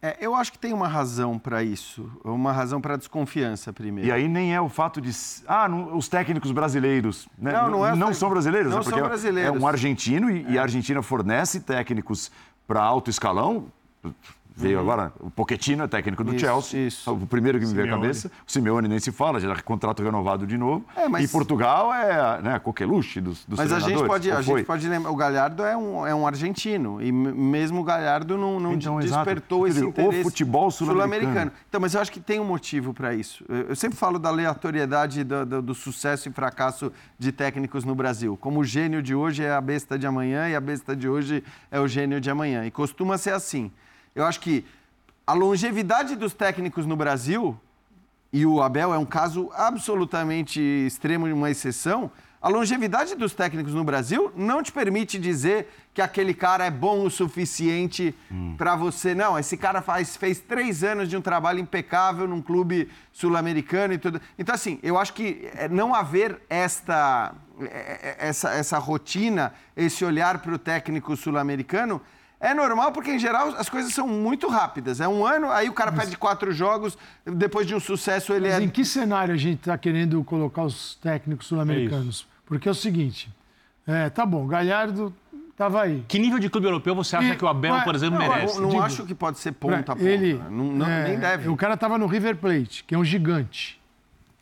É, 0.00 0.16
eu 0.20 0.34
acho 0.34 0.52
que 0.52 0.58
tem 0.58 0.72
uma 0.72 0.86
razão 0.86 1.38
para 1.38 1.62
isso, 1.62 2.08
uma 2.24 2.52
razão 2.52 2.80
para 2.80 2.96
desconfiança 2.96 3.72
primeiro. 3.72 4.08
E 4.08 4.12
aí 4.12 4.28
nem 4.28 4.54
é 4.54 4.60
o 4.60 4.68
fato 4.68 5.00
de 5.00 5.10
ah, 5.46 5.68
não, 5.68 5.96
os 5.96 6.08
técnicos 6.08 6.52
brasileiros, 6.52 7.28
né? 7.36 7.52
não, 7.52 7.70
não, 7.70 7.86
é 7.86 7.96
não 7.96 8.14
são 8.14 8.30
brasileiros, 8.30 8.70
não 8.70 8.78
né? 8.78 8.84
são 8.84 9.02
brasileiros. 9.02 9.56
é 9.56 9.58
um 9.58 9.66
argentino 9.66 10.30
e, 10.30 10.46
é. 10.46 10.50
e 10.52 10.58
a 10.58 10.62
Argentina 10.62 11.02
fornece 11.02 11.60
técnicos 11.60 12.30
para 12.64 12.80
alto 12.80 13.10
escalão, 13.10 13.66
Veio 14.58 14.78
uhum. 14.78 14.82
agora, 14.82 15.12
o 15.20 15.30
Pochettino 15.30 15.84
é 15.84 15.86
técnico 15.86 16.24
do 16.24 16.34
isso, 16.34 16.44
Chelsea. 16.44 16.86
Isso. 16.88 17.12
O 17.12 17.26
primeiro 17.28 17.60
que 17.60 17.66
me 17.66 17.72
veio 17.72 17.86
à 17.86 17.90
cabeça. 17.90 18.28
O 18.44 18.50
Simeone 18.50 18.88
nem 18.88 18.98
se 18.98 19.12
fala, 19.12 19.38
já 19.38 19.54
contrato 19.62 20.02
renovado 20.02 20.48
de 20.48 20.58
novo. 20.58 20.84
É, 20.96 21.08
mas... 21.08 21.24
E 21.24 21.28
Portugal 21.32 21.94
é 21.94 22.42
né, 22.42 22.54
a 22.56 22.60
coqueluche 22.60 23.20
dos, 23.20 23.44
dos 23.44 23.56
Mas 23.56 23.72
a 23.72 23.78
gente 23.78 24.04
pode, 24.04 24.32
a 24.32 24.42
gente 24.42 24.64
pode 24.64 24.88
lembrar, 24.88 25.12
o 25.12 25.14
Galhardo 25.16 25.62
é 25.62 25.76
um, 25.76 26.04
é 26.04 26.12
um 26.12 26.26
argentino. 26.26 27.00
E 27.00 27.12
mesmo 27.12 27.82
o 27.82 27.84
Galhardo 27.84 28.36
não, 28.36 28.58
não 28.58 28.74
então, 28.74 28.98
despertou 28.98 29.64
esse 29.68 29.76
dizer, 29.76 29.88
interesse 29.90 30.20
o 30.20 30.22
futebol 30.24 30.72
sul-americano. 30.72 31.52
Sul 31.52 31.60
então, 31.68 31.80
mas 31.80 31.94
eu 31.94 32.00
acho 32.00 32.10
que 32.10 32.18
tem 32.18 32.40
um 32.40 32.44
motivo 32.44 32.92
para 32.92 33.14
isso. 33.14 33.44
Eu 33.48 33.76
sempre 33.76 33.96
falo 33.96 34.18
da 34.18 34.28
aleatoriedade 34.28 35.22
do, 35.22 35.46
do, 35.46 35.62
do 35.62 35.74
sucesso 35.74 36.28
e 36.28 36.32
fracasso 36.32 36.92
de 37.16 37.30
técnicos 37.30 37.84
no 37.84 37.94
Brasil. 37.94 38.36
Como 38.36 38.58
o 38.58 38.64
gênio 38.64 39.00
de 39.00 39.14
hoje 39.14 39.44
é 39.44 39.52
a 39.52 39.60
besta 39.60 39.96
de 39.96 40.04
amanhã 40.04 40.48
e 40.48 40.56
a 40.56 40.60
besta 40.60 40.96
de 40.96 41.08
hoje 41.08 41.44
é 41.70 41.78
o 41.78 41.86
gênio 41.86 42.20
de 42.20 42.28
amanhã. 42.28 42.66
E 42.66 42.72
costuma 42.72 43.16
ser 43.16 43.30
assim. 43.30 43.70
Eu 44.18 44.26
acho 44.26 44.40
que 44.40 44.64
a 45.24 45.32
longevidade 45.32 46.16
dos 46.16 46.34
técnicos 46.34 46.84
no 46.84 46.96
Brasil, 46.96 47.56
e 48.32 48.44
o 48.44 48.60
Abel 48.60 48.92
é 48.92 48.98
um 48.98 49.04
caso 49.04 49.48
absolutamente 49.54 50.60
extremo, 50.60 51.32
uma 51.32 51.48
exceção, 51.48 52.10
a 52.42 52.48
longevidade 52.48 53.14
dos 53.14 53.32
técnicos 53.32 53.74
no 53.74 53.84
Brasil 53.84 54.32
não 54.34 54.60
te 54.60 54.72
permite 54.72 55.20
dizer 55.20 55.68
que 55.94 56.02
aquele 56.02 56.34
cara 56.34 56.64
é 56.64 56.70
bom 56.70 57.04
o 57.04 57.10
suficiente 57.10 58.12
hum. 58.28 58.56
para 58.58 58.74
você. 58.74 59.14
Não, 59.14 59.38
esse 59.38 59.56
cara 59.56 59.80
faz, 59.80 60.16
fez 60.16 60.40
três 60.40 60.82
anos 60.82 61.08
de 61.08 61.16
um 61.16 61.20
trabalho 61.20 61.60
impecável 61.60 62.26
num 62.26 62.42
clube 62.42 62.90
sul-americano 63.12 63.94
e 63.94 63.98
tudo. 63.98 64.20
Então, 64.36 64.52
assim, 64.52 64.80
eu 64.82 64.98
acho 64.98 65.12
que 65.14 65.48
é, 65.54 65.68
não 65.68 65.94
haver 65.94 66.40
esta, 66.50 67.34
é, 67.60 68.16
é, 68.18 68.28
essa, 68.28 68.50
essa 68.50 68.78
rotina, 68.78 69.54
esse 69.76 70.04
olhar 70.04 70.38
para 70.38 70.52
o 70.52 70.58
técnico 70.58 71.16
sul-americano 71.16 72.02
é 72.40 72.54
normal 72.54 72.92
porque, 72.92 73.10
em 73.10 73.18
geral, 73.18 73.48
as 73.56 73.68
coisas 73.68 73.92
são 73.92 74.06
muito 74.06 74.48
rápidas. 74.48 75.00
É 75.00 75.08
um 75.08 75.26
ano, 75.26 75.50
aí 75.50 75.68
o 75.68 75.72
cara 75.72 75.90
Mas... 75.90 76.00
perde 76.00 76.16
quatro 76.16 76.52
jogos, 76.52 76.96
depois 77.24 77.66
de 77.66 77.74
um 77.74 77.80
sucesso 77.80 78.32
ele 78.32 78.48
Mas 78.48 78.60
é... 78.60 78.62
em 78.62 78.68
que 78.68 78.84
cenário 78.84 79.34
a 79.34 79.36
gente 79.36 79.58
está 79.60 79.76
querendo 79.76 80.22
colocar 80.24 80.62
os 80.62 80.94
técnicos 80.96 81.46
sul-americanos? 81.46 82.26
É 82.34 82.38
porque 82.46 82.68
é 82.68 82.70
o 82.70 82.74
seguinte, 82.74 83.28
é, 83.86 84.08
tá 84.08 84.24
bom, 84.24 84.46
Galhardo 84.46 85.12
estava 85.50 85.82
aí. 85.82 86.04
Que 86.06 86.18
nível 86.18 86.38
de 86.38 86.48
clube 86.48 86.66
europeu 86.66 86.94
você 86.94 87.16
acha 87.16 87.34
e, 87.34 87.36
que 87.36 87.44
o 87.44 87.48
Abel, 87.48 87.82
por 87.82 87.94
exemplo, 87.94 88.18
não, 88.18 88.28
merece? 88.28 88.56
Eu 88.56 88.62
não, 88.62 88.70
não 88.70 88.82
acho 88.82 89.04
que 89.04 89.14
pode 89.14 89.38
ser 89.38 89.52
ponta 89.52 89.92
a 89.92 89.96
ponta. 89.96 90.08
Ele, 90.08 90.34
não, 90.50 90.64
não 90.72 90.86
é, 90.86 91.08
nem 91.08 91.18
deve. 91.18 91.48
O 91.48 91.56
cara 91.56 91.74
estava 91.74 91.98
no 91.98 92.06
River 92.06 92.36
Plate, 92.36 92.84
que 92.84 92.94
é 92.94 92.98
um 92.98 93.04
gigante. 93.04 93.78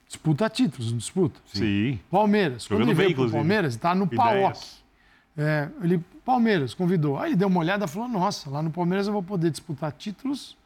Disputa 0.06 0.48
títulos, 0.48 0.92
não 0.92 0.98
disputa? 0.98 1.40
Sim. 1.46 1.98
Palmeiras. 2.10 2.68
Quando 2.68 2.82
ele 2.82 2.94
veio 2.94 3.14
pro 3.14 3.30
Palmeiras, 3.30 3.74
está 3.74 3.94
no 3.94 4.06
PAOK. 4.06 4.58
É, 5.36 5.68
ele, 5.82 5.98
Palmeiras 6.24 6.72
convidou. 6.72 7.18
Aí 7.18 7.30
ele 7.30 7.36
deu 7.36 7.48
uma 7.48 7.60
olhada 7.60 7.84
e 7.84 7.88
falou: 7.88 8.08
Nossa, 8.08 8.48
lá 8.48 8.62
no 8.62 8.70
Palmeiras 8.70 9.06
eu 9.06 9.12
vou 9.12 9.22
poder 9.22 9.50
disputar 9.50 9.92
títulos 9.92 10.56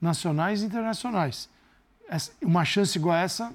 nacionais 0.00 0.62
e 0.62 0.66
internacionais. 0.66 1.48
Essa, 2.08 2.32
uma 2.42 2.64
chance 2.64 2.96
igual 2.96 3.14
a 3.16 3.20
essa, 3.20 3.52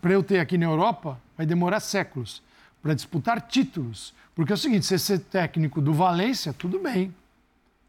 para 0.00 0.12
eu 0.12 0.22
ter 0.22 0.38
aqui 0.38 0.56
na 0.56 0.66
Europa, 0.66 1.20
vai 1.36 1.44
demorar 1.44 1.80
séculos 1.80 2.42
para 2.80 2.94
disputar 2.94 3.40
títulos. 3.40 4.14
Porque 4.34 4.52
é 4.52 4.54
o 4.54 4.58
seguinte: 4.58 4.86
você 4.86 4.98
ser 4.98 5.18
técnico 5.18 5.80
do 5.80 5.92
Valência, 5.92 6.52
tudo 6.52 6.78
bem. 6.78 7.14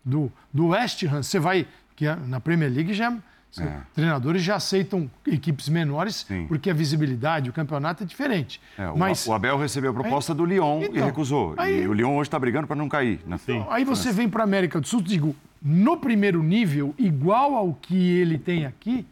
Do, 0.03 0.31
do 0.51 0.67
West 0.67 1.03
Ham, 1.03 1.23
você 1.23 1.39
vai. 1.39 1.67
Que 1.95 2.07
é, 2.07 2.15
na 2.15 2.39
Premier 2.39 2.71
League 2.71 2.93
já 2.93 3.11
é. 3.11 3.17
Treinadores 3.93 4.41
já 4.41 4.55
aceitam 4.55 5.09
equipes 5.27 5.69
menores 5.69 6.25
Sim. 6.27 6.47
porque 6.47 6.69
a 6.69 6.73
visibilidade, 6.73 7.49
o 7.49 7.53
campeonato 7.53 8.03
é 8.03 8.05
diferente. 8.05 8.59
É, 8.77 8.87
Mas... 8.95 9.27
O 9.27 9.33
Abel 9.33 9.57
recebeu 9.57 9.91
a 9.91 9.93
proposta 9.93 10.33
aí, 10.33 10.37
do 10.37 10.45
Lyon 10.45 10.83
então, 10.83 10.95
e 10.95 11.01
recusou. 11.01 11.53
Aí, 11.57 11.83
e 11.83 11.87
o 11.87 11.93
Lyon 11.93 12.15
hoje 12.15 12.27
está 12.27 12.39
brigando 12.39 12.65
para 12.65 12.75
não 12.75 12.89
cair. 12.89 13.19
Né? 13.25 13.37
Então, 13.43 13.71
aí 13.71 13.83
você 13.83 14.11
vem 14.11 14.27
para 14.27 14.41
a 14.41 14.45
América 14.45 14.81
do 14.81 14.87
Sul, 14.87 15.01
digo, 15.01 15.35
no 15.61 15.97
primeiro 15.97 16.41
nível, 16.41 16.95
igual 16.97 17.55
ao 17.55 17.73
que 17.73 17.95
ele 17.95 18.37
tem 18.37 18.65
aqui, 18.65 19.05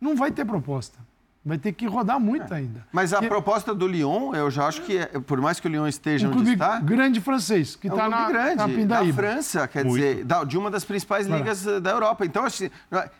não 0.00 0.16
vai 0.16 0.30
ter 0.30 0.44
proposta. 0.44 0.98
Vai 1.46 1.58
ter 1.58 1.72
que 1.72 1.86
rodar 1.86 2.18
muito 2.18 2.54
é. 2.54 2.56
ainda. 2.56 2.86
Mas 2.90 3.12
a 3.12 3.20
proposta 3.20 3.74
do 3.74 3.86
Lyon, 3.86 4.34
eu 4.34 4.50
já 4.50 4.66
acho 4.66 4.80
que, 4.80 4.96
é, 4.96 5.06
por 5.06 5.38
mais 5.42 5.60
que 5.60 5.68
o 5.68 5.70
Lyon 5.70 5.86
esteja 5.86 6.26
um 6.26 6.38
onde 6.38 6.54
está... 6.54 6.80
grande 6.80 7.20
francês, 7.20 7.76
que 7.76 7.86
está 7.86 8.04
é 8.04 8.06
um 8.06 8.10
na, 8.10 8.28
grande, 8.28 8.56
na 8.56 8.68
Pindaíba. 8.68 9.22
Da 9.22 9.28
França, 9.28 9.68
quer 9.68 9.84
muito. 9.84 10.02
dizer, 10.02 10.24
da, 10.24 10.42
de 10.42 10.56
uma 10.56 10.70
das 10.70 10.86
principais 10.86 11.26
ligas 11.26 11.64
da 11.82 11.90
Europa. 11.90 12.24
Então, 12.24 12.44
assim, 12.44 12.70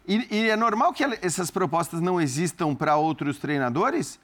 e, 0.09 0.27
e 0.31 0.49
é 0.49 0.57
normal 0.57 0.95
que 0.95 1.05
essas 1.21 1.51
propostas 1.51 2.01
não 2.01 2.19
existam 2.19 2.75
para 2.75 2.97
outros 2.97 3.39
treinadores, 3.39 4.19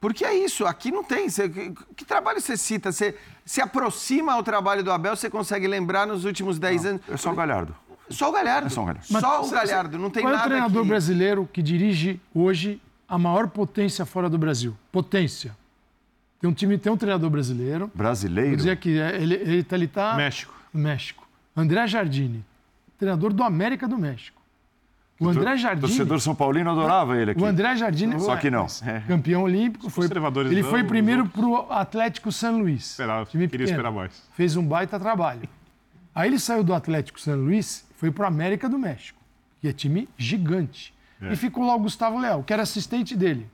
porque 0.00 0.24
é 0.24 0.34
isso, 0.34 0.64
aqui 0.64 0.90
não 0.90 1.04
tem. 1.04 1.28
Você, 1.28 1.46
que, 1.46 1.74
que, 1.94 2.04
trabalho 2.06 2.40
você 2.40 2.56
cita? 2.56 2.90
Você 2.90 3.14
se 3.44 3.60
aproxima 3.60 4.32
ao 4.32 4.42
trabalho 4.42 4.82
do 4.82 4.90
Abel, 4.90 5.14
você 5.14 5.28
consegue 5.28 5.68
lembrar 5.68 6.06
nos 6.06 6.24
últimos 6.24 6.58
10 6.58 6.86
anos... 6.86 7.02
É 7.06 7.18
só 7.18 7.30
o 7.32 7.34
Galhardo. 7.34 7.76
Só 8.08 8.30
o 8.30 8.32
Galhardo. 8.32 8.66
É 8.68 8.70
só 8.70 8.82
o 8.82 8.86
Galhardo. 8.86 9.08
Mas, 9.10 9.22
só 9.22 9.42
o 9.42 9.50
Galhardo, 9.50 9.98
não 9.98 10.08
tem 10.08 10.22
qual 10.22 10.32
nada 10.32 10.48
Qual 10.48 10.54
é 10.54 10.56
o 10.56 10.64
treinador 10.64 10.84
brasileiro 10.86 11.48
que 11.52 11.62
dirige 11.62 12.18
hoje 12.34 12.80
a 13.08 13.18
maior 13.18 13.48
potência 13.48 14.04
fora 14.04 14.28
do 14.28 14.38
Brasil. 14.38 14.76
Potência. 14.90 15.56
Tem 16.40 16.50
um 16.50 16.52
time, 16.52 16.76
tem 16.76 16.90
um 16.90 16.96
treinador 16.96 17.30
brasileiro. 17.30 17.90
Brasileiro? 17.94 18.50
Vou 18.50 18.56
dizer 18.56 18.76
que 18.76 18.98
é, 18.98 19.22
ele, 19.22 19.34
ele, 19.34 19.66
ele 19.70 19.86
tá 19.86 20.14
México. 20.16 20.54
México. 20.72 21.26
André 21.56 21.86
Jardine, 21.86 22.44
treinador 22.98 23.32
do 23.32 23.42
América 23.42 23.86
do 23.86 23.98
México. 23.98 24.42
O 25.20 25.28
André 25.28 25.56
Jardine. 25.56 25.84
O 25.84 25.88
torcedor 25.88 26.20
São 26.20 26.34
Paulino 26.34 26.70
adorava 26.70 27.16
ele 27.16 27.30
aqui. 27.30 27.40
O 27.40 27.44
André 27.46 27.76
Jardine. 27.76 28.18
Só 28.18 28.36
que 28.36 28.50
não. 28.50 28.66
É. 28.84 29.00
Campeão 29.06 29.44
olímpico. 29.44 29.88
Foi, 29.88 30.08
ele 30.50 30.64
foi 30.64 30.82
primeiro 30.82 31.28
para 31.28 31.46
o 31.46 31.70
Atlético 31.70 32.32
San 32.32 32.52
Luís. 32.52 32.90
Esperava, 32.90 33.24
time 33.26 33.46
queria 33.46 33.66
pequeno. 33.66 33.78
esperar 33.78 33.92
mais. 33.92 34.22
Fez 34.32 34.56
um 34.56 34.66
baita 34.66 34.98
trabalho. 34.98 35.48
Aí 36.12 36.28
ele 36.28 36.38
saiu 36.38 36.64
do 36.64 36.74
Atlético 36.74 37.20
San 37.20 37.36
Luís, 37.36 37.86
foi 37.96 38.10
para 38.10 38.24
o 38.24 38.26
América 38.26 38.68
do 38.68 38.78
México, 38.78 39.18
que 39.60 39.68
é 39.68 39.72
time 39.72 40.08
gigante. 40.18 40.92
É. 41.22 41.32
E 41.32 41.36
ficou 41.36 41.64
lá 41.64 41.74
o 41.74 41.78
Gustavo 41.78 42.18
Leal, 42.18 42.42
que 42.42 42.52
era 42.52 42.62
assistente 42.62 43.16
dele. 43.16 43.48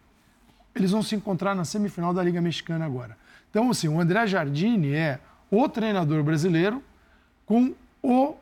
Eles 0.75 0.91
vão 0.91 1.03
se 1.03 1.15
encontrar 1.15 1.55
na 1.55 1.65
semifinal 1.65 2.15
da 2.15 2.23
Liga 2.23 2.41
Mexicana 2.41 2.85
agora. 2.85 3.17
Então, 3.51 3.71
assim, 3.71 3.89
o 3.89 4.01
André 4.01 4.27
Jardine 4.27 4.93
é 4.95 5.21
o 5.51 5.69
treinador 5.69 6.23
brasileiro 6.23 6.83
com 7.45 7.75
o, 8.03 8.35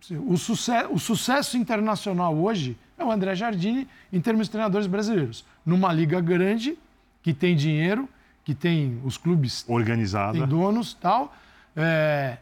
assim, 0.00 0.16
o, 0.16 0.36
sucesso, 0.36 0.92
o 0.92 0.98
sucesso 0.98 1.56
internacional 1.56 2.36
hoje 2.36 2.76
é 2.98 3.04
o 3.04 3.10
André 3.10 3.34
Jardine 3.34 3.88
em 4.12 4.20
termos 4.20 4.46
de 4.46 4.52
treinadores 4.52 4.86
brasileiros. 4.86 5.44
Numa 5.64 5.92
liga 5.92 6.20
grande, 6.20 6.78
que 7.22 7.34
tem 7.34 7.56
dinheiro, 7.56 8.08
que 8.44 8.54
tem 8.54 9.00
os 9.04 9.16
clubes... 9.16 9.64
Organizada. 9.68 10.38
Tem 10.38 10.46
donos 10.46 10.94
tal. 10.94 11.34
É, 11.76 12.38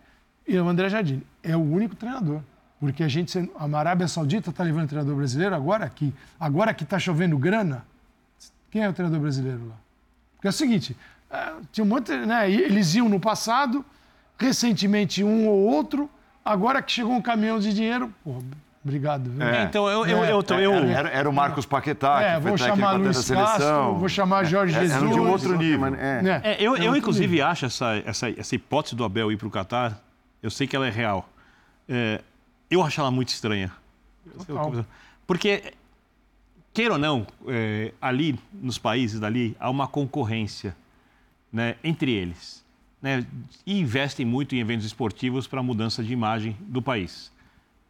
e 0.47 0.59
o 0.59 0.68
André 0.68 0.88
Jardine 0.88 1.23
é 1.42 1.57
o 1.57 1.61
único 1.61 1.97
treinador. 1.97 2.40
Porque 2.80 3.02
a 3.02 3.08
gente, 3.08 3.50
a 3.58 3.78
Arábia 3.78 4.06
Saudita 4.06 4.50
está 4.50 4.62
levando 4.62 4.88
treinador 4.88 5.16
brasileiro 5.16 5.54
agora 5.54 5.88
que 5.88 6.14
agora 6.38 6.72
que 6.72 6.84
está 6.84 6.98
chovendo 6.98 7.36
grana. 7.36 7.84
Quem 8.70 8.82
é 8.82 8.88
o 8.88 8.92
treinador 8.92 9.20
brasileiro 9.20 9.66
lá? 9.68 9.74
Porque 10.36 10.46
é 10.46 10.50
o 10.50 10.52
seguinte, 10.52 10.96
é, 11.30 11.52
tinha 11.72 11.84
um 11.84 11.88
monte, 11.88 12.12
né? 12.12 12.50
Eles 12.50 12.94
iam 12.94 13.08
no 13.08 13.18
passado, 13.18 13.84
recentemente 14.38 15.24
um 15.24 15.48
ou 15.48 15.58
outro, 15.58 16.08
agora 16.44 16.80
que 16.80 16.92
chegou 16.92 17.12
um 17.12 17.22
caminhão 17.22 17.58
de 17.58 17.74
dinheiro, 17.74 18.12
pô, 18.22 18.40
obrigado. 18.84 19.30
Viu? 19.30 19.42
É. 19.42 19.64
Então 19.64 19.88
eu, 19.88 20.06
eu, 20.06 20.24
eu, 20.24 20.44
eu, 20.48 20.60
eu 20.60 20.74
era, 20.74 21.08
era, 21.08 21.28
o 21.28 21.32
Marcos 21.32 21.66
Paquetá, 21.66 22.22
é, 22.22 22.38
vou 22.38 22.56
chamar 22.56 22.92
Luiz 22.92 23.28
Castro, 23.28 23.96
vou 23.96 24.08
chamar 24.08 24.44
Jorge 24.44 24.76
é, 24.76 24.80
Jesus. 24.80 25.02
Era 25.02 25.12
de 25.12 25.20
um 25.20 25.28
outro 25.28 25.56
nível. 25.56 25.94
É. 25.96 26.40
É, 26.44 26.56
eu, 26.60 26.76
eu 26.76 26.94
inclusive 26.94 27.42
acho 27.42 27.66
essa, 27.66 27.96
essa, 28.06 28.30
essa 28.30 28.54
hipótese 28.54 28.94
do 28.94 29.02
Abel 29.02 29.32
ir 29.32 29.36
para 29.36 29.48
o 29.48 29.50
Catar, 29.50 30.00
eu 30.40 30.50
sei 30.50 30.68
que 30.68 30.76
ela 30.76 30.86
é 30.86 30.90
real. 30.90 31.28
É, 32.70 32.74
eu 32.74 32.83
acho 32.83 33.00
ela 33.00 33.11
muito 33.11 33.28
estranha. 33.28 33.72
Total. 34.46 34.85
Porque, 35.26 35.74
queira 36.72 36.94
ou 36.94 36.98
não, 36.98 37.26
é, 37.46 37.92
ali 38.00 38.38
nos 38.52 38.78
países 38.78 39.20
dali 39.20 39.57
há 39.59 39.68
uma 39.70 39.87
concorrência 39.87 40.76
né, 41.52 41.76
entre 41.83 42.12
eles. 42.12 42.64
Né, 43.00 43.25
e 43.64 43.79
investem 43.79 44.27
muito 44.27 44.56
em 44.56 44.58
eventos 44.58 44.85
esportivos 44.85 45.46
para 45.46 45.60
a 45.60 45.62
mudança 45.62 46.02
de 46.02 46.12
imagem 46.12 46.56
do 46.60 46.83
país. 46.83 47.31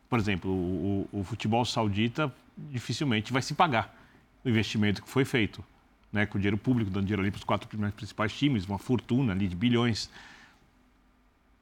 Por 0.08 0.18
exemplo, 0.18 0.50
o, 0.50 1.08
o, 1.12 1.20
o, 1.20 1.24
futebol 1.24 1.64
saudita 1.64 2.32
dificilmente 2.56 3.32
vai 3.32 3.40
se 3.40 3.54
pagar 3.54 3.94
o 4.44 4.48
investimento 4.48 5.02
que 5.02 5.08
foi 5.08 5.24
feito, 5.24 5.64
né, 6.12 6.26
com 6.26 6.36
o 6.36 6.40
dinheiro 6.40 6.58
público, 6.58 6.90
dando 6.90 7.04
dinheiro 7.04 7.22
ali 7.22 7.30
para 7.30 7.38
os 7.38 7.44
quatro 7.44 7.68
principais 7.92 8.32
times, 8.32 8.66
uma 8.66 8.78
fortuna 8.78 9.32
ali 9.32 9.48
de 9.48 9.56
bilhões. 9.56 10.10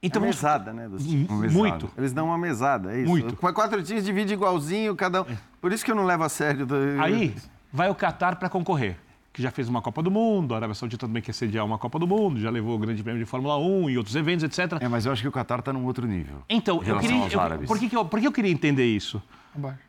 Então, 0.01 0.23
é 0.23 0.27
mesada, 0.27 0.73
né? 0.73 0.87
Dos 0.87 1.05
times. 1.05 1.53
Muito. 1.53 1.89
Eles 1.97 2.13
dão 2.13 2.27
uma 2.27 2.37
mesada, 2.37 2.93
é 2.93 3.01
isso. 3.01 3.09
Muito. 3.09 3.35
Quatro 3.35 3.81
times 3.81 4.05
divide 4.05 4.33
igualzinho, 4.33 4.95
cada 4.95 5.23
um. 5.23 5.25
É. 5.25 5.37
Por 5.59 5.71
isso 5.71 5.83
que 5.83 5.91
eu 5.91 5.95
não 5.95 6.05
levo 6.05 6.23
a 6.23 6.29
sério. 6.29 6.65
Do... 6.65 6.75
Aí 7.01 7.35
vai 7.73 7.89
o 7.89 7.95
Qatar 7.95 8.37
para 8.37 8.49
concorrer. 8.49 8.97
que 9.33 9.41
já 9.41 9.51
fez 9.51 9.67
uma 9.67 9.81
Copa 9.81 10.01
do 10.01 10.09
Mundo, 10.09 10.53
a 10.53 10.57
Arábia 10.57 10.73
Saudita 10.73 11.07
também 11.07 11.21
quer 11.21 11.33
sediar 11.33 11.65
uma 11.65 11.77
Copa 11.77 11.99
do 11.99 12.07
Mundo, 12.07 12.39
já 12.39 12.49
levou 12.49 12.75
o 12.75 12.79
Grande 12.79 13.03
Prêmio 13.03 13.23
de 13.23 13.29
Fórmula 13.29 13.57
1 13.57 13.89
e 13.91 13.97
outros 13.97 14.15
eventos, 14.15 14.43
etc. 14.43 14.81
É, 14.81 14.87
mas 14.87 15.05
eu 15.05 15.11
acho 15.11 15.21
que 15.21 15.27
o 15.27 15.31
Qatar 15.31 15.59
está 15.59 15.73
num 15.73 15.85
outro 15.85 16.07
nível. 16.07 16.37
Então, 16.49 16.81
eu 16.83 16.99
queria. 16.99 17.27
Eu, 17.27 17.67
por, 17.67 17.77
que, 17.77 17.89
que, 17.89 17.95
eu, 17.95 18.05
por 18.05 18.19
que 18.19 18.27
eu 18.27 18.31
queria 18.31 18.51
entender 18.51 18.85
isso? 18.85 19.21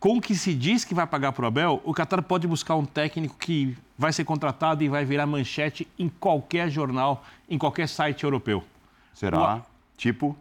Com 0.00 0.16
o 0.16 0.20
que 0.20 0.34
se 0.34 0.54
diz 0.54 0.84
que 0.84 0.94
vai 0.94 1.06
pagar 1.06 1.32
para 1.32 1.44
o 1.44 1.46
Abel, 1.46 1.80
o 1.84 1.92
Qatar 1.92 2.22
pode 2.22 2.46
buscar 2.46 2.74
um 2.76 2.84
técnico 2.84 3.36
que 3.38 3.76
vai 3.98 4.12
ser 4.12 4.24
contratado 4.24 4.82
e 4.82 4.88
vai 4.88 5.04
virar 5.04 5.26
manchete 5.26 5.86
em 5.98 6.08
qualquer 6.08 6.70
jornal, 6.70 7.24
em 7.48 7.58
qualquer 7.58 7.88
site 7.88 8.24
europeu. 8.24 8.64
Será? 9.12 9.56
O... 9.56 9.77
Tipo? 9.98 10.36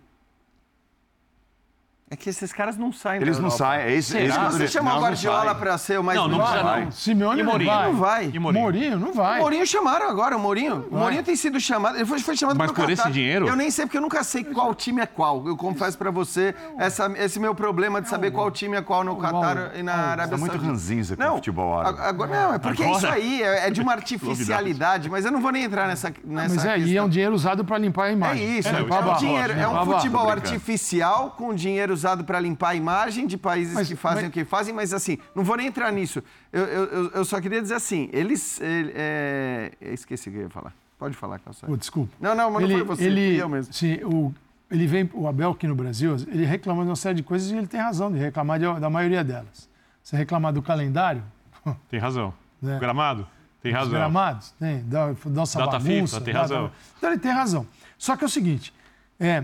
É 2.09 2.15
que 2.15 2.29
esses 2.29 2.53
caras 2.53 2.77
não 2.77 2.93
saem 2.93 3.21
Eles 3.21 3.37
não 3.37 3.49
saem, 3.49 3.81
é 3.81 3.95
isso, 3.95 4.15
é 4.15 4.23
isso 4.23 4.39
que 4.39 4.45
eu 4.45 4.51
Você 4.51 4.67
chama 4.69 4.95
o 4.95 5.01
Guardiola 5.01 5.53
para 5.53 5.77
ser 5.77 5.99
o 5.99 6.03
mais... 6.03 6.17
Não, 6.17 6.29
não 6.29 6.39
precisa 6.39 6.63
não. 6.63 6.91
Simeone 6.91 7.43
não 7.43 7.59
vai. 7.59 7.85
Não 7.85 7.93
vai. 7.97 8.31
E 8.33 8.39
Mourinho? 8.39 8.63
Mourinho 8.63 8.99
não 8.99 9.11
vai. 9.11 9.39
O 9.39 9.41
Mourinho 9.41 9.67
chamaram 9.67 10.09
agora, 10.09 10.37
o 10.37 10.39
Mourinho. 10.39 10.87
O 10.89 10.95
Mourinho 10.97 11.21
tem 11.21 11.35
sido 11.35 11.59
chamado, 11.59 11.97
ele 11.97 12.05
foi, 12.05 12.19
foi 12.19 12.37
chamado 12.37 12.57
Mas 12.57 12.71
por 12.71 12.89
esse 12.89 13.11
dinheiro? 13.11 13.45
Eu 13.45 13.57
nem 13.57 13.69
sei, 13.69 13.85
porque 13.85 13.97
eu 13.97 14.01
nunca 14.01 14.23
sei 14.23 14.45
qual 14.45 14.73
time 14.73 15.01
é 15.01 15.05
qual. 15.05 15.45
Eu 15.45 15.57
confesso 15.57 15.97
para 15.97 16.09
você, 16.09 16.55
essa, 16.77 17.11
esse 17.17 17.41
meu 17.41 17.53
problema 17.53 18.01
de 18.01 18.07
saber 18.07 18.31
qual 18.31 18.49
time 18.51 18.77
é 18.77 18.81
qual 18.81 19.03
no 19.03 19.17
Qatar 19.17 19.73
e 19.75 19.83
na 19.83 19.93
Arábia 19.93 20.37
Saudita. 20.37 20.55
É 20.55 20.59
muito 20.59 20.65
ranzinza 20.65 21.17
com 21.17 21.23
o 21.23 21.35
futebol 21.35 21.77
árabe. 21.77 21.99
Agora, 21.99 22.31
não, 22.31 22.53
é 22.53 22.57
porque 22.57 22.83
agora? 22.83 22.97
isso 22.97 23.07
aí 23.07 23.43
é, 23.43 23.67
é 23.67 23.69
de 23.69 23.81
uma 23.81 23.91
artificialidade, 23.91 25.09
mas 25.09 25.25
eu 25.25 25.31
não 25.31 25.41
vou 25.41 25.51
nem 25.51 25.65
entrar 25.65 25.89
nessa, 25.89 26.13
nessa 26.23 26.55
Mas 26.55 26.65
é, 26.65 26.79
e 26.79 26.95
é 26.95 27.03
um 27.03 27.09
dinheiro 27.09 27.35
usado 27.35 27.65
para 27.65 27.77
limpar 27.77 28.05
a 28.05 28.11
imagem. 28.13 28.45
É 28.45 28.59
isso, 28.59 28.69
é, 28.69 28.79
é 28.79 28.81
um, 28.81 29.17
dinheiro, 29.17 29.53
é 29.53 29.67
um 29.67 29.85
futebol 29.85 30.29
artificial 30.29 31.35
com 31.37 31.53
dinheiro 31.53 31.96
usado 31.97 32.23
para 32.23 32.39
limpar 32.39 32.69
a 32.69 32.75
imagem 32.75 33.27
de 33.27 33.37
países 33.37 33.73
mas, 33.73 33.87
que 33.87 33.95
fazem 33.95 34.23
mas... 34.23 34.29
o 34.29 34.31
que 34.31 34.45
fazem, 34.45 34.73
mas 34.73 34.93
assim, 34.93 35.17
não 35.35 35.43
vou 35.43 35.57
nem 35.57 35.67
entrar 35.67 35.91
nisso. 35.91 36.23
Eu, 36.51 36.63
eu, 36.63 37.11
eu 37.11 37.25
só 37.25 37.41
queria 37.41 37.61
dizer 37.61 37.75
assim, 37.75 38.09
eles... 38.13 38.59
É, 38.61 39.71
esqueci 39.81 40.29
o 40.29 40.31
que 40.31 40.37
eu 40.37 40.43
ia 40.43 40.49
falar. 40.49 40.73
Pode 40.97 41.15
falar, 41.15 41.39
Calçado. 41.39 41.71
Oh, 41.71 41.77
desculpa. 41.77 42.11
Não, 42.19 42.33
não, 42.33 42.49
mas 42.49 42.63
ele, 42.63 42.77
não 42.77 42.85
foi 42.85 42.95
você, 42.95 43.03
ele, 43.03 43.37
eu 43.37 43.49
mesmo. 43.49 43.73
Sim, 43.73 43.95
o, 44.03 44.33
ele 44.71 44.87
vem, 44.87 45.09
o 45.13 45.27
Abel 45.27 45.51
aqui 45.51 45.67
no 45.67 45.75
Brasil, 45.75 46.15
ele 46.27 46.45
reclama 46.45 46.83
de 46.83 46.89
uma 46.89 46.95
série 46.95 47.15
de 47.15 47.23
coisas 47.23 47.51
e 47.51 47.55
ele 47.55 47.67
tem 47.67 47.79
razão 47.79 48.11
de 48.11 48.17
reclamar 48.17 48.59
de, 48.59 48.79
da 48.79 48.89
maioria 48.89 49.23
delas. 49.23 49.69
Você 50.01 50.15
reclamar 50.15 50.53
do 50.53 50.61
calendário... 50.61 51.23
Tem 51.89 51.99
razão. 51.99 52.33
Né? 52.61 52.79
Gramado? 52.79 53.27
Tem 53.61 53.71
razão. 53.71 53.87
Os 53.87 53.97
gramados? 53.97 54.51
Tem. 54.59 54.83
Da, 54.87 55.15
nossa 55.25 55.59
Data 55.59 55.79
bagunça. 55.79 56.17
FIFA, 56.17 56.21
tem 56.21 56.33
razão. 56.33 56.71
Então 56.97 57.11
ele 57.11 57.19
tem 57.19 57.31
razão. 57.31 57.67
Só 57.97 58.15
que 58.15 58.23
é 58.23 58.27
o 58.27 58.29
seguinte, 58.29 58.73
é, 59.19 59.43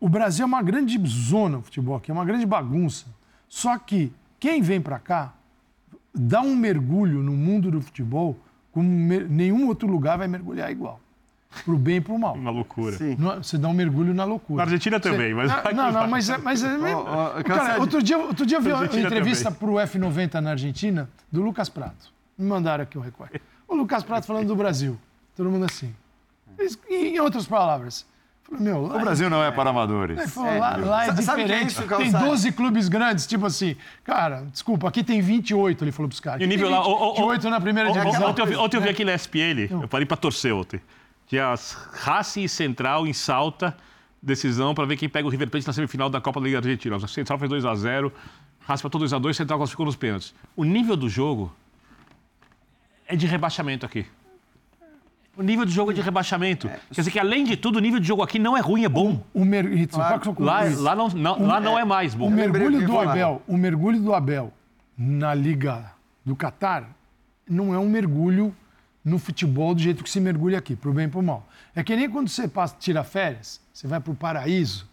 o 0.00 0.08
Brasil 0.08 0.44
é 0.44 0.46
uma 0.46 0.62
grande 0.62 0.98
zona, 1.06 1.58
o 1.58 1.62
futebol 1.62 1.96
aqui, 1.96 2.10
é 2.10 2.14
uma 2.14 2.24
grande 2.24 2.46
bagunça. 2.46 3.06
Só 3.48 3.76
que 3.78 4.12
quem 4.38 4.62
vem 4.62 4.80
para 4.80 4.98
cá 4.98 5.32
dá 6.14 6.40
um 6.40 6.54
mergulho 6.54 7.22
no 7.22 7.32
mundo 7.32 7.70
do 7.70 7.80
futebol 7.80 8.36
como 8.72 8.88
nenhum 9.28 9.66
outro 9.66 9.88
lugar 9.88 10.18
vai 10.18 10.28
mergulhar 10.28 10.70
igual. 10.70 11.00
Pro 11.64 11.78
bem 11.78 11.96
e 11.96 12.00
pro 12.00 12.18
mal. 12.18 12.34
Uma 12.34 12.50
loucura. 12.50 12.96
Sim. 12.96 13.16
Você 13.38 13.56
dá 13.56 13.68
um 13.68 13.72
mergulho 13.72 14.12
na 14.12 14.24
loucura. 14.24 14.58
Na 14.58 14.62
Argentina 14.64 15.00
também, 15.00 15.34
mas. 15.34 15.50
Não, 15.74 15.90
não, 15.90 16.06
mas, 16.06 16.28
é, 16.28 16.36
mas 16.36 16.62
é, 16.62 16.76
oh, 16.94 17.38
oh, 17.38 17.44
cara, 17.44 17.80
outro 17.80 18.02
dia, 18.02 18.18
outro 18.18 18.44
dia 18.44 18.58
eu 18.58 18.62
vi 18.62 18.70
uma 18.70 18.84
entrevista 18.84 19.50
para 19.50 19.68
o 19.68 19.74
F90 19.74 20.34
na 20.40 20.50
Argentina 20.50 21.08
do 21.32 21.42
Lucas 21.42 21.68
Prato. 21.68 22.12
Me 22.36 22.46
mandaram 22.46 22.84
aqui 22.84 22.98
um 22.98 23.00
recorde. 23.00 23.40
O 23.66 23.74
Lucas 23.74 24.02
Prato 24.04 24.26
falando 24.26 24.46
do 24.46 24.54
Brasil. 24.54 24.98
Todo 25.34 25.50
mundo 25.50 25.64
assim. 25.64 25.92
Em 26.88 27.18
outras 27.18 27.46
palavras, 27.46 28.06
meu, 28.50 28.84
o 28.84 29.00
Brasil 29.00 29.28
não 29.28 29.42
é 29.42 29.50
para 29.50 29.70
amadores. 29.70 30.36
É, 30.36 30.58
lá, 30.58 30.76
lá, 30.76 31.06
é 31.06 31.12
diferente. 31.12 31.52
É 31.52 31.62
isso, 31.64 31.82
tem 31.82 32.10
12 32.10 32.52
clubes 32.52 32.88
grandes, 32.88 33.26
tipo 33.26 33.44
assim. 33.44 33.76
Cara, 34.02 34.46
desculpa, 34.50 34.88
aqui 34.88 35.04
tem 35.04 35.20
28, 35.20 35.84
ele 35.84 35.92
falou 35.92 36.08
para 36.08 36.14
os 36.14 36.20
caras. 36.20 36.40
E 36.40 36.44
o 36.44 36.48
nível 36.48 36.70
lá. 36.70 36.82
28 36.82 37.50
na 37.50 37.60
primeira 37.60 37.92
divisão. 37.92 38.30
Ontem, 38.30 38.56
ontem 38.56 38.76
eu 38.76 38.80
vi 38.80 38.88
aqui 38.88 39.04
na 39.04 39.14
SPL, 39.14 39.70
eu 39.82 39.88
parei 39.88 40.06
para 40.06 40.16
torcer 40.16 40.54
ontem. 40.54 40.80
Tinha 41.26 41.54
Racing 41.92 42.44
e 42.44 42.48
Central 42.48 43.06
em 43.06 43.12
Salta, 43.12 43.76
decisão 44.22 44.74
para 44.74 44.86
ver 44.86 44.96
quem 44.96 45.10
pega 45.10 45.28
o 45.28 45.30
River 45.30 45.50
Plate 45.50 45.66
na 45.66 45.72
semifinal 45.74 46.08
da 46.08 46.20
Copa 46.20 46.40
da 46.40 46.46
Liga 46.46 46.58
Argentina. 46.58 46.96
O 46.96 47.06
Central 47.06 47.38
fez 47.38 47.50
2x0, 47.50 48.10
Racing 48.60 48.88
para 48.88 49.00
2x2, 49.00 49.34
Central 49.34 49.58
classificou 49.58 49.84
nos 49.84 49.96
pênaltis. 49.96 50.34
O 50.56 50.64
nível 50.64 50.96
do 50.96 51.08
jogo 51.08 51.54
é 53.06 53.14
de 53.14 53.26
rebaixamento 53.26 53.84
aqui. 53.84 54.06
O 55.38 55.42
nível 55.42 55.64
de 55.64 55.70
jogo 55.70 55.92
é 55.92 55.94
de 55.94 56.00
rebaixamento. 56.00 56.66
É. 56.66 56.80
Quer 56.92 57.00
dizer 57.02 57.10
que, 57.12 57.18
além 57.18 57.44
de 57.44 57.56
tudo, 57.56 57.76
o 57.76 57.80
nível 57.80 58.00
de 58.00 58.06
jogo 58.08 58.24
aqui 58.24 58.40
não 58.40 58.56
é 58.56 58.60
ruim, 58.60 58.84
é 58.84 58.88
bom. 58.88 59.24
O, 59.32 59.42
o 59.42 59.44
mer... 59.44 59.64
claro. 59.86 60.20
lá, 60.82 60.94
lá, 60.94 60.96
não, 60.96 61.08
não 61.08 61.46
lá 61.46 61.60
não 61.60 61.78
é 61.78 61.84
mais 61.84 62.12
bom. 62.12 62.26
O 62.26 62.30
mergulho 62.30 62.84
do 62.84 62.98
Abel, 62.98 63.40
o 63.46 63.56
mergulho 63.56 64.00
do 64.00 64.12
Abel 64.12 64.52
na 64.98 65.32
Liga 65.32 65.92
do 66.24 66.34
Catar 66.34 66.90
não 67.48 67.72
é 67.72 67.78
um 67.78 67.88
mergulho 67.88 68.52
no 69.04 69.16
futebol 69.16 69.76
do 69.76 69.80
jeito 69.80 70.02
que 70.02 70.10
se 70.10 70.18
mergulha 70.18 70.58
aqui, 70.58 70.74
pro 70.74 70.92
bem 70.92 71.06
e 71.06 71.08
pro 71.08 71.22
mal. 71.22 71.48
É 71.72 71.84
que 71.84 71.94
nem 71.94 72.10
quando 72.10 72.28
você 72.28 72.48
passa, 72.48 72.74
tira 72.76 73.04
férias, 73.04 73.60
você 73.72 73.86
vai 73.86 74.00
pro 74.00 74.14
paraíso, 74.14 74.88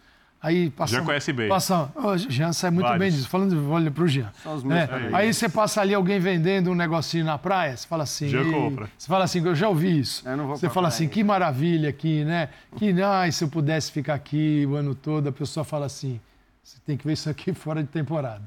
Aí 0.45 0.69
passa, 0.69 0.93
já 0.93 1.01
conhece 1.01 1.33
bem. 1.33 1.49
Passa, 1.49 1.91
oh, 1.95 2.15
Jean 2.15 2.53
sabe 2.53 2.75
muito 2.75 2.85
Vários. 2.85 2.99
bem 2.99 3.11
disso. 3.11 3.27
Falando, 3.27 3.71
olha 3.71 3.89
para 3.89 4.03
o 4.03 4.07
Jean. 4.07 4.31
É, 4.45 5.15
aí 5.15 5.33
você 5.33 5.49
passa 5.49 5.81
ali 5.81 5.91
alguém 5.91 6.19
vendendo 6.19 6.69
um 6.69 6.75
negocinho 6.75 7.25
na 7.25 7.35
praia, 7.35 7.75
você 7.75 7.87
fala 7.87 8.03
assim. 8.03 8.29
Já 8.29 8.43
compra. 8.43 8.87
Você 8.95 9.07
fala 9.07 9.23
assim, 9.23 9.43
eu 9.43 9.55
já 9.55 9.67
ouvi 9.67 9.99
isso. 9.99 10.23
você 10.49 10.69
fala 10.69 10.89
assim, 10.89 11.07
que 11.07 11.23
maravilha 11.23 11.89
aqui, 11.89 12.23
né? 12.23 12.49
Que, 12.77 12.93
ai, 13.01 13.31
se 13.31 13.43
eu 13.43 13.47
pudesse 13.47 13.91
ficar 13.91 14.13
aqui 14.13 14.67
o 14.69 14.75
ano 14.75 14.93
todo, 14.93 15.29
a 15.29 15.31
pessoa 15.31 15.63
fala 15.63 15.87
assim, 15.87 16.21
você 16.63 16.77
tem 16.85 16.95
que 16.95 17.07
ver 17.07 17.13
isso 17.13 17.27
aqui 17.27 17.51
fora 17.55 17.81
de 17.81 17.89
temporada. 17.89 18.43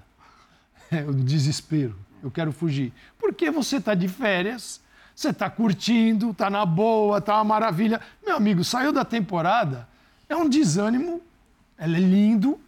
É 0.92 1.03
o 1.03 1.12
desespero. 1.12 1.96
Eu 2.22 2.30
quero 2.30 2.53
fugir. 2.53 2.92
Porque 3.18 3.51
você 3.51 3.78
está 3.78 3.94
de 3.94 4.07
férias, 4.07 4.80
você 5.16 5.30
está 5.30 5.51
curtindo, 5.51 6.30
está 6.30 6.49
na 6.49 6.64
boa, 6.64 7.18
está 7.18 7.34
uma 7.34 7.44
maravilha. 7.44 8.01
Meu 8.24 8.36
amigo, 8.36 8.62
saiu 8.62 8.92
da 8.92 9.05
temporada, 9.05 9.88
é 10.28 10.36
um 10.36 10.49
desânimo 10.49 11.22
ela 11.79 11.97
é 11.97 12.01
lindo, 12.01 12.59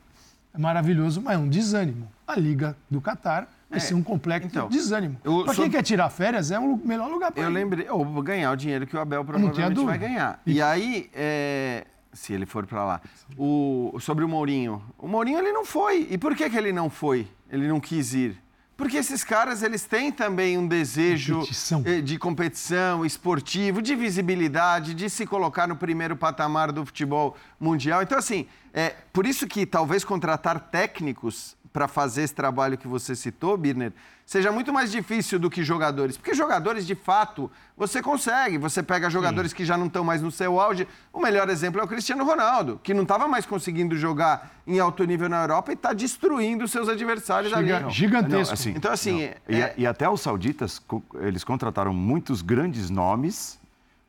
é 0.55 0.59
maravilhoso, 0.59 1.21
mas 1.21 1.35
é 1.35 1.39
um 1.39 1.49
desânimo. 1.49 2.11
A 2.27 2.37
Liga 2.37 2.77
do 2.89 3.01
Catar 3.01 3.49
vai 3.69 3.79
é, 3.79 3.81
ser 3.81 3.95
um 3.95 4.03
complexo 4.03 4.49
então, 4.49 4.69
desânimo. 4.69 5.17
Para 5.45 5.55
quem 5.55 5.71
quer 5.71 5.83
tirar 5.83 6.09
férias, 6.11 6.51
é 6.51 6.59
o 6.59 6.63
um 6.63 6.77
melhor 6.77 7.11
lugar 7.11 7.33
para 7.33 7.43
Eu 7.43 7.51
ir. 7.51 7.53
lembrei, 7.53 7.89
ou 7.89 8.05
vou 8.05 8.23
ganhar 8.23 8.53
o 8.53 8.57
dinheiro 8.57 8.87
que 8.87 8.97
o 8.97 9.01
Abel 9.01 9.25
provavelmente 9.25 9.85
vai 9.85 9.99
ganhar. 9.99 10.41
E, 10.47 10.55
e 10.55 10.63
aí, 10.63 11.11
é, 11.15 11.87
se 12.13 12.33
ele 12.33 12.47
for 12.47 12.67
para 12.67 12.85
lá, 12.85 13.01
o, 13.37 13.97
sobre 14.01 14.25
o 14.25 14.29
Mourinho. 14.29 14.83
O 14.99 15.09
Mourinho 15.09 15.39
ele 15.39 15.53
não 15.53 15.65
foi. 15.65 16.07
E 16.11 16.19
por 16.19 16.35
que, 16.35 16.49
que 16.49 16.57
ele 16.57 16.73
não 16.73 16.89
foi? 16.91 17.29
Ele 17.51 17.67
não 17.67 17.81
quis 17.81 18.15
ir? 18.15 18.37
Porque 18.81 18.97
esses 18.97 19.23
caras, 19.23 19.63
eles 19.63 19.85
têm 19.85 20.11
também 20.11 20.57
um 20.57 20.67
desejo 20.67 21.41
competição. 21.41 21.83
Eh, 21.85 22.01
de 22.01 22.19
competição, 22.19 23.05
esportivo, 23.05 23.83
de 23.83 23.95
visibilidade, 23.95 24.95
de 24.95 25.11
se 25.11 25.27
colocar 25.27 25.67
no 25.67 25.77
primeiro 25.77 26.17
patamar 26.17 26.73
do 26.73 26.87
futebol 26.87 27.37
mundial. 27.61 28.03
Então, 28.03 28.17
assim, 28.17 28.47
é 28.73 28.95
por 29.13 29.27
isso 29.27 29.47
que 29.47 29.67
talvez 29.67 30.03
contratar 30.03 30.59
técnicos 30.71 31.55
para 31.73 31.87
fazer 31.87 32.23
esse 32.23 32.35
trabalho 32.35 32.77
que 32.77 32.89
você 32.89 33.15
citou, 33.15 33.57
Birner, 33.57 33.93
seja 34.27 34.51
muito 34.51 34.73
mais 34.73 34.91
difícil 34.91 35.39
do 35.39 35.49
que 35.49 35.63
jogadores. 35.63 36.17
Porque 36.17 36.35
jogadores, 36.35 36.87
de 36.87 36.95
fato, 36.95 37.51
você 37.77 38.03
consegue. 38.03 38.59
Você 38.59 38.83
pega 38.83 39.09
jogadores 39.09 39.53
Sim. 39.53 39.57
que 39.57 39.65
já 39.65 39.77
não 39.77 39.87
estão 39.87 40.03
mais 40.03 40.21
no 40.21 40.31
seu 40.31 40.61
auge. 40.61 40.87
O 41.13 41.21
melhor 41.21 41.49
exemplo 41.49 41.81
é 41.81 41.85
o 41.85 41.87
Cristiano 41.87 42.25
Ronaldo, 42.25 42.81
que 42.83 42.93
não 42.93 43.05
estava 43.05 43.29
mais 43.29 43.47
conseguindo 43.47 43.97
jogar 43.97 44.51
em 44.67 44.81
alto 44.81 45.05
nível 45.05 45.29
na 45.29 45.43
Europa 45.43 45.71
e 45.71 45.75
está 45.75 45.93
destruindo 45.93 46.67
seus 46.67 46.89
adversários 46.89 47.53
Giga, 47.53 47.77
ali. 47.77 47.91
Gigantesco. 47.91 48.47
Não, 48.47 48.53
assim, 48.53 48.75
então, 48.77 48.93
assim. 48.93 49.23
É... 49.23 49.37
E, 49.49 49.83
e, 49.83 49.87
até 49.87 50.09
os 50.09 50.21
sauditas, 50.21 50.83
eles 51.21 51.45
contrataram 51.45 51.95
muitos 51.95 52.43
grandes 52.43 52.91
nomes, 52.91 53.61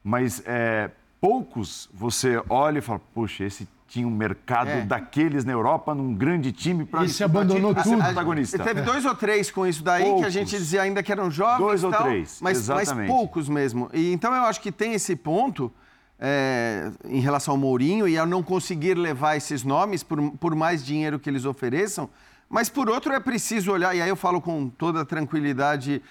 mas 0.03 0.41
é, 0.45 0.89
poucos 1.19 1.87
você 1.93 2.41
olha 2.49 2.79
e 2.79 2.81
fala, 2.81 2.99
puxa, 3.13 3.43
esse 3.43 3.67
tinha 3.91 4.07
um 4.07 4.11
mercado 4.11 4.69
é. 4.69 4.81
daqueles 4.83 5.43
na 5.43 5.51
Europa, 5.51 5.93
num 5.93 6.15
grande 6.15 6.53
time 6.53 6.85
para 6.85 7.05
se 7.09 7.25
abandonou 7.25 7.75
tudo. 7.75 7.97
protagonista. 7.97 8.57
Teve 8.63 8.79
é. 8.79 8.83
dois 8.83 9.03
ou 9.03 9.13
três 9.13 9.51
com 9.51 9.67
isso 9.67 9.83
daí 9.83 10.05
poucos. 10.05 10.21
que 10.21 10.27
a 10.27 10.29
gente 10.29 10.57
dizia 10.57 10.83
ainda 10.83 11.03
que 11.03 11.11
eram 11.11 11.29
jovens. 11.29 11.57
Dois 11.57 11.83
ou 11.83 11.91
tal, 11.91 12.03
três, 12.03 12.39
mas, 12.41 12.57
exatamente. 12.57 12.95
mas 12.95 13.07
poucos 13.07 13.49
mesmo. 13.49 13.89
E, 13.93 14.13
então 14.13 14.33
eu 14.33 14.43
acho 14.43 14.61
que 14.61 14.71
tem 14.71 14.93
esse 14.93 15.13
ponto 15.13 15.69
é, 16.17 16.89
em 17.03 17.19
relação 17.19 17.55
ao 17.55 17.57
Mourinho 17.57 18.07
e 18.07 18.17
ao 18.17 18.25
não 18.25 18.41
conseguir 18.41 18.93
levar 18.93 19.35
esses 19.35 19.61
nomes 19.61 20.03
por, 20.03 20.31
por 20.37 20.55
mais 20.55 20.85
dinheiro 20.85 21.19
que 21.19 21.29
eles 21.29 21.43
ofereçam. 21.43 22.09
Mas 22.47 22.69
por 22.69 22.89
outro 22.89 23.11
é 23.11 23.19
preciso 23.19 23.73
olhar, 23.73 23.93
e 23.93 24.01
aí 24.01 24.07
eu 24.07 24.15
falo 24.15 24.39
com 24.39 24.69
toda 24.69 25.01
a 25.01 25.05
tranquilidade 25.05 26.01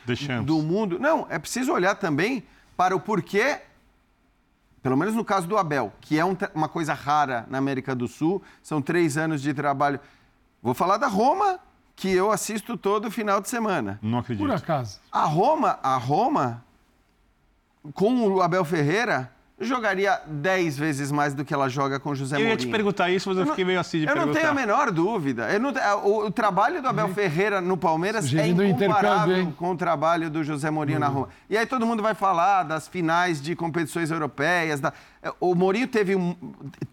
do 0.45 0.61
mundo. 0.61 0.99
Não, 0.99 1.27
é 1.31 1.39
preciso 1.39 1.73
olhar 1.73 1.95
também 1.95 2.45
para 2.77 2.95
o 2.95 3.01
porquê 3.01 3.59
pelo 4.83 4.97
menos 4.97 5.15
no 5.15 5.25
caso 5.25 5.47
do 5.47 5.57
Abel, 5.57 5.93
que 6.01 6.19
é 6.19 6.25
um, 6.25 6.37
uma 6.55 6.69
coisa 6.69 6.95
rara 6.95 7.47
na 7.49 7.59
América 7.59 7.95
do 7.95 8.09
Sul, 8.09 8.43
são 8.63 8.81
três 8.81 9.17
anos 9.17 9.43
de 9.43 9.53
trabalho. 9.53 10.01
Vou 10.63 10.75
falar 10.75 10.97
da 10.97 11.07
Roma, 11.07 11.61
que 11.95 12.11
eu 12.11 12.31
assisto 12.31 12.77
todo 12.77 13.11
final 13.11 13.41
de 13.41 13.49
semana. 13.49 13.99
Não 14.01 14.19
acredito. 14.19 14.47
Por 14.47 14.55
acaso. 14.55 14.99
A 15.13 15.25
Roma, 15.25 15.79
a 15.83 15.97
Roma, 15.97 16.65
com 17.95 18.27
o 18.27 18.41
Abel 18.41 18.65
Ferreira, 18.65 19.31
jogaria 19.61 20.21
10 20.27 20.79
vezes 20.79 21.13
mais 21.13 21.35
do 21.35 21.45
que 21.45 21.53
ela 21.53 21.69
joga 21.69 22.01
com 22.01 22.11
o 22.11 22.15
José 22.15 22.37
Mourinho. 22.37 22.49
Eu 22.49 22.53
ia 22.53 22.57
te 22.57 22.67
perguntar 22.67 23.11
isso, 23.11 23.29
mas 23.29 23.37
eu, 23.39 23.45
eu 23.45 23.51
fiquei 23.51 23.65
meio 23.65 23.79
assim 23.79 23.99
de 23.99 24.05
eu 24.05 24.13
perguntar. 24.13 24.31
Eu 24.31 24.35
não 24.35 24.41
tenho 24.41 24.51
a 24.51 24.55
menor 24.55 24.91
dúvida. 24.91 25.59
Não, 25.59 25.71
o, 26.05 26.27
o, 26.27 26.31
trabalho 26.31 26.81
do 26.81 26.89
Abel 26.89 27.07
uhum. 27.07 27.15
Ferreira 27.15 27.61
no 27.61 27.77
Palmeiras 27.77 28.33
é 28.35 28.47
incomparável 28.49 29.53
com 29.59 29.73
o 29.73 29.77
trabalho 29.77 30.31
do 30.31 30.43
José 30.43 30.71
Mourinho 30.71 30.97
uhum. 30.97 31.05
na 31.05 31.09
Roma. 31.09 31.29
E 31.49 31.59
aí 31.59 31.67
todo 31.67 31.87
mundo 31.87 32.03
vai 32.03 32.15
falar 32.15 32.63
das 32.63 32.89
finais 32.89 33.41
de 33.41 33.55
competições 33.55 34.11
europeias. 34.11 34.81
Da... 34.81 34.95
O 35.39 35.55
Mourinho 35.55 35.87
teve, 35.87 36.17
um, 36.17 36.35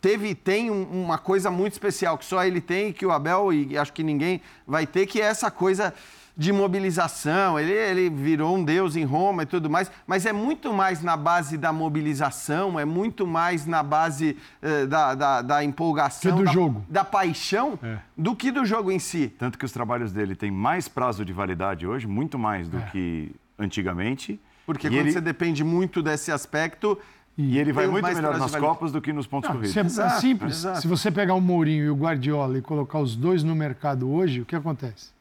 teve 0.01 0.35
tem 0.35 0.69
uma 0.69 1.17
coisa 1.17 1.49
muito 1.49 1.73
especial 1.73 2.17
que 2.17 2.25
só 2.25 2.43
ele 2.43 2.59
tem, 2.59 2.91
que 2.91 3.05
o 3.05 3.11
Abel 3.11 3.53
e 3.53 3.77
acho 3.77 3.93
que 3.93 4.03
ninguém 4.03 4.41
vai 4.67 4.85
ter, 4.85 5.05
que 5.05 5.21
é 5.21 5.25
essa 5.25 5.49
coisa 5.49 5.93
de 6.37 6.53
mobilização, 6.53 7.59
ele, 7.59 7.71
ele 7.71 8.09
virou 8.11 8.55
um 8.55 8.63
deus 8.63 8.95
em 8.95 9.03
Roma 9.03 9.41
e 9.41 9.45
tudo 9.47 9.71
mais, 9.71 9.91
mas 10.05 10.23
é 10.23 10.31
muito 10.31 10.71
mais 10.71 11.01
na 11.01 11.17
base 11.17 11.57
da 11.57 11.73
mobilização, 11.73 12.79
é 12.79 12.85
muito 12.85 13.25
mais 13.25 13.65
na 13.65 13.81
base 13.81 14.37
eh, 14.61 14.85
da, 14.85 15.15
da, 15.15 15.41
da, 15.41 15.63
empolgação, 15.63 16.31
que 16.31 16.37
do 16.37 16.45
da, 16.45 16.51
jogo. 16.51 16.85
da 16.87 17.03
paixão, 17.03 17.79
é. 17.81 17.97
do 18.15 18.35
que 18.35 18.51
do 18.51 18.63
jogo 18.65 18.91
em 18.91 18.99
si. 18.99 19.33
Tanto 19.39 19.57
que 19.57 19.65
os 19.65 19.71
trabalhos 19.71 20.13
dele 20.13 20.35
têm 20.35 20.51
mais 20.51 20.87
prazo 20.87 21.25
de 21.25 21.33
validade 21.33 21.87
hoje, 21.87 22.05
muito 22.05 22.37
mais 22.37 22.69
do 22.69 22.77
é. 22.77 22.81
que 22.91 23.31
antigamente. 23.57 24.39
Porque 24.63 24.85
e 24.85 24.89
quando 24.91 24.99
ele... 24.99 25.11
você 25.13 25.21
depende 25.21 25.63
muito 25.63 26.03
desse 26.03 26.31
aspecto, 26.31 26.99
e 27.35 27.57
ele 27.57 27.73
vai 27.73 27.87
muito 27.87 28.05
melhor 28.05 28.37
nas 28.37 28.55
Copas 28.55 28.91
do 28.91 29.01
que 29.01 29.11
nos 29.11 29.25
pontos 29.25 29.49
Não, 29.49 29.57
corridos. 29.57 29.97
É, 29.97 30.03
é 30.03 30.09
simples. 30.19 30.57
Exato. 30.57 30.81
Se 30.81 30.87
você 30.87 31.09
pegar 31.09 31.33
o 31.33 31.41
Mourinho 31.41 31.85
e 31.85 31.89
o 31.89 31.95
Guardiola 31.95 32.59
e 32.59 32.61
colocar 32.61 32.99
os 32.99 33.15
dois 33.15 33.43
no 33.43 33.55
mercado 33.55 34.11
hoje, 34.11 34.41
o 34.41 34.45
que 34.45 34.55
acontece? 34.55 35.16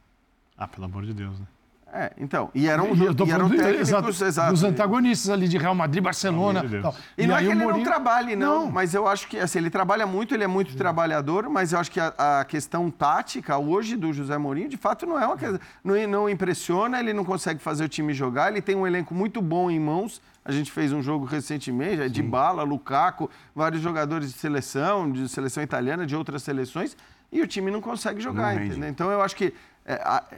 Ah, 0.58 0.66
pelo 0.66 0.86
amor 0.86 1.04
de 1.04 1.12
Deus, 1.12 1.38
né? 1.38 1.46
É, 1.92 2.12
então, 2.18 2.50
e 2.52 2.68
eram, 2.68 2.94
e, 2.94 2.98
e 2.98 3.30
eram 3.30 3.48
técnicos 3.48 3.88
exato, 3.88 4.08
exato, 4.10 4.52
os 4.52 4.62
antagonistas 4.64 5.30
ali 5.30 5.48
de 5.48 5.56
Real 5.56 5.74
Madrid, 5.74 6.02
Barcelona. 6.02 6.66
De 6.66 6.82
tal. 6.82 6.94
E, 7.16 7.22
e 7.22 7.26
não 7.26 7.36
é 7.36 7.38
que 7.38 7.46
ele 7.46 7.54
Mourinho... 7.54 7.76
não 7.78 7.84
trabalhe, 7.84 8.36
não, 8.36 8.64
não, 8.64 8.70
mas 8.70 8.92
eu 8.92 9.06
acho 9.06 9.28
que 9.28 9.38
assim, 9.38 9.60
ele 9.60 9.70
trabalha 9.70 10.04
muito, 10.04 10.34
ele 10.34 10.42
é 10.44 10.46
muito 10.48 10.76
trabalhador, 10.76 11.48
mas 11.48 11.72
eu 11.72 11.78
acho 11.78 11.90
que 11.90 12.00
a, 12.00 12.12
a, 12.18 12.44
questão 12.44 12.90
tática 12.90 13.56
hoje 13.56 13.96
do 13.96 14.12
José 14.12 14.36
Mourinho, 14.36 14.68
de 14.68 14.76
fato, 14.76 15.06
não 15.06 15.18
é 15.18 15.26
uma 15.26 15.38
questão. 15.38 15.60
Não, 15.82 15.94
não 16.08 16.28
impressiona, 16.28 16.98
ele 16.98 17.14
não 17.14 17.24
consegue 17.24 17.60
fazer 17.60 17.84
o 17.84 17.88
time 17.88 18.12
jogar, 18.12 18.50
ele 18.50 18.60
tem 18.60 18.74
um 18.76 18.86
elenco 18.86 19.14
muito 19.14 19.40
bom 19.40 19.70
em 19.70 19.80
mãos. 19.80 20.20
A 20.44 20.52
gente 20.52 20.70
fez 20.70 20.92
um 20.92 21.00
jogo 21.00 21.24
recentemente, 21.24 22.02
é 22.02 22.08
de 22.08 22.22
Bala, 22.22 22.62
Lukaku, 22.62 23.30
vários 23.54 23.80
jogadores 23.80 24.32
de 24.32 24.38
seleção, 24.38 25.10
de 25.10 25.28
seleção 25.28 25.62
italiana, 25.62 26.04
de 26.04 26.14
outras 26.14 26.42
seleções, 26.42 26.96
e 27.32 27.40
o 27.40 27.46
time 27.46 27.70
não 27.70 27.80
consegue 27.80 28.20
jogar, 28.20 28.54
não 28.54 28.64
entendeu? 28.64 28.88
Então 28.88 29.10
eu 29.10 29.22
acho 29.22 29.34
que 29.34 29.54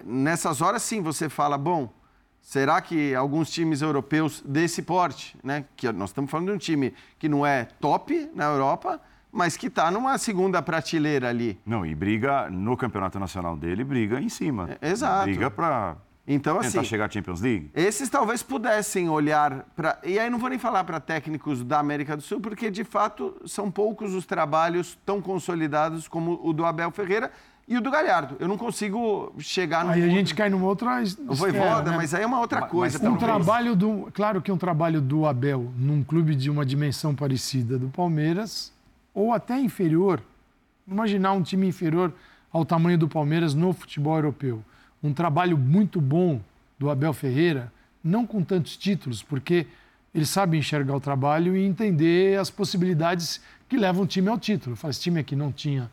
nessas 0.05 0.61
horas 0.61 0.82
sim 0.82 1.01
você 1.01 1.28
fala, 1.28 1.57
bom, 1.57 1.92
será 2.40 2.80
que 2.80 3.14
alguns 3.14 3.51
times 3.51 3.82
europeus 3.82 4.42
desse 4.44 4.82
porte, 4.82 5.36
né? 5.42 5.64
Que 5.76 5.90
nós 5.92 6.11
estamos 6.11 6.30
falando 6.30 6.49
de 6.49 6.53
um 6.53 6.59
time 6.59 6.94
que 7.18 7.28
não 7.28 7.46
é 7.46 7.64
top 7.80 8.30
na 8.34 8.44
Europa, 8.44 9.01
mas 9.30 9.57
que 9.57 9.66
está 9.66 9.90
numa 9.90 10.16
segunda 10.18 10.62
prateleira 10.62 11.28
ali. 11.28 11.59
Não, 11.64 11.84
e 11.84 11.94
briga 11.94 12.51
no 12.51 12.76
campeonato 12.76 13.18
nacional 13.18 13.57
dele, 13.57 13.84
briga 13.84 14.20
em 14.20 14.28
cima. 14.28 14.76
É, 14.80 14.90
exato. 14.90 15.24
Briga 15.24 15.51
para 15.51 15.96
então, 16.26 16.57
tentar 16.57 16.80
assim, 16.80 16.84
chegar 16.84 17.07
à 17.07 17.11
Champions 17.11 17.40
League. 17.40 17.70
Esses 17.74 18.11
talvez 18.11 18.42
pudessem 18.42 19.09
olhar 19.09 19.66
para. 19.74 19.99
E 20.05 20.18
aí 20.18 20.28
não 20.28 20.38
vou 20.38 20.51
nem 20.51 20.59
falar 20.59 20.84
para 20.84 21.01
técnicos 21.01 21.64
da 21.64 21.78
América 21.78 22.16
do 22.16 22.22
Sul, 22.22 22.40
porque 22.40 22.70
de 22.70 22.84
fato 22.84 23.34
são 23.46 23.70
poucos 23.70 24.14
os 24.14 24.26
trabalhos 24.26 24.99
tão 25.07 25.22
consolidados 25.22 26.07
como 26.07 26.38
o 26.42 26.53
do 26.53 26.66
Abel 26.66 26.90
Ferreira 26.90 27.30
e 27.68 27.76
o 27.76 27.82
do 27.82 27.90
Galhardo. 27.90 28.36
Eu 28.40 28.48
não 28.48 28.56
consigo 28.56 29.30
chegar 29.38 29.84
no. 29.84 29.90
Aí 29.90 30.02
a 30.02 30.08
gente 30.08 30.34
cai 30.34 30.48
numa 30.48 30.66
outra. 30.66 31.02
O 31.28 31.34
Voivoda, 31.34 31.90
né? 31.90 31.96
mas 31.98 32.14
aí 32.14 32.22
é 32.22 32.26
uma 32.26 32.40
outra 32.40 32.62
coisa. 32.62 32.98
Mas, 32.98 33.12
um 33.12 33.16
trabalho 33.18 33.76
do. 33.76 34.08
Claro 34.14 34.40
que 34.40 34.50
um 34.50 34.56
trabalho 34.56 35.02
do 35.02 35.26
Abel 35.26 35.70
num 35.76 36.02
clube 36.02 36.34
de 36.34 36.48
uma 36.48 36.64
dimensão 36.64 37.14
parecida 37.14 37.78
do 37.78 37.88
Palmeiras, 37.88 38.72
ou 39.12 39.34
até 39.34 39.60
inferior. 39.60 40.22
Imaginar 40.86 41.32
um 41.32 41.42
time 41.42 41.66
inferior 41.66 42.10
ao 42.50 42.64
tamanho 42.64 42.96
do 42.96 43.06
Palmeiras 43.06 43.52
no 43.52 43.74
futebol 43.74 44.16
europeu. 44.16 44.64
Um 45.02 45.12
trabalho 45.12 45.58
muito 45.58 46.00
bom 46.00 46.40
do 46.78 46.88
Abel 46.88 47.12
Ferreira, 47.12 47.70
não 48.02 48.26
com 48.26 48.42
tantos 48.42 48.78
títulos, 48.78 49.22
porque 49.22 49.66
ele 50.14 50.24
sabe 50.24 50.56
enxergar 50.56 50.96
o 50.96 51.00
trabalho 51.00 51.54
e 51.54 51.62
entender 51.66 52.38
as 52.38 52.48
possibilidades 52.48 53.42
que 53.68 53.76
levam 53.76 54.04
o 54.04 54.06
time 54.06 54.30
ao 54.30 54.38
título. 54.38 54.74
Faz 54.74 54.98
time 54.98 55.20
aqui 55.20 55.36
não 55.36 55.52
tinha 55.52 55.90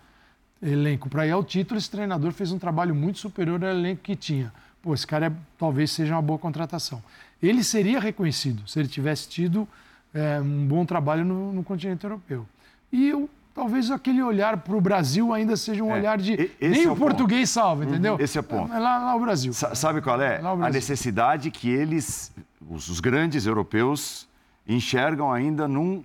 elenco 0.71 1.09
para 1.09 1.27
ir 1.27 1.31
ao 1.31 1.43
título, 1.43 1.77
esse 1.77 1.89
treinador 1.89 2.31
fez 2.31 2.51
um 2.51 2.59
trabalho 2.59 2.95
muito 2.95 3.19
superior 3.19 3.63
ao 3.63 3.69
elenco 3.71 4.01
que 4.01 4.15
tinha. 4.15 4.51
Pô, 4.81 4.93
esse 4.93 5.05
cara 5.05 5.27
é, 5.27 5.31
talvez 5.57 5.91
seja 5.91 6.13
uma 6.15 6.21
boa 6.21 6.39
contratação. 6.39 7.01
Ele 7.41 7.63
seria 7.63 7.99
reconhecido 7.99 8.67
se 8.67 8.79
ele 8.79 8.87
tivesse 8.87 9.27
tido 9.27 9.67
é, 10.13 10.39
um 10.39 10.65
bom 10.65 10.85
trabalho 10.85 11.25
no, 11.25 11.53
no 11.53 11.63
continente 11.63 12.03
europeu. 12.03 12.45
E 12.91 13.09
eu, 13.09 13.29
talvez 13.53 13.91
aquele 13.91 14.21
olhar 14.21 14.57
para 14.57 14.75
o 14.75 14.81
Brasil 14.81 15.33
ainda 15.33 15.57
seja 15.57 15.83
um 15.83 15.91
é, 15.91 15.99
olhar 15.99 16.17
de. 16.17 16.51
Nem 16.61 16.83
é 16.83 16.87
o, 16.87 16.93
o 16.93 16.95
português 16.95 17.49
salva, 17.49 17.83
uhum, 17.83 17.89
entendeu? 17.89 18.17
Esse 18.19 18.37
é 18.37 18.41
o 18.41 18.43
ponto. 18.43 18.73
É 18.73 18.79
lá, 18.79 18.97
lá 18.99 19.15
o 19.15 19.19
Brasil. 19.19 19.53
sabe 19.53 20.01
qual 20.01 20.21
é? 20.21 20.39
A 20.39 20.69
necessidade 20.69 21.51
que 21.51 21.69
eles, 21.69 22.33
os, 22.69 22.87
os 22.87 22.99
grandes 22.99 23.45
europeus, 23.45 24.27
enxergam 24.67 25.31
ainda 25.31 25.67
num 25.67 26.03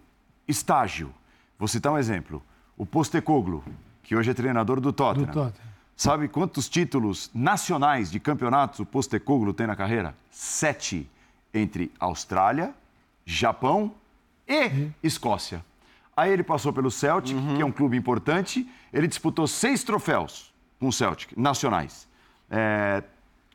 estágio. 0.49 1.13
Vou 1.59 1.69
citar 1.69 1.93
um 1.93 1.99
exemplo. 1.99 2.43
O 2.77 2.87
Postecoglou, 2.87 3.63
que 4.11 4.17
hoje 4.17 4.29
é 4.29 4.35
treinador 4.35 4.81
do 4.81 4.93
Tottenham. 4.93 5.27
Do 5.29 5.33
Tottenham. 5.33 5.71
Sabe 5.97 6.27
quantos 6.27 6.69
títulos 6.69 7.31
nacionais 7.33 8.11
de 8.11 8.19
campeonatos 8.19 8.81
o 8.81 8.85
Postecoglou 8.85 9.55
tem 9.55 9.69
na 9.69 9.77
carreira? 9.77 10.17
Sete. 10.33 11.09
Entre 11.55 11.93
Austrália, 12.01 12.75
Japão 13.25 13.95
e 14.49 14.67
uhum. 14.67 14.93
Escócia. 15.01 15.65
Aí 16.17 16.33
ele 16.33 16.43
passou 16.43 16.73
pelo 16.73 16.91
Celtic, 16.91 17.37
uhum. 17.37 17.55
que 17.55 17.63
é 17.63 17.65
um 17.65 17.71
clube 17.71 17.97
importante. 17.97 18.69
Ele 18.93 19.07
disputou 19.07 19.47
seis 19.47 19.85
troféus 19.85 20.53
com 20.81 20.89
o 20.89 20.93
Celtic, 20.93 21.37
nacionais. 21.37 22.09
É, 22.51 23.05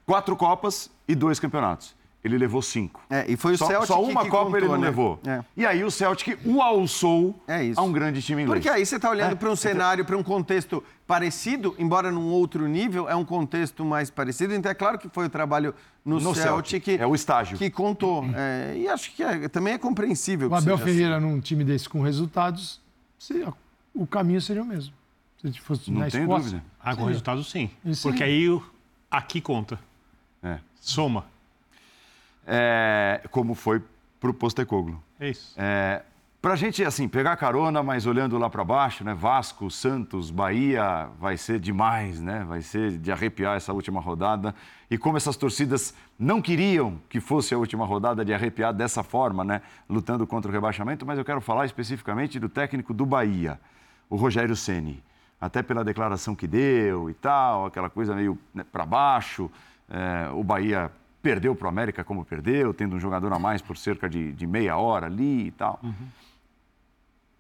quatro 0.06 0.38
Copas 0.38 0.90
e 1.06 1.16
dois 1.16 1.38
campeonatos 1.38 1.94
ele 2.26 2.40
levou 2.40 2.60
cinco. 2.60 3.00
É, 3.08 3.32
e 3.32 3.38
foi 3.38 3.54
o 3.54 3.58
só, 3.58 3.68
Celtic 3.68 3.88
Só 3.88 4.02
uma 4.02 4.24
que 4.24 4.30
Copa 4.30 4.46
contou, 4.46 4.58
ele 4.58 4.68
não 4.68 4.78
né? 4.78 4.88
levou. 4.88 5.20
É. 5.28 5.44
E 5.56 5.64
aí 5.64 5.84
o 5.84 5.92
Celtic 5.92 6.40
o 6.44 6.60
alçou 6.60 7.40
é 7.48 7.72
a 7.76 7.82
um 7.84 7.92
grande 7.92 8.20
time 8.20 8.42
inglês. 8.42 8.64
Porque 8.64 8.68
aí 8.68 8.84
você 8.84 8.96
está 8.96 9.12
olhando 9.12 9.34
é. 9.34 9.36
para 9.36 9.48
um 9.48 9.56
cenário, 9.56 10.04
para 10.04 10.18
um 10.18 10.24
contexto 10.24 10.84
parecido, 11.06 11.76
embora 11.78 12.12
num 12.12 12.32
outro 12.32 12.68
nível, 12.68 13.08
é 13.08 13.16
um 13.16 13.24
contexto 13.24 13.86
mais 13.86 14.10
parecido. 14.10 14.56
Então 14.56 14.72
é 14.72 14.74
claro 14.74 14.98
que 14.98 15.08
foi 15.08 15.28
o 15.28 15.30
trabalho 15.30 15.76
no, 16.04 16.20
no 16.20 16.34
Celtic, 16.34 16.84
Celtic. 16.84 17.00
É 17.00 17.06
o 17.06 17.14
estágio. 17.14 17.60
Que 17.60 17.70
contou. 17.70 18.26
É, 18.34 18.74
e 18.76 18.88
acho 18.88 19.14
que 19.14 19.22
é, 19.22 19.48
também 19.48 19.76
é 19.76 19.78
compreensível. 19.78 20.50
O 20.50 20.56
Abel 20.56 20.80
Ferreira 20.80 21.18
assim. 21.18 21.28
num 21.28 21.40
time 21.40 21.64
desse 21.64 21.88
com 21.88 22.02
resultados, 22.02 22.82
seria, 23.20 23.54
o 23.94 24.08
caminho 24.08 24.42
seria 24.42 24.64
o 24.64 24.66
mesmo. 24.66 24.96
Se 25.40 25.60
fosse 25.60 25.92
não 25.92 26.00
na 26.00 26.10
tem 26.10 26.22
Escócia, 26.22 26.50
dúvida. 26.50 26.64
Ah, 26.82 26.96
com 26.96 27.06
resultados 27.06 27.52
sim. 27.52 27.70
Porque 28.02 28.24
aí 28.24 28.48
aqui 29.12 29.40
conta. 29.40 29.80
É. 30.42 30.58
Soma 30.82 31.35
é, 32.46 33.22
como 33.32 33.56
foi 33.56 33.82
para 34.20 34.30
o 34.30 34.34
Postecoglou. 34.34 35.02
É 35.20 35.30
isso. 35.30 35.54
É, 35.58 36.02
para 36.46 36.54
a 36.54 36.56
gente, 36.56 36.84
assim, 36.84 37.08
pegar 37.08 37.36
carona, 37.38 37.82
mas 37.82 38.06
olhando 38.06 38.38
lá 38.38 38.48
para 38.48 38.64
baixo, 38.64 39.04
né? 39.04 39.16
Vasco, 39.16 39.72
Santos, 39.72 40.30
Bahia, 40.30 41.10
vai 41.20 41.38
ser 41.38 41.60
demais, 41.60 42.22
né? 42.22 42.46
Vai 42.48 42.62
ser 42.62 43.00
de 43.00 43.12
arrepiar 43.12 43.58
essa 43.58 43.74
última 43.74 44.00
rodada. 44.00 44.54
E 44.88 44.96
como 44.96 45.18
essas 45.18 45.36
torcidas 45.36 45.96
não 46.20 46.40
queriam 46.40 47.02
que 47.10 47.20
fosse 47.20 47.56
a 47.56 47.58
última 47.58 47.84
rodada 47.84 48.24
de 48.24 48.32
arrepiar 48.32 48.72
dessa 48.72 49.02
forma, 49.02 49.44
né? 49.44 49.60
Lutando 49.90 50.28
contra 50.28 50.52
o 50.52 50.54
rebaixamento, 50.54 51.04
mas 51.04 51.18
eu 51.18 51.26
quero 51.26 51.42
falar 51.42 51.66
especificamente 51.66 52.40
do 52.40 52.48
técnico 52.48 52.94
do 52.94 53.08
Bahia, 53.08 53.60
o 54.08 54.16
Rogério 54.16 54.56
Ceni. 54.56 55.04
Até 55.42 55.64
pela 55.64 55.84
declaração 55.84 56.36
que 56.36 56.46
deu 56.46 57.10
e 57.10 57.16
tal, 57.16 57.66
aquela 57.66 57.90
coisa 57.90 58.14
meio 58.14 58.38
né, 58.54 58.64
para 58.72 58.86
baixo. 58.86 59.50
É, 59.90 60.30
o 60.32 60.44
Bahia 60.44 60.92
perdeu 61.26 61.56
para 61.56 61.66
o 61.66 61.70
América 61.70 62.04
como 62.04 62.24
perdeu, 62.24 62.72
tendo 62.72 62.96
um 62.96 63.00
jogador 63.00 63.34
a 63.34 63.40
mais 63.40 63.60
por 63.60 63.76
cerca 63.76 64.08
de, 64.08 64.32
de 64.32 64.46
meia 64.46 64.78
hora 64.78 65.08
ali 65.08 65.48
e 65.48 65.52
tal. 65.52 65.80
Uhum. 65.82 66.08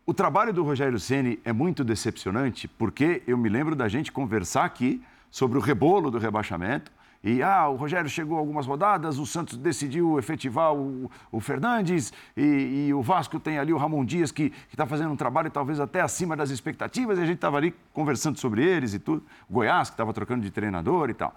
O 0.07 0.11
trabalho 0.11 0.51
do 0.51 0.63
Rogério 0.63 0.99
Ceni 0.99 1.39
é 1.45 1.53
muito 1.53 1.83
decepcionante, 1.83 2.67
porque 2.67 3.21
eu 3.27 3.38
me 3.38 3.47
lembro 3.47 3.75
da 3.75 3.88
gente 3.88 4.11
conversar 4.11 4.65
aqui 4.65 5.03
sobre 5.29 5.59
o 5.59 5.61
rebolo 5.61 6.09
do 6.09 6.17
rebaixamento. 6.17 6.91
E, 7.23 7.43
ah, 7.43 7.69
o 7.69 7.75
Rogério 7.75 8.09
chegou 8.09 8.39
algumas 8.39 8.65
rodadas, 8.65 9.19
o 9.19 9.25
Santos 9.25 9.55
decidiu 9.55 10.17
efetivar 10.17 10.73
o, 10.73 11.11
o 11.31 11.39
Fernandes, 11.39 12.11
e, 12.36 12.88
e, 12.88 12.93
o 12.93 13.03
Vasco 13.03 13.39
tem 13.39 13.59
ali 13.59 13.71
o 13.71 13.77
Ramon 13.77 14.03
Dias, 14.03 14.31
que 14.31 14.51
está 14.71 14.88
fazendo 14.88 15.11
um 15.11 15.15
trabalho 15.15 15.51
talvez 15.51 15.79
até 15.79 16.01
acima 16.01 16.36
das 16.36 16.49
expectativas, 16.49 17.19
e 17.19 17.21
a 17.21 17.25
gente 17.25 17.36
estava 17.36 17.57
ali 17.57 17.75
conversando 17.93 18.39
sobre 18.39 18.63
eles 18.63 18.95
e 18.95 18.99
tudo. 18.99 19.23
Goiás, 19.47 19.89
que 19.89 19.93
estava 19.93 20.11
trocando 20.11 20.41
de 20.41 20.49
treinador 20.49 21.11
e 21.11 21.13
tal. 21.13 21.36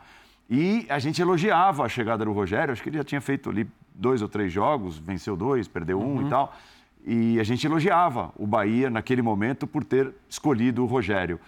E 0.48 0.86
a 0.88 0.98
gente 0.98 1.20
elogiava 1.20 1.84
a 1.84 1.88
chegada 1.88 2.24
do 2.24 2.32
Rogério, 2.32 2.72
acho 2.72 2.82
que 2.82 2.88
ele 2.88 2.96
já 2.96 3.04
tinha 3.04 3.20
feito 3.20 3.50
ali 3.50 3.68
dois 3.94 4.22
ou 4.22 4.28
três 4.28 4.52
jogos, 4.52 4.96
venceu 4.96 5.36
dois, 5.36 5.68
perdeu 5.68 6.00
um 6.00 6.16
uhum. 6.16 6.26
e 6.26 6.30
tal. 6.30 6.56
E 7.04 7.40
a 7.40 7.44
gente 7.44 7.66
elogiava 7.66 8.32
o 8.36 8.46
Bahia 8.46 8.88
naquele 8.88 9.20
momento 9.20 9.66
por 9.66 9.84
ter 9.84 10.12
escolhido 10.28 10.82
o 10.82 10.86
Rogério. 10.86 11.38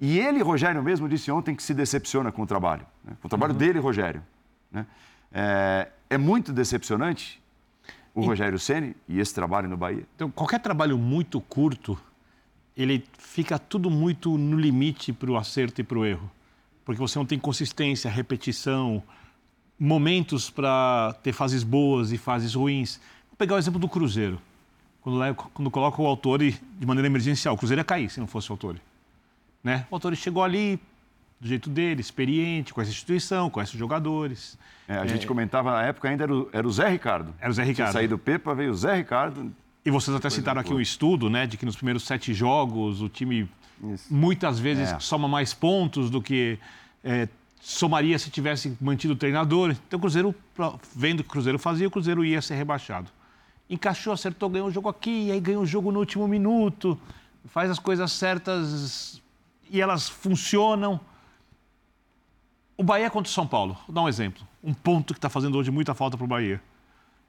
E 0.00 0.18
ele, 0.18 0.42
Rogério 0.42 0.82
mesmo, 0.82 1.08
disse 1.08 1.30
ontem 1.30 1.54
que 1.54 1.62
se 1.62 1.74
decepciona 1.74 2.30
com 2.32 2.42
o 2.42 2.46
trabalho, 2.46 2.86
né? 3.04 3.12
com 3.20 3.26
o 3.26 3.30
trabalho 3.30 3.52
uhum. 3.52 3.58
dele, 3.58 3.78
Rogério. 3.78 4.22
Né? 4.70 4.86
É, 5.32 5.88
é, 6.10 6.18
muito 6.18 6.52
decepcionante 6.52 7.40
o 8.14 8.20
o 8.20 8.24
Rogério 8.24 8.58
Ceni 8.58 8.96
e 9.08 9.20
esse 9.20 9.34
trabalho 9.34 9.68
no 9.68 9.76
Bahia? 9.76 10.04
Então, 10.16 10.30
qualquer 10.30 10.58
trabalho 10.60 10.98
muito 10.98 11.40
curto, 11.40 11.98
ele 12.76 13.04
fica 13.18 13.58
tudo 13.58 13.90
muito 13.90 14.36
no 14.36 14.58
limite 14.58 15.12
para 15.12 15.30
o 15.30 15.36
acerto 15.36 15.80
e 15.80 15.84
para 15.84 15.98
o 15.98 16.04
erro. 16.04 16.30
Porque 16.90 17.00
você 17.00 17.20
não 17.20 17.24
tem 17.24 17.38
consistência, 17.38 18.10
repetição, 18.10 19.00
momentos 19.78 20.50
para 20.50 21.14
ter 21.22 21.32
fases 21.32 21.62
boas 21.62 22.10
e 22.10 22.18
fases 22.18 22.54
ruins. 22.54 23.00
Vou 23.28 23.36
pegar 23.38 23.54
o 23.54 23.58
exemplo 23.58 23.78
do 23.78 23.88
Cruzeiro. 23.88 24.40
Quando, 25.00 25.34
quando 25.54 25.70
coloca 25.70 26.02
o 26.02 26.06
Autori 26.06 26.60
de 26.80 26.84
maneira 26.84 27.06
emergencial, 27.06 27.54
o 27.54 27.56
Cruzeiro 27.56 27.78
ia 27.78 27.84
cair 27.84 28.10
se 28.10 28.18
não 28.18 28.26
fosse 28.26 28.50
o 28.50 28.54
Autori. 28.54 28.82
Né? 29.62 29.86
O 29.88 29.94
Autori 29.94 30.16
chegou 30.16 30.42
ali, 30.42 30.80
do 31.40 31.46
jeito 31.46 31.70
dele, 31.70 32.00
experiente, 32.00 32.74
com 32.74 32.80
essa 32.80 32.90
instituição, 32.90 33.48
conhece 33.48 33.74
os 33.74 33.78
jogadores. 33.78 34.58
É, 34.88 34.96
a 34.96 35.06
gente 35.06 35.28
comentava 35.28 35.70
na 35.70 35.84
época 35.84 36.08
ainda 36.08 36.24
era 36.24 36.34
o, 36.34 36.50
era 36.52 36.66
o 36.66 36.72
Zé 36.72 36.88
Ricardo. 36.88 37.32
Era 37.40 37.50
o 37.50 37.54
Zé 37.54 37.62
Ricardo. 37.62 37.92
Sair 37.92 38.08
do 38.08 38.18
Pepa 38.18 38.52
veio 38.52 38.72
o 38.72 38.74
Zé 38.74 38.96
Ricardo. 38.96 39.54
E 39.84 39.92
vocês 39.92 40.16
até 40.16 40.28
citaram 40.28 40.60
aqui 40.60 40.74
um 40.74 40.80
estudo, 40.80 41.30
né, 41.30 41.46
de 41.46 41.56
que 41.56 41.64
nos 41.64 41.76
primeiros 41.76 42.02
sete 42.02 42.34
jogos 42.34 43.00
o 43.00 43.08
time 43.08 43.48
Isso. 43.82 44.12
muitas 44.12 44.58
vezes 44.58 44.92
é. 44.92 44.98
soma 44.98 45.26
mais 45.26 45.54
pontos 45.54 46.10
do 46.10 46.20
que 46.20 46.58
é, 47.02 47.28
somaria 47.60 48.18
se 48.18 48.30
tivesse 48.30 48.76
mantido 48.80 49.14
o 49.14 49.16
treinador. 49.16 49.70
Então 49.86 49.98
o 49.98 50.00
Cruzeiro, 50.00 50.34
vendo 50.94 51.20
o 51.20 51.22
que 51.22 51.28
o 51.28 51.32
Cruzeiro 51.32 51.58
fazia, 51.58 51.86
o 51.86 51.90
Cruzeiro 51.90 52.24
ia 52.24 52.40
ser 52.40 52.54
rebaixado. 52.54 53.10
Encaixou, 53.68 54.12
acertou, 54.12 54.48
ganhou 54.48 54.68
o 54.68 54.70
jogo 54.70 54.88
aqui, 54.88 55.30
aí 55.30 55.40
ganhou 55.40 55.62
o 55.62 55.66
jogo 55.66 55.92
no 55.92 56.00
último 56.00 56.26
minuto, 56.26 56.98
faz 57.46 57.70
as 57.70 57.78
coisas 57.78 58.10
certas 58.12 59.22
e 59.70 59.80
elas 59.80 60.08
funcionam. 60.08 61.00
O 62.76 62.82
Bahia 62.82 63.10
contra 63.10 63.30
o 63.30 63.32
São 63.32 63.46
Paulo, 63.46 63.76
vou 63.86 63.94
dar 63.94 64.02
um 64.02 64.08
exemplo. 64.08 64.42
Um 64.64 64.74
ponto 64.74 65.14
que 65.14 65.18
está 65.18 65.28
fazendo 65.28 65.56
hoje 65.56 65.70
muita 65.70 65.94
falta 65.94 66.16
para 66.16 66.24
o 66.24 66.28
Bahia. 66.28 66.60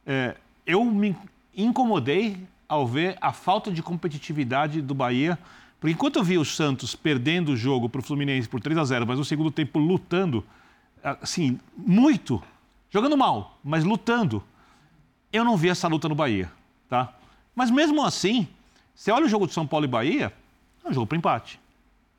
É, 0.05 0.35
eu 0.65 0.83
me 0.85 1.15
incomodei 1.55 2.37
ao 2.67 2.87
ver 2.87 3.17
a 3.19 3.33
falta 3.33 3.69
de 3.69 3.83
competitividade 3.83 4.81
do 4.81 4.95
Bahia, 4.95 5.37
porque 5.81 5.93
enquanto 5.93 6.17
eu 6.17 6.23
vi 6.23 6.37
o 6.37 6.45
Santos 6.45 6.95
perdendo 6.95 7.53
o 7.53 7.57
jogo 7.57 7.89
para 7.89 7.99
o 7.99 8.03
Fluminense 8.03 8.47
por 8.47 8.61
3 8.61 8.77
a 8.77 8.83
0 8.85 9.07
mas 9.07 9.17
no 9.17 9.25
segundo 9.25 9.49
tempo 9.49 9.79
lutando, 9.79 10.45
assim, 11.03 11.59
muito, 11.75 12.41
jogando 12.91 13.17
mal, 13.17 13.59
mas 13.63 13.83
lutando, 13.83 14.43
eu 15.33 15.43
não 15.43 15.57
vi 15.57 15.69
essa 15.69 15.87
luta 15.87 16.07
no 16.07 16.13
Bahia, 16.13 16.51
tá? 16.87 17.11
Mas 17.55 17.71
mesmo 17.71 18.05
assim, 18.05 18.47
você 18.93 19.11
olha 19.11 19.25
o 19.25 19.27
jogo 19.27 19.47
de 19.47 19.53
São 19.53 19.65
Paulo 19.65 19.85
e 19.85 19.87
Bahia, 19.87 20.31
é 20.85 20.89
um 20.89 20.93
jogo 20.93 21.07
para 21.07 21.17
empate. 21.17 21.59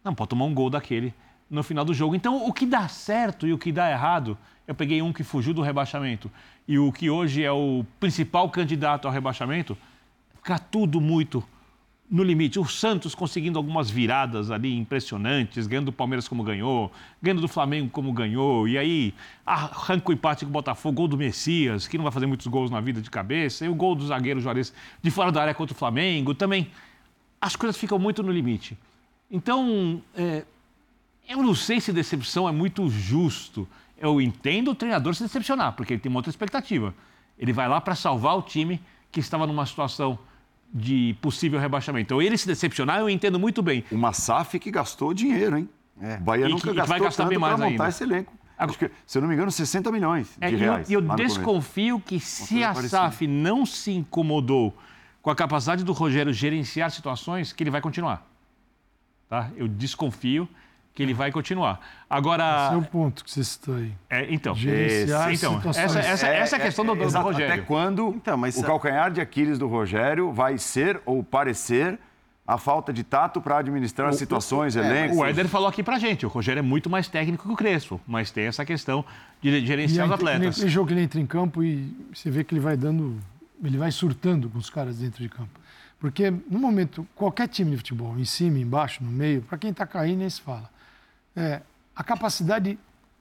Não 0.02 0.12
pode 0.12 0.30
tomar 0.30 0.46
um 0.46 0.54
gol 0.54 0.68
daquele 0.68 1.14
no 1.48 1.62
final 1.62 1.84
do 1.84 1.94
jogo. 1.94 2.16
Então, 2.16 2.44
o 2.44 2.52
que 2.52 2.66
dá 2.66 2.88
certo 2.88 3.46
e 3.46 3.52
o 3.52 3.58
que 3.58 3.70
dá 3.70 3.88
errado, 3.88 4.36
eu 4.66 4.74
peguei 4.74 5.00
um 5.00 5.12
que 5.12 5.22
fugiu 5.22 5.54
do 5.54 5.62
rebaixamento 5.62 6.28
e 6.66 6.80
o 6.80 6.90
que 6.90 7.08
hoje 7.08 7.44
é 7.44 7.52
o 7.52 7.86
principal 8.00 8.50
candidato 8.50 9.06
ao 9.06 9.14
rebaixamento, 9.14 9.78
fica 10.34 10.58
tudo 10.58 11.00
muito 11.00 11.44
no 12.12 12.22
limite. 12.22 12.60
O 12.60 12.66
Santos 12.66 13.14
conseguindo 13.14 13.58
algumas 13.58 13.90
viradas 13.90 14.50
ali 14.50 14.76
impressionantes, 14.76 15.66
ganhando 15.66 15.86
do 15.86 15.92
Palmeiras 15.92 16.28
como 16.28 16.44
ganhou, 16.44 16.92
ganhando 17.22 17.40
do 17.40 17.48
Flamengo 17.48 17.88
como 17.88 18.12
ganhou, 18.12 18.68
e 18.68 18.76
aí 18.76 19.14
arranca 19.46 20.10
o 20.10 20.12
empate 20.12 20.44
com 20.44 20.50
o 20.50 20.52
Botafogo, 20.52 20.94
gol 20.94 21.08
do 21.08 21.16
Messias, 21.16 21.88
que 21.88 21.96
não 21.96 22.02
vai 22.02 22.12
fazer 22.12 22.26
muitos 22.26 22.46
gols 22.46 22.70
na 22.70 22.82
vida 22.82 23.00
de 23.00 23.10
cabeça, 23.10 23.64
e 23.64 23.68
o 23.70 23.74
gol 23.74 23.94
do 23.94 24.06
zagueiro 24.06 24.40
Juarez 24.40 24.74
de 25.00 25.10
fora 25.10 25.32
da 25.32 25.40
área 25.40 25.54
contra 25.54 25.74
o 25.74 25.76
Flamengo 25.76 26.34
também. 26.34 26.70
As 27.40 27.56
coisas 27.56 27.78
ficam 27.78 27.98
muito 27.98 28.22
no 28.22 28.30
limite. 28.30 28.76
Então, 29.30 30.02
é, 30.14 30.44
eu 31.26 31.42
não 31.42 31.54
sei 31.54 31.80
se 31.80 31.94
decepção 31.94 32.46
é 32.46 32.52
muito 32.52 32.90
justo. 32.90 33.66
Eu 33.98 34.20
entendo 34.20 34.72
o 34.72 34.74
treinador 34.74 35.14
se 35.14 35.22
decepcionar, 35.22 35.72
porque 35.72 35.94
ele 35.94 36.00
tem 36.00 36.10
uma 36.10 36.18
outra 36.18 36.30
expectativa. 36.30 36.94
Ele 37.38 37.54
vai 37.54 37.66
lá 37.66 37.80
para 37.80 37.94
salvar 37.94 38.36
o 38.36 38.42
time 38.42 38.78
que 39.10 39.18
estava 39.18 39.46
numa 39.46 39.64
situação 39.64 40.18
de 40.72 41.14
possível 41.20 41.60
rebaixamento. 41.60 42.06
Então, 42.06 42.22
ele 42.22 42.38
se 42.38 42.46
decepcionar, 42.46 43.00
eu 43.00 43.10
entendo 43.10 43.38
muito 43.38 43.62
bem. 43.62 43.84
Uma 43.90 44.12
SAF 44.12 44.58
que 44.58 44.70
gastou 44.70 45.12
dinheiro, 45.12 45.58
hein? 45.58 45.68
É. 46.00 46.16
O 46.16 46.20
Bahia 46.20 46.46
e 46.46 46.48
nunca 46.48 46.68
que, 46.68 46.74
gastou 46.74 46.86
vai 46.86 47.00
gastar 47.00 47.24
bem 47.26 47.38
mais 47.38 47.58
montar 47.58 47.66
ainda. 47.66 47.88
esse 47.88 48.02
elenco. 48.02 48.32
Acho 48.56 48.78
que, 48.78 48.90
se 49.06 49.18
eu 49.18 49.22
não 49.22 49.28
me 49.28 49.34
engano, 49.34 49.50
60 49.50 49.90
milhões 49.90 50.36
de 50.38 50.46
é, 50.46 50.48
reais. 50.48 50.88
E 50.88 50.92
eu, 50.92 51.00
eu 51.00 51.16
desconfio 51.16 52.00
que 52.00 52.20
se 52.20 52.62
a 52.62 52.74
SAF 52.74 53.26
não 53.26 53.66
se 53.66 53.90
incomodou 53.90 54.76
com 55.20 55.30
a 55.30 55.34
capacidade 55.34 55.84
do 55.84 55.92
Rogério 55.92 56.32
gerenciar 56.32 56.90
situações, 56.90 57.52
que 57.52 57.62
ele 57.62 57.70
vai 57.70 57.80
continuar. 57.80 58.26
Tá? 59.28 59.50
Eu 59.56 59.66
desconfio 59.66 60.48
que 60.94 61.02
ele 61.02 61.14
vai 61.14 61.32
continuar. 61.32 61.80
Agora. 62.08 62.66
Esse 62.66 62.74
é 62.74 62.78
o 62.78 62.82
ponto 62.82 63.24
que 63.24 63.30
você 63.30 63.42
citou 63.42 63.76
aí. 63.76 63.92
É, 64.10 64.32
então, 64.32 64.54
Gerenciar 64.54 65.32
então 65.32 65.60
essa, 65.70 65.98
essa, 66.00 66.28
é, 66.28 66.38
essa 66.38 66.56
é 66.56 66.58
a 66.58 66.62
questão 66.62 66.84
do, 66.84 66.94
do, 66.94 67.10
do 67.10 67.18
Rogério. 67.18 67.54
Até 67.54 67.62
quando 67.62 68.08
então, 68.10 68.36
mas... 68.36 68.56
o 68.56 68.62
calcanhar 68.62 69.10
de 69.10 69.20
Aquiles 69.20 69.58
do 69.58 69.66
Rogério 69.66 70.32
vai 70.32 70.58
ser 70.58 71.00
ou 71.06 71.22
parecer 71.22 71.98
a 72.46 72.58
falta 72.58 72.92
de 72.92 73.04
tato 73.04 73.40
para 73.40 73.58
administrar 73.58 74.10
o, 74.10 74.12
situações, 74.12 74.76
o, 74.76 74.80
elencos. 74.80 75.16
O 75.16 75.24
Éder 75.24 75.48
falou 75.48 75.68
aqui 75.68 75.82
para 75.82 75.98
gente, 75.98 76.26
o 76.26 76.28
Rogério 76.28 76.58
é 76.58 76.62
muito 76.62 76.90
mais 76.90 77.08
técnico 77.08 77.46
que 77.46 77.52
o 77.52 77.56
Crespo, 77.56 78.00
mas 78.06 78.30
tem 78.30 78.46
essa 78.46 78.64
questão 78.64 79.04
de 79.40 79.64
gerenciar 79.64 80.06
os 80.06 80.12
atletas. 80.12 80.58
Tem 80.58 80.68
jogo 80.68 80.88
que 80.88 80.92
ele 80.92 81.02
entra 81.02 81.20
em 81.20 81.26
campo 81.26 81.62
e 81.62 81.96
você 82.12 82.30
vê 82.30 82.44
que 82.44 82.52
ele 82.52 82.60
vai 82.60 82.76
dando, 82.76 83.18
ele 83.62 83.78
vai 83.78 83.90
surtando 83.90 84.50
com 84.50 84.58
os 84.58 84.68
caras 84.68 84.98
dentro 84.98 85.22
de 85.22 85.28
campo. 85.28 85.62
Porque 85.98 86.30
no 86.50 86.58
momento, 86.58 87.06
qualquer 87.14 87.46
time 87.46 87.70
de 87.70 87.76
futebol, 87.76 88.18
em 88.18 88.24
cima, 88.24 88.58
embaixo, 88.58 89.04
no 89.04 89.10
meio, 89.10 89.40
para 89.42 89.56
quem 89.56 89.70
está 89.70 89.86
caindo, 89.86 90.18
nem 90.18 90.28
se 90.28 90.40
fala 90.40 90.71
é, 91.36 91.60
a 91.94 92.04
capacidade 92.04 92.78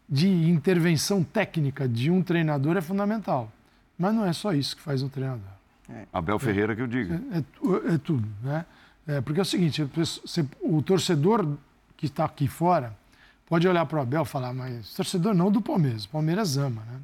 de 0.07 0.27
intervenção 0.27 1.23
técnica 1.23 1.87
de 1.87 2.11
um 2.11 2.21
treinador 2.21 2.75
é 2.77 2.81
fundamental. 2.81 3.51
Mas 3.97 4.13
não 4.13 4.25
é 4.25 4.33
só 4.33 4.53
isso 4.53 4.75
que 4.75 4.81
faz 4.81 5.01
um 5.01 5.09
treinador. 5.09 5.47
É. 5.89 6.05
Abel 6.11 6.39
Ferreira 6.39 6.75
que 6.75 6.81
eu 6.81 6.87
digo. 6.87 7.13
É, 7.13 7.37
é, 7.37 7.95
é 7.95 7.97
tudo, 7.97 8.27
né? 8.43 8.65
É, 9.07 9.21
porque 9.21 9.39
é 9.39 9.43
o 9.43 9.45
seguinte, 9.45 9.87
o 10.61 10.81
torcedor 10.81 11.57
que 11.97 12.05
está 12.05 12.25
aqui 12.25 12.47
fora 12.47 12.95
pode 13.47 13.67
olhar 13.67 13.85
para 13.85 13.99
o 13.99 14.01
Abel 14.01 14.23
e 14.23 14.25
falar, 14.25 14.53
mas 14.53 14.93
torcedor 14.93 15.33
não 15.33 15.51
do 15.51 15.61
Palmeiras, 15.61 16.05
o 16.05 16.09
Palmeiras 16.09 16.55
ama, 16.55 16.81
né? 16.83 16.99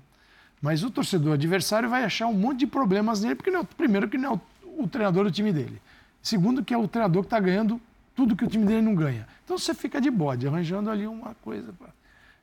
Mas 0.61 0.83
o 0.83 0.89
torcedor 0.89 1.33
adversário 1.33 1.89
vai 1.89 2.03
achar 2.03 2.27
um 2.27 2.33
monte 2.33 2.59
de 2.59 2.67
problemas 2.67 3.21
nele, 3.21 3.35
porque 3.35 3.51
não, 3.51 3.63
primeiro 3.63 4.07
que 4.07 4.17
não 4.17 4.33
é 4.33 4.33
o, 4.33 4.83
o 4.83 4.87
treinador 4.87 5.25
do 5.25 5.31
time 5.31 5.51
dele. 5.51 5.81
Segundo 6.21 6.63
que 6.63 6.73
é 6.73 6.77
o 6.77 6.87
treinador 6.87 7.23
que 7.23 7.27
está 7.27 7.39
ganhando 7.39 7.79
tudo 8.17 8.35
que 8.35 8.43
o 8.43 8.47
time 8.47 8.65
dele 8.65 8.81
não 8.81 8.95
ganha. 8.95 9.27
Então 9.45 9.59
você 9.59 9.75
fica 9.75 10.01
de 10.01 10.09
bode, 10.09 10.47
arranjando 10.47 10.89
ali 10.89 11.05
uma 11.05 11.35
coisa. 11.35 11.71
Pra... 11.71 11.89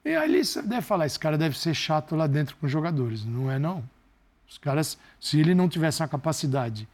E 0.05 0.15
ali 0.15 0.45
você 0.45 0.63
deve 0.63 0.83
falar, 0.83 1.05
esse 1.05 1.19
cara 1.19 1.37
deve 1.37 1.59
ser 1.59 1.75
chato 1.75 2.15
lá 2.15 2.29
dentro 2.29 2.55
com 2.57 2.67
os 2.67 2.71
jogadores. 2.71 3.25
Não 3.25 3.51
é, 3.51 3.59
não. 3.59 3.83
Os 4.49 4.57
caras, 4.57 4.97
se 5.21 5.41
ele 5.41 5.53
não 5.53 5.69
tivesse 5.69 6.01
uma 6.01 6.07
capacidade 6.07 6.87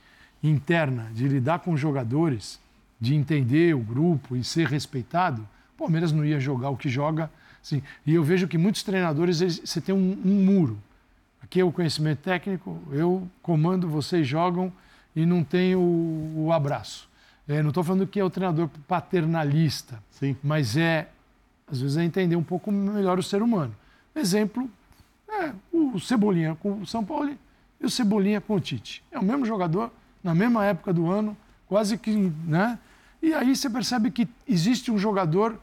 interna 0.42 1.10
de 1.12 1.28
lidar 1.28 1.58
com 1.58 1.74
os 1.74 1.80
jogadores, 1.80 2.58
de 2.98 3.14
entender 3.14 3.74
o 3.74 3.80
grupo 3.80 4.34
e 4.34 4.42
ser 4.42 4.66
respeitado, 4.66 5.46
o 5.74 5.78
Palmeiras 5.78 6.10
não 6.10 6.24
ia 6.24 6.40
jogar 6.40 6.70
o 6.70 6.76
que 6.76 6.88
joga. 6.88 7.30
Assim. 7.62 7.82
E 8.06 8.14
eu 8.14 8.24
vejo 8.24 8.48
que 8.48 8.56
muitos 8.56 8.82
treinadores, 8.82 9.42
eles, 9.42 9.60
você 9.62 9.82
tem 9.82 9.94
um, 9.94 10.18
um 10.24 10.42
muro. 10.42 10.78
Aqui 11.42 11.60
é 11.60 11.64
o 11.64 11.70
conhecimento 11.70 12.20
técnico, 12.20 12.82
eu 12.92 13.28
comando, 13.42 13.86
vocês 13.90 14.26
jogam 14.26 14.72
e 15.14 15.26
não 15.26 15.44
tem 15.44 15.74
o, 15.74 16.32
o 16.34 16.50
abraço. 16.50 17.09
É, 17.50 17.60
não 17.62 17.70
estou 17.70 17.82
falando 17.82 18.06
que 18.06 18.20
é 18.20 18.24
o 18.24 18.30
treinador 18.30 18.68
paternalista, 18.86 20.00
Sim. 20.12 20.36
mas 20.40 20.76
é, 20.76 21.08
às 21.66 21.80
vezes, 21.80 21.96
é 21.96 22.04
entender 22.04 22.36
um 22.36 22.44
pouco 22.44 22.70
melhor 22.70 23.18
o 23.18 23.24
ser 23.24 23.42
humano. 23.42 23.74
Exemplo, 24.14 24.70
é 25.28 25.52
o 25.72 25.98
Cebolinha 25.98 26.54
com 26.54 26.82
o 26.82 26.86
São 26.86 27.04
Paulo 27.04 27.36
e 27.80 27.84
o 27.84 27.90
Cebolinha 27.90 28.40
com 28.40 28.54
o 28.54 28.60
Tite. 28.60 29.02
É 29.10 29.18
o 29.18 29.24
mesmo 29.24 29.44
jogador, 29.44 29.90
na 30.22 30.32
mesma 30.32 30.64
época 30.64 30.92
do 30.92 31.10
ano, 31.10 31.36
quase 31.66 31.98
que, 31.98 32.12
né? 32.46 32.78
E 33.20 33.34
aí 33.34 33.56
você 33.56 33.68
percebe 33.68 34.12
que 34.12 34.28
existe 34.46 34.92
um 34.92 34.98
jogador 34.98 35.60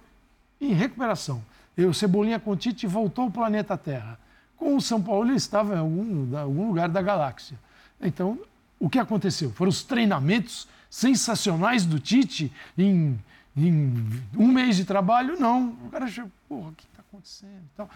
em 0.59 0.73
recuperação. 0.73 1.41
E 1.77 1.85
o 1.85 1.93
Cebolinha 1.93 2.37
com 2.37 2.51
o 2.51 2.57
Tite 2.57 2.85
voltou 2.85 3.23
ao 3.23 3.31
planeta 3.31 3.77
Terra. 3.77 4.19
Com 4.57 4.75
o 4.75 4.81
São 4.81 5.01
Paulo 5.01 5.29
ele 5.29 5.37
estava 5.37 5.75
em 5.75 5.79
algum, 5.79 6.37
algum 6.37 6.67
lugar 6.67 6.89
da 6.89 7.01
galáxia. 7.01 7.57
Então, 8.01 8.37
o 8.77 8.89
que 8.89 8.99
aconteceu? 8.99 9.51
Foram 9.51 9.69
os 9.69 9.85
treinamentos 9.85 10.67
sensacionais 10.89 11.85
do 11.85 11.99
Tite 11.99 12.51
em, 12.77 13.19
em 13.55 13.93
um 14.37 14.47
mês 14.47 14.75
de 14.75 14.85
trabalho, 14.85 15.39
não. 15.39 15.75
O 15.85 15.89
cara 15.89 16.07
chega, 16.07 16.29
porra, 16.47 16.69
o 16.69 16.73
que 16.73 16.85
está 16.85 17.03
acontecendo? 17.07 17.61
Então, 17.73 17.89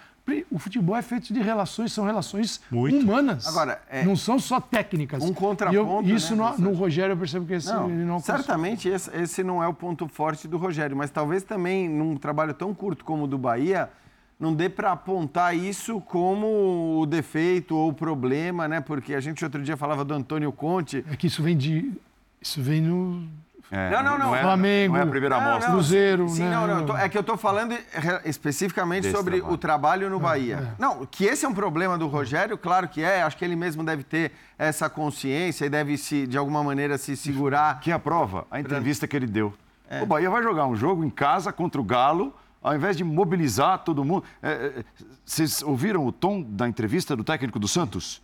o 0.49 0.59
futebol 0.59 0.95
é 0.95 1.01
feito 1.01 1.33
de 1.33 1.41
relações, 1.41 1.91
são 1.91 2.05
relações 2.05 2.61
Muito. 2.69 3.03
humanas. 3.03 3.47
Agora, 3.47 3.81
é... 3.89 4.03
não 4.03 4.15
são 4.15 4.39
só 4.39 4.59
técnicas. 4.59 5.23
Um 5.23 5.33
contraponto. 5.33 6.07
E 6.07 6.11
eu, 6.11 6.15
isso 6.15 6.35
né, 6.35 6.55
no, 6.57 6.71
no, 6.71 6.73
Rogério 6.73 7.13
eu 7.13 7.17
percebo 7.17 7.45
que 7.45 7.53
esse 7.53 7.71
não, 7.73 7.89
ele 7.89 8.05
não 8.05 8.19
Certamente 8.19 8.87
esse, 8.87 9.09
esse 9.15 9.43
não 9.43 9.63
é 9.63 9.67
o 9.67 9.73
ponto 9.73 10.07
forte 10.07 10.47
do 10.47 10.57
Rogério, 10.57 10.95
mas 10.95 11.09
talvez 11.09 11.43
também 11.43 11.89
num 11.89 12.15
trabalho 12.15 12.53
tão 12.53 12.73
curto 12.73 13.03
como 13.03 13.23
o 13.23 13.27
do 13.27 13.37
Bahia 13.37 13.89
não 14.39 14.53
dê 14.55 14.67
para 14.67 14.91
apontar 14.91 15.55
isso 15.55 16.01
como 16.01 16.99
o 16.99 17.05
defeito 17.05 17.75
ou 17.75 17.89
o 17.89 17.93
problema, 17.93 18.67
né? 18.67 18.81
Porque 18.81 19.13
a 19.13 19.19
gente 19.19 19.43
outro 19.43 19.61
dia 19.61 19.77
falava 19.77 20.03
do 20.03 20.15
Antônio 20.15 20.51
Conte. 20.51 21.05
É 21.11 21.15
que 21.15 21.27
isso 21.27 21.43
vem 21.43 21.55
de 21.55 21.91
isso 22.41 22.61
vem 22.61 22.81
no 22.81 23.27
É, 23.73 23.89
Não, 23.89 24.03
não, 24.03 24.17
não. 24.17 24.35
é, 24.35 24.41
Flamengo. 24.41 24.93
Não 24.95 24.99
é 24.99 25.03
a 25.03 25.07
primeira 25.07 25.39
Não, 25.39 25.45
amostra. 25.51 25.69
não, 25.69 25.75
Cruzeiro, 25.77 26.27
sim, 26.27 26.43
né? 26.43 26.49
não, 26.49 26.67
não. 26.67 26.85
tô- 26.85 26.97
é 26.97 27.07
que 27.07 27.17
eu 27.17 27.21
estou 27.21 27.37
falando 27.37 27.73
especificamente 28.25 29.03
Desse 29.03 29.15
sobre 29.15 29.35
trabalho. 29.37 29.53
o 29.53 29.57
trabalho 29.57 30.09
no 30.09 30.19
Bahia. 30.19 30.75
Não, 30.77 31.05
que 31.05 31.23
esse 31.23 31.45
é 31.45 31.47
um 31.47 31.53
problema 31.53 31.97
do 31.97 32.05
Rogério, 32.07 32.57
claro 32.57 32.89
que 32.89 33.01
é. 33.01 33.21
Acho 33.21 33.37
que 33.37 33.45
ele 33.45 33.55
mesmo 33.55 33.81
deve 33.83 34.03
ter 34.03 34.33
essa 34.57 34.89
consciência 34.89 35.65
e 35.65 35.69
deve, 35.69 35.97
se, 35.97 36.27
de 36.27 36.37
alguma 36.37 36.61
maneira, 36.61 36.97
se 36.97 37.15
segurar. 37.15 37.79
Que 37.79 37.91
é 37.91 37.93
a 37.93 37.99
prova, 37.99 38.45
a 38.51 38.59
entrevista 38.59 39.07
que 39.07 39.15
ele 39.15 39.25
deu. 39.27 39.53
É. 39.89 40.01
O 40.01 40.05
Bahia 40.05 40.29
vai 40.29 40.43
jogar 40.43 40.65
um 40.67 40.75
jogo 40.75 41.03
em 41.05 41.09
casa 41.09 41.53
contra 41.53 41.79
o 41.79 41.83
Galo, 41.83 42.33
ao 42.61 42.75
invés 42.75 42.97
de 42.97 43.05
mobilizar 43.05 43.79
todo 43.79 44.03
mundo. 44.03 44.25
É, 44.43 44.51
é, 44.79 44.83
Vocês 45.25 45.61
ouviram 45.63 46.05
o 46.05 46.11
tom 46.11 46.41
da 46.41 46.67
entrevista 46.67 47.15
do 47.15 47.23
técnico 47.23 47.57
do 47.57 47.69
Santos? 47.69 48.21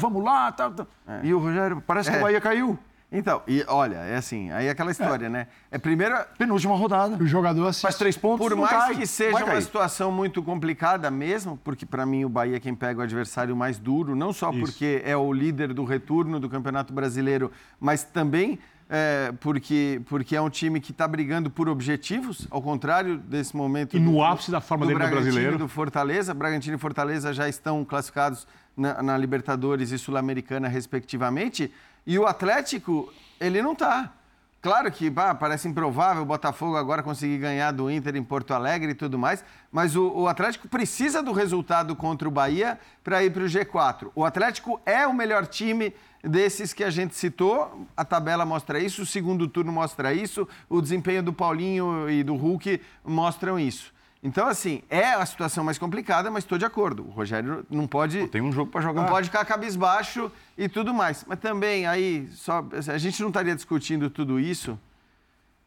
Vamos 0.00 0.24
lá, 0.24 0.50
tá, 0.50 0.68
tá. 0.70 0.84
E 1.22 1.32
o 1.32 1.38
Rogério, 1.38 1.80
parece 1.86 2.10
que 2.10 2.16
É. 2.16 2.18
o 2.18 2.22
Bahia 2.22 2.40
caiu. 2.40 2.76
Então, 3.10 3.40
e 3.46 3.64
olha, 3.68 3.96
é 3.98 4.16
assim, 4.16 4.50
aí 4.50 4.66
é 4.66 4.70
aquela 4.70 4.90
história, 4.90 5.28
né? 5.28 5.46
É 5.70 5.78
primeiro, 5.78 6.16
Penúltima 6.36 6.76
rodada. 6.76 7.16
O 7.22 7.26
jogador 7.26 7.66
assiste. 7.68 7.82
Faz 7.82 7.96
três 7.96 8.16
pontos, 8.16 8.38
Por 8.44 8.50
não 8.56 8.64
mais 8.64 8.72
cai. 8.72 8.94
que 8.96 9.06
seja 9.06 9.36
uma 9.36 9.46
cair. 9.46 9.62
situação 9.62 10.10
muito 10.10 10.42
complicada 10.42 11.08
mesmo, 11.10 11.56
porque 11.62 11.86
para 11.86 12.04
mim 12.04 12.24
o 12.24 12.28
Bahia 12.28 12.56
é 12.56 12.60
quem 12.60 12.74
pega 12.74 12.98
o 13.00 13.02
adversário 13.02 13.54
mais 13.56 13.78
duro, 13.78 14.16
não 14.16 14.32
só 14.32 14.50
Isso. 14.50 14.58
porque 14.60 15.02
é 15.04 15.16
o 15.16 15.32
líder 15.32 15.72
do 15.72 15.84
retorno 15.84 16.40
do 16.40 16.48
Campeonato 16.50 16.92
Brasileiro, 16.92 17.52
mas 17.78 18.02
também 18.02 18.58
é, 18.90 19.32
porque, 19.40 20.00
porque 20.06 20.34
é 20.34 20.40
um 20.40 20.50
time 20.50 20.80
que 20.80 20.90
está 20.90 21.06
brigando 21.06 21.48
por 21.48 21.68
objetivos, 21.68 22.46
ao 22.50 22.60
contrário 22.60 23.18
desse 23.18 23.56
momento. 23.56 23.96
E 23.96 24.00
no 24.00 24.12
do- 24.12 24.22
ápice 24.24 24.50
da 24.50 24.60
forma 24.60 24.84
do 24.84 24.88
dele 24.88 24.98
no 24.98 25.04
Bragantino 25.04 25.32
brasileiro. 25.32 25.54
e 25.56 25.58
do 25.58 25.68
Fortaleza. 25.68 26.34
Bragantino 26.34 26.76
e 26.76 26.78
Fortaleza 26.78 27.32
já 27.32 27.48
estão 27.48 27.84
classificados 27.84 28.46
na, 28.76 29.00
na 29.02 29.16
Libertadores 29.16 29.90
e 29.92 29.98
Sul-Americana, 29.98 30.66
respectivamente. 30.68 31.72
E 32.06 32.18
o 32.18 32.26
Atlético, 32.26 33.12
ele 33.40 33.60
não 33.60 33.72
está. 33.72 34.12
Claro 34.62 34.90
que 34.90 35.08
bah, 35.08 35.34
parece 35.34 35.68
improvável 35.68 36.22
o 36.22 36.26
Botafogo 36.26 36.76
agora 36.76 37.02
conseguir 37.02 37.38
ganhar 37.38 37.70
do 37.70 37.90
Inter 37.90 38.16
em 38.16 38.22
Porto 38.22 38.52
Alegre 38.52 38.90
e 38.90 38.94
tudo 38.94 39.18
mais, 39.18 39.44
mas 39.70 39.94
o, 39.94 40.10
o 40.10 40.26
Atlético 40.26 40.66
precisa 40.66 41.22
do 41.22 41.30
resultado 41.30 41.94
contra 41.94 42.26
o 42.26 42.32
Bahia 42.32 42.78
para 43.04 43.22
ir 43.22 43.32
para 43.32 43.44
o 43.44 43.46
G4. 43.46 44.10
O 44.14 44.24
Atlético 44.24 44.80
é 44.84 45.06
o 45.06 45.14
melhor 45.14 45.46
time 45.46 45.94
desses 46.20 46.72
que 46.72 46.82
a 46.82 46.90
gente 46.90 47.14
citou, 47.14 47.86
a 47.96 48.04
tabela 48.04 48.44
mostra 48.44 48.80
isso, 48.80 49.02
o 49.02 49.06
segundo 49.06 49.46
turno 49.46 49.70
mostra 49.70 50.12
isso, 50.12 50.48
o 50.68 50.82
desempenho 50.82 51.22
do 51.22 51.32
Paulinho 51.32 52.10
e 52.10 52.24
do 52.24 52.34
Hulk 52.34 52.80
mostram 53.04 53.60
isso. 53.60 53.94
Então, 54.22 54.46
assim, 54.46 54.82
é 54.88 55.12
a 55.12 55.24
situação 55.24 55.62
mais 55.62 55.78
complicada, 55.78 56.30
mas 56.30 56.44
estou 56.44 56.58
de 56.58 56.64
acordo. 56.64 57.06
O 57.06 57.10
Rogério 57.10 57.64
não 57.70 57.86
pode. 57.86 58.26
Tem 58.28 58.40
um 58.40 58.50
jogo 58.50 58.70
para 58.70 58.80
jogar. 58.80 59.02
Não 59.02 59.08
pode 59.08 59.28
ficar 59.28 59.44
cabisbaixo 59.44 60.30
e 60.56 60.68
tudo 60.68 60.92
mais. 60.92 61.24
Mas 61.26 61.38
também, 61.38 61.86
aí, 61.86 62.28
só, 62.32 62.64
a 62.88 62.98
gente 62.98 63.20
não 63.20 63.28
estaria 63.28 63.54
discutindo 63.54 64.10
tudo 64.10 64.40
isso 64.40 64.78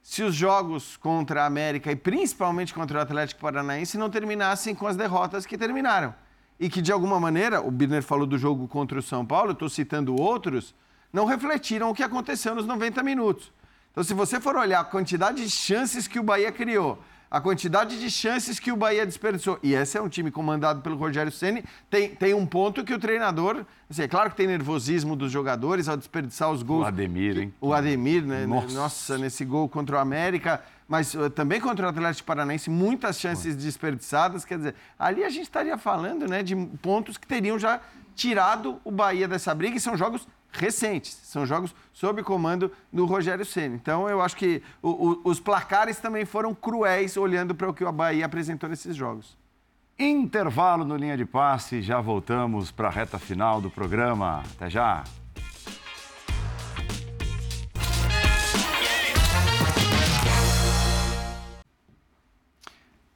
se 0.01 0.23
os 0.23 0.33
jogos 0.33 0.97
contra 0.97 1.43
a 1.43 1.45
América 1.45 1.91
e 1.91 1.95
principalmente 1.95 2.73
contra 2.73 2.97
o 2.97 3.01
Atlético 3.01 3.41
Paranaense 3.41 3.97
não 3.97 4.09
terminassem 4.09 4.73
com 4.73 4.87
as 4.87 4.95
derrotas 4.95 5.45
que 5.45 5.57
terminaram. 5.57 6.13
E 6.59 6.69
que, 6.69 6.81
de 6.81 6.91
alguma 6.91 7.19
maneira, 7.19 7.61
o 7.61 7.71
Birner 7.71 8.03
falou 8.03 8.25
do 8.25 8.37
jogo 8.37 8.67
contra 8.67 8.99
o 8.99 9.01
São 9.01 9.25
Paulo, 9.25 9.51
estou 9.51 9.69
citando 9.69 10.19
outros, 10.19 10.75
não 11.13 11.25
refletiram 11.25 11.89
o 11.89 11.93
que 11.93 12.03
aconteceu 12.03 12.53
nos 12.55 12.65
90 12.65 13.01
minutos. 13.03 13.51
Então, 13.91 14.03
se 14.03 14.13
você 14.13 14.39
for 14.39 14.55
olhar 14.55 14.81
a 14.81 14.83
quantidade 14.83 15.43
de 15.43 15.49
chances 15.49 16.07
que 16.07 16.19
o 16.19 16.23
Bahia 16.23 16.51
criou, 16.51 17.01
a 17.31 17.39
quantidade 17.39 17.99
de 17.99 18.09
chances 18.09 18.59
que 18.59 18.71
o 18.71 18.75
Bahia 18.75 19.05
desperdiçou, 19.05 19.59
e 19.61 19.73
esse 19.73 19.97
é 19.97 20.01
um 20.01 20.09
time 20.09 20.31
comandado 20.31 20.81
pelo 20.81 20.95
Rogério 20.95 21.31
Ceni, 21.31 21.63
tem, 21.89 22.09
tem 22.09 22.33
um 22.33 22.45
ponto 22.45 22.83
que 22.83 22.93
o 22.93 22.99
treinador, 22.99 23.65
assim, 23.89 24.01
é 24.01 24.07
claro 24.07 24.31
que 24.31 24.35
tem 24.35 24.47
nervosismo 24.47 25.15
dos 25.15 25.31
jogadores 25.31 25.87
ao 25.87 25.95
desperdiçar 25.95 26.51
os 26.51 26.63
gols. 26.63 26.83
O 26.83 26.87
Ademir, 26.87 27.37
hein? 27.37 27.53
O 27.61 27.73
Ademir, 27.73 28.25
né? 28.25 28.45
Nossa. 28.45 28.73
Nossa, 28.73 29.17
nesse 29.17 29.45
gol 29.45 29.69
contra 29.69 29.97
o 29.97 29.99
América, 29.99 30.63
mas 30.87 31.13
uh, 31.13 31.29
também 31.29 31.61
contra 31.61 31.85
o 31.85 31.89
Atlético 31.89 32.25
Paranaense, 32.25 32.69
muitas 32.69 33.19
chances 33.19 33.55
desperdiçadas. 33.55 34.43
Quer 34.43 34.57
dizer, 34.57 34.75
ali 34.97 35.23
a 35.23 35.29
gente 35.29 35.43
estaria 35.43 35.77
falando 35.77 36.27
né, 36.27 36.41
de 36.41 36.55
pontos 36.81 37.17
que 37.17 37.27
teriam 37.27 37.59
já 37.59 37.79
tirado 38.15 38.81
o 38.83 38.91
Bahia 38.91 39.27
dessa 39.27 39.53
briga 39.53 39.77
e 39.77 39.79
são 39.79 39.95
jogos 39.95 40.27
recentes, 40.51 41.19
são 41.23 41.45
jogos 41.45 41.73
sob 41.93 42.23
comando 42.23 42.71
do 42.91 43.05
Rogério 43.05 43.45
Ceni. 43.45 43.75
Então 43.75 44.09
eu 44.09 44.21
acho 44.21 44.35
que 44.35 44.61
o- 44.81 45.09
o- 45.09 45.21
os 45.25 45.39
placares 45.39 45.99
também 45.99 46.25
foram 46.25 46.53
cruéis 46.55 47.15
olhando 47.17 47.53
para 47.53 47.69
o 47.69 47.73
que 47.73 47.83
o 47.83 47.91
Bahia 47.91 48.25
apresentou 48.25 48.69
nesses 48.69 48.95
jogos. 48.95 49.37
Intervalo 49.97 50.85
no 50.85 50.95
Linha 50.95 51.17
de 51.17 51.25
Passe, 51.25 51.81
já 51.81 51.99
voltamos 51.99 52.71
para 52.71 52.87
a 52.87 52.91
reta 52.91 53.19
final 53.19 53.59
do 53.59 53.69
programa. 53.69 54.43
Até 54.55 54.69
já. 54.69 55.03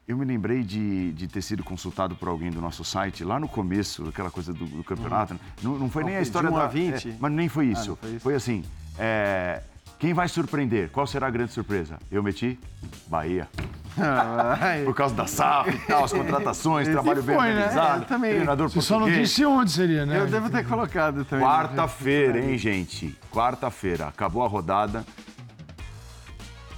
Eu 0.06 0.18
me 0.18 0.26
lembrei 0.26 0.64
de, 0.64 1.14
de 1.14 1.28
ter 1.28 1.42
sido 1.42 1.64
consultado 1.64 2.14
por 2.16 2.28
alguém 2.28 2.52
do 2.52 2.60
nosso 2.60 2.84
site 2.84 3.24
lá 3.24 3.40
no 3.40 3.48
começo, 3.48 4.06
aquela 4.10 4.30
coisa 4.30 4.52
do, 4.52 4.66
do 4.66 4.84
campeonato. 4.84 5.40
Não, 5.62 5.80
não 5.80 5.90
foi 5.90 6.04
nem 6.04 6.16
a 6.18 6.20
De 6.20 6.24
história 6.26 6.52
um 6.52 6.58
a 6.58 6.64
da. 6.64 6.68
20? 6.68 7.10
é, 7.10 7.16
mas 7.20 7.32
nem 7.32 7.48
foi 7.48 7.68
isso. 7.68 7.90
não 7.92 7.96
foi 7.96 8.10
isso? 8.10 8.20
Foi 8.20 8.36
assim. 8.36 8.64
é, 9.00 9.64
quem 9.98 10.14
vai 10.14 10.28
surpreender? 10.28 10.90
Qual 10.90 11.08
será 11.08 11.28
a 11.28 11.30
grande 11.30 11.54
surpresa? 11.54 11.98
Eu 12.12 12.22
meti 12.22 12.60
Bahia. 13.08 13.48
Por 14.84 14.94
causa 14.94 15.16
da 15.16 15.26
SAF 15.26 15.70
e 15.70 15.78
tal, 15.88 16.04
as 16.04 16.12
contratações, 16.14 16.90
trabalho 16.90 17.24
bem 17.24 17.38
foi, 17.38 17.46
né? 17.46 17.54
organizado, 17.54 18.02
Eu 18.02 18.08
também. 18.08 18.32
treinador 18.32 18.70
Você 18.70 18.82
só 18.82 19.00
não 19.00 19.10
disse 19.10 19.46
onde 19.46 19.72
seria, 19.72 20.06
né? 20.06 20.20
Eu 20.20 20.28
devo 20.28 20.50
ter 20.50 20.68
colocado 20.68 21.24
também. 21.24 21.46
Quarta-feira, 21.46 22.40
hein, 22.40 22.58
gente? 22.58 23.18
Quarta-feira. 23.32 24.08
Acabou 24.08 24.44
a 24.44 24.48
rodada. 24.50 25.06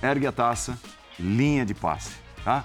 Ergue 0.03 0.28
a 0.28 0.32
taça, 0.32 0.78
linha 1.19 1.65
de 1.65 1.73
passe, 1.73 2.11
tá? 2.43 2.63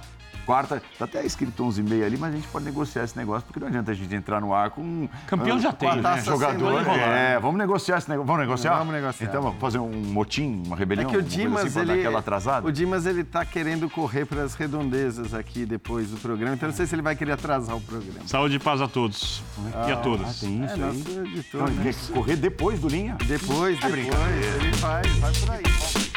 Quarta, 0.51 0.83
tá 0.99 1.05
até 1.05 1.25
escrito 1.25 1.63
11 1.65 1.81
e 1.81 1.85
meia 1.85 2.07
ali, 2.07 2.17
mas 2.19 2.33
a 2.33 2.37
gente 2.37 2.49
pode 2.49 2.65
negociar 2.65 3.05
esse 3.05 3.17
negócio, 3.17 3.47
porque 3.47 3.61
não 3.61 3.69
adianta 3.69 3.93
a 3.93 3.95
gente 3.95 4.13
entrar 4.13 4.41
no 4.41 4.53
ar 4.53 4.71
com 4.71 4.81
um... 4.81 5.09
Campeão 5.29 5.61
já 5.61 5.73
tem, 5.73 5.89
né? 6.03 6.21
Jogador, 6.25 6.83
é, 6.89 7.39
vamos 7.39 7.57
negociar 7.57 7.99
esse 7.99 8.11
negócio. 8.11 8.27
Vamos 8.27 8.41
negociar? 8.43 8.79
Vamos 8.79 8.93
negociar. 8.93 9.29
Então, 9.29 9.43
vamos 9.43 9.61
fazer 9.61 9.79
um 9.79 9.89
motim, 9.91 10.61
uma 10.67 10.75
É 10.75 10.79
rebelião? 10.81 11.09
que 11.09 11.17
o 11.17 11.23
Dimas, 11.23 11.67
assim, 11.67 11.79
ele, 11.81 11.93
aquela 12.01 12.19
atrasada? 12.19 12.67
o 12.67 12.73
Dimas, 12.73 13.07
ele 13.07 13.23
tá 13.23 13.45
querendo 13.45 13.89
correr 13.89 14.25
para 14.25 14.43
as 14.43 14.55
redondezas 14.57 15.35
aqui 15.35 15.65
depois 15.65 16.11
do 16.11 16.17
programa, 16.17 16.55
então 16.57 16.69
não 16.69 16.75
sei 16.75 16.85
se 16.85 16.97
ele 16.97 17.03
vai 17.03 17.15
querer 17.15 17.31
atrasar 17.31 17.77
o 17.77 17.81
programa. 17.81 18.27
Saúde 18.27 18.57
e 18.57 18.59
paz 18.59 18.81
a 18.81 18.89
todos 18.89 19.45
e 19.87 19.93
a 19.93 19.95
Ah, 19.95 19.97
todas. 19.99 20.41
tem 20.41 20.65
isso 20.65 20.73
É, 20.73 20.75
aí. 20.75 20.81
nosso 20.81 20.99
Então, 20.99 21.25
editor, 21.27 21.69
ele 21.69 21.77
né? 21.85 21.95
correr 22.13 22.35
depois 22.35 22.81
do 22.81 22.89
linha? 22.89 23.17
Depois, 23.25 23.79
depois, 23.79 23.93
brincadeira. 23.93 24.57
ele 24.65 24.73
faz, 24.79 25.07
vai 25.19 25.33
por 25.33 25.51
aí. 25.53 26.10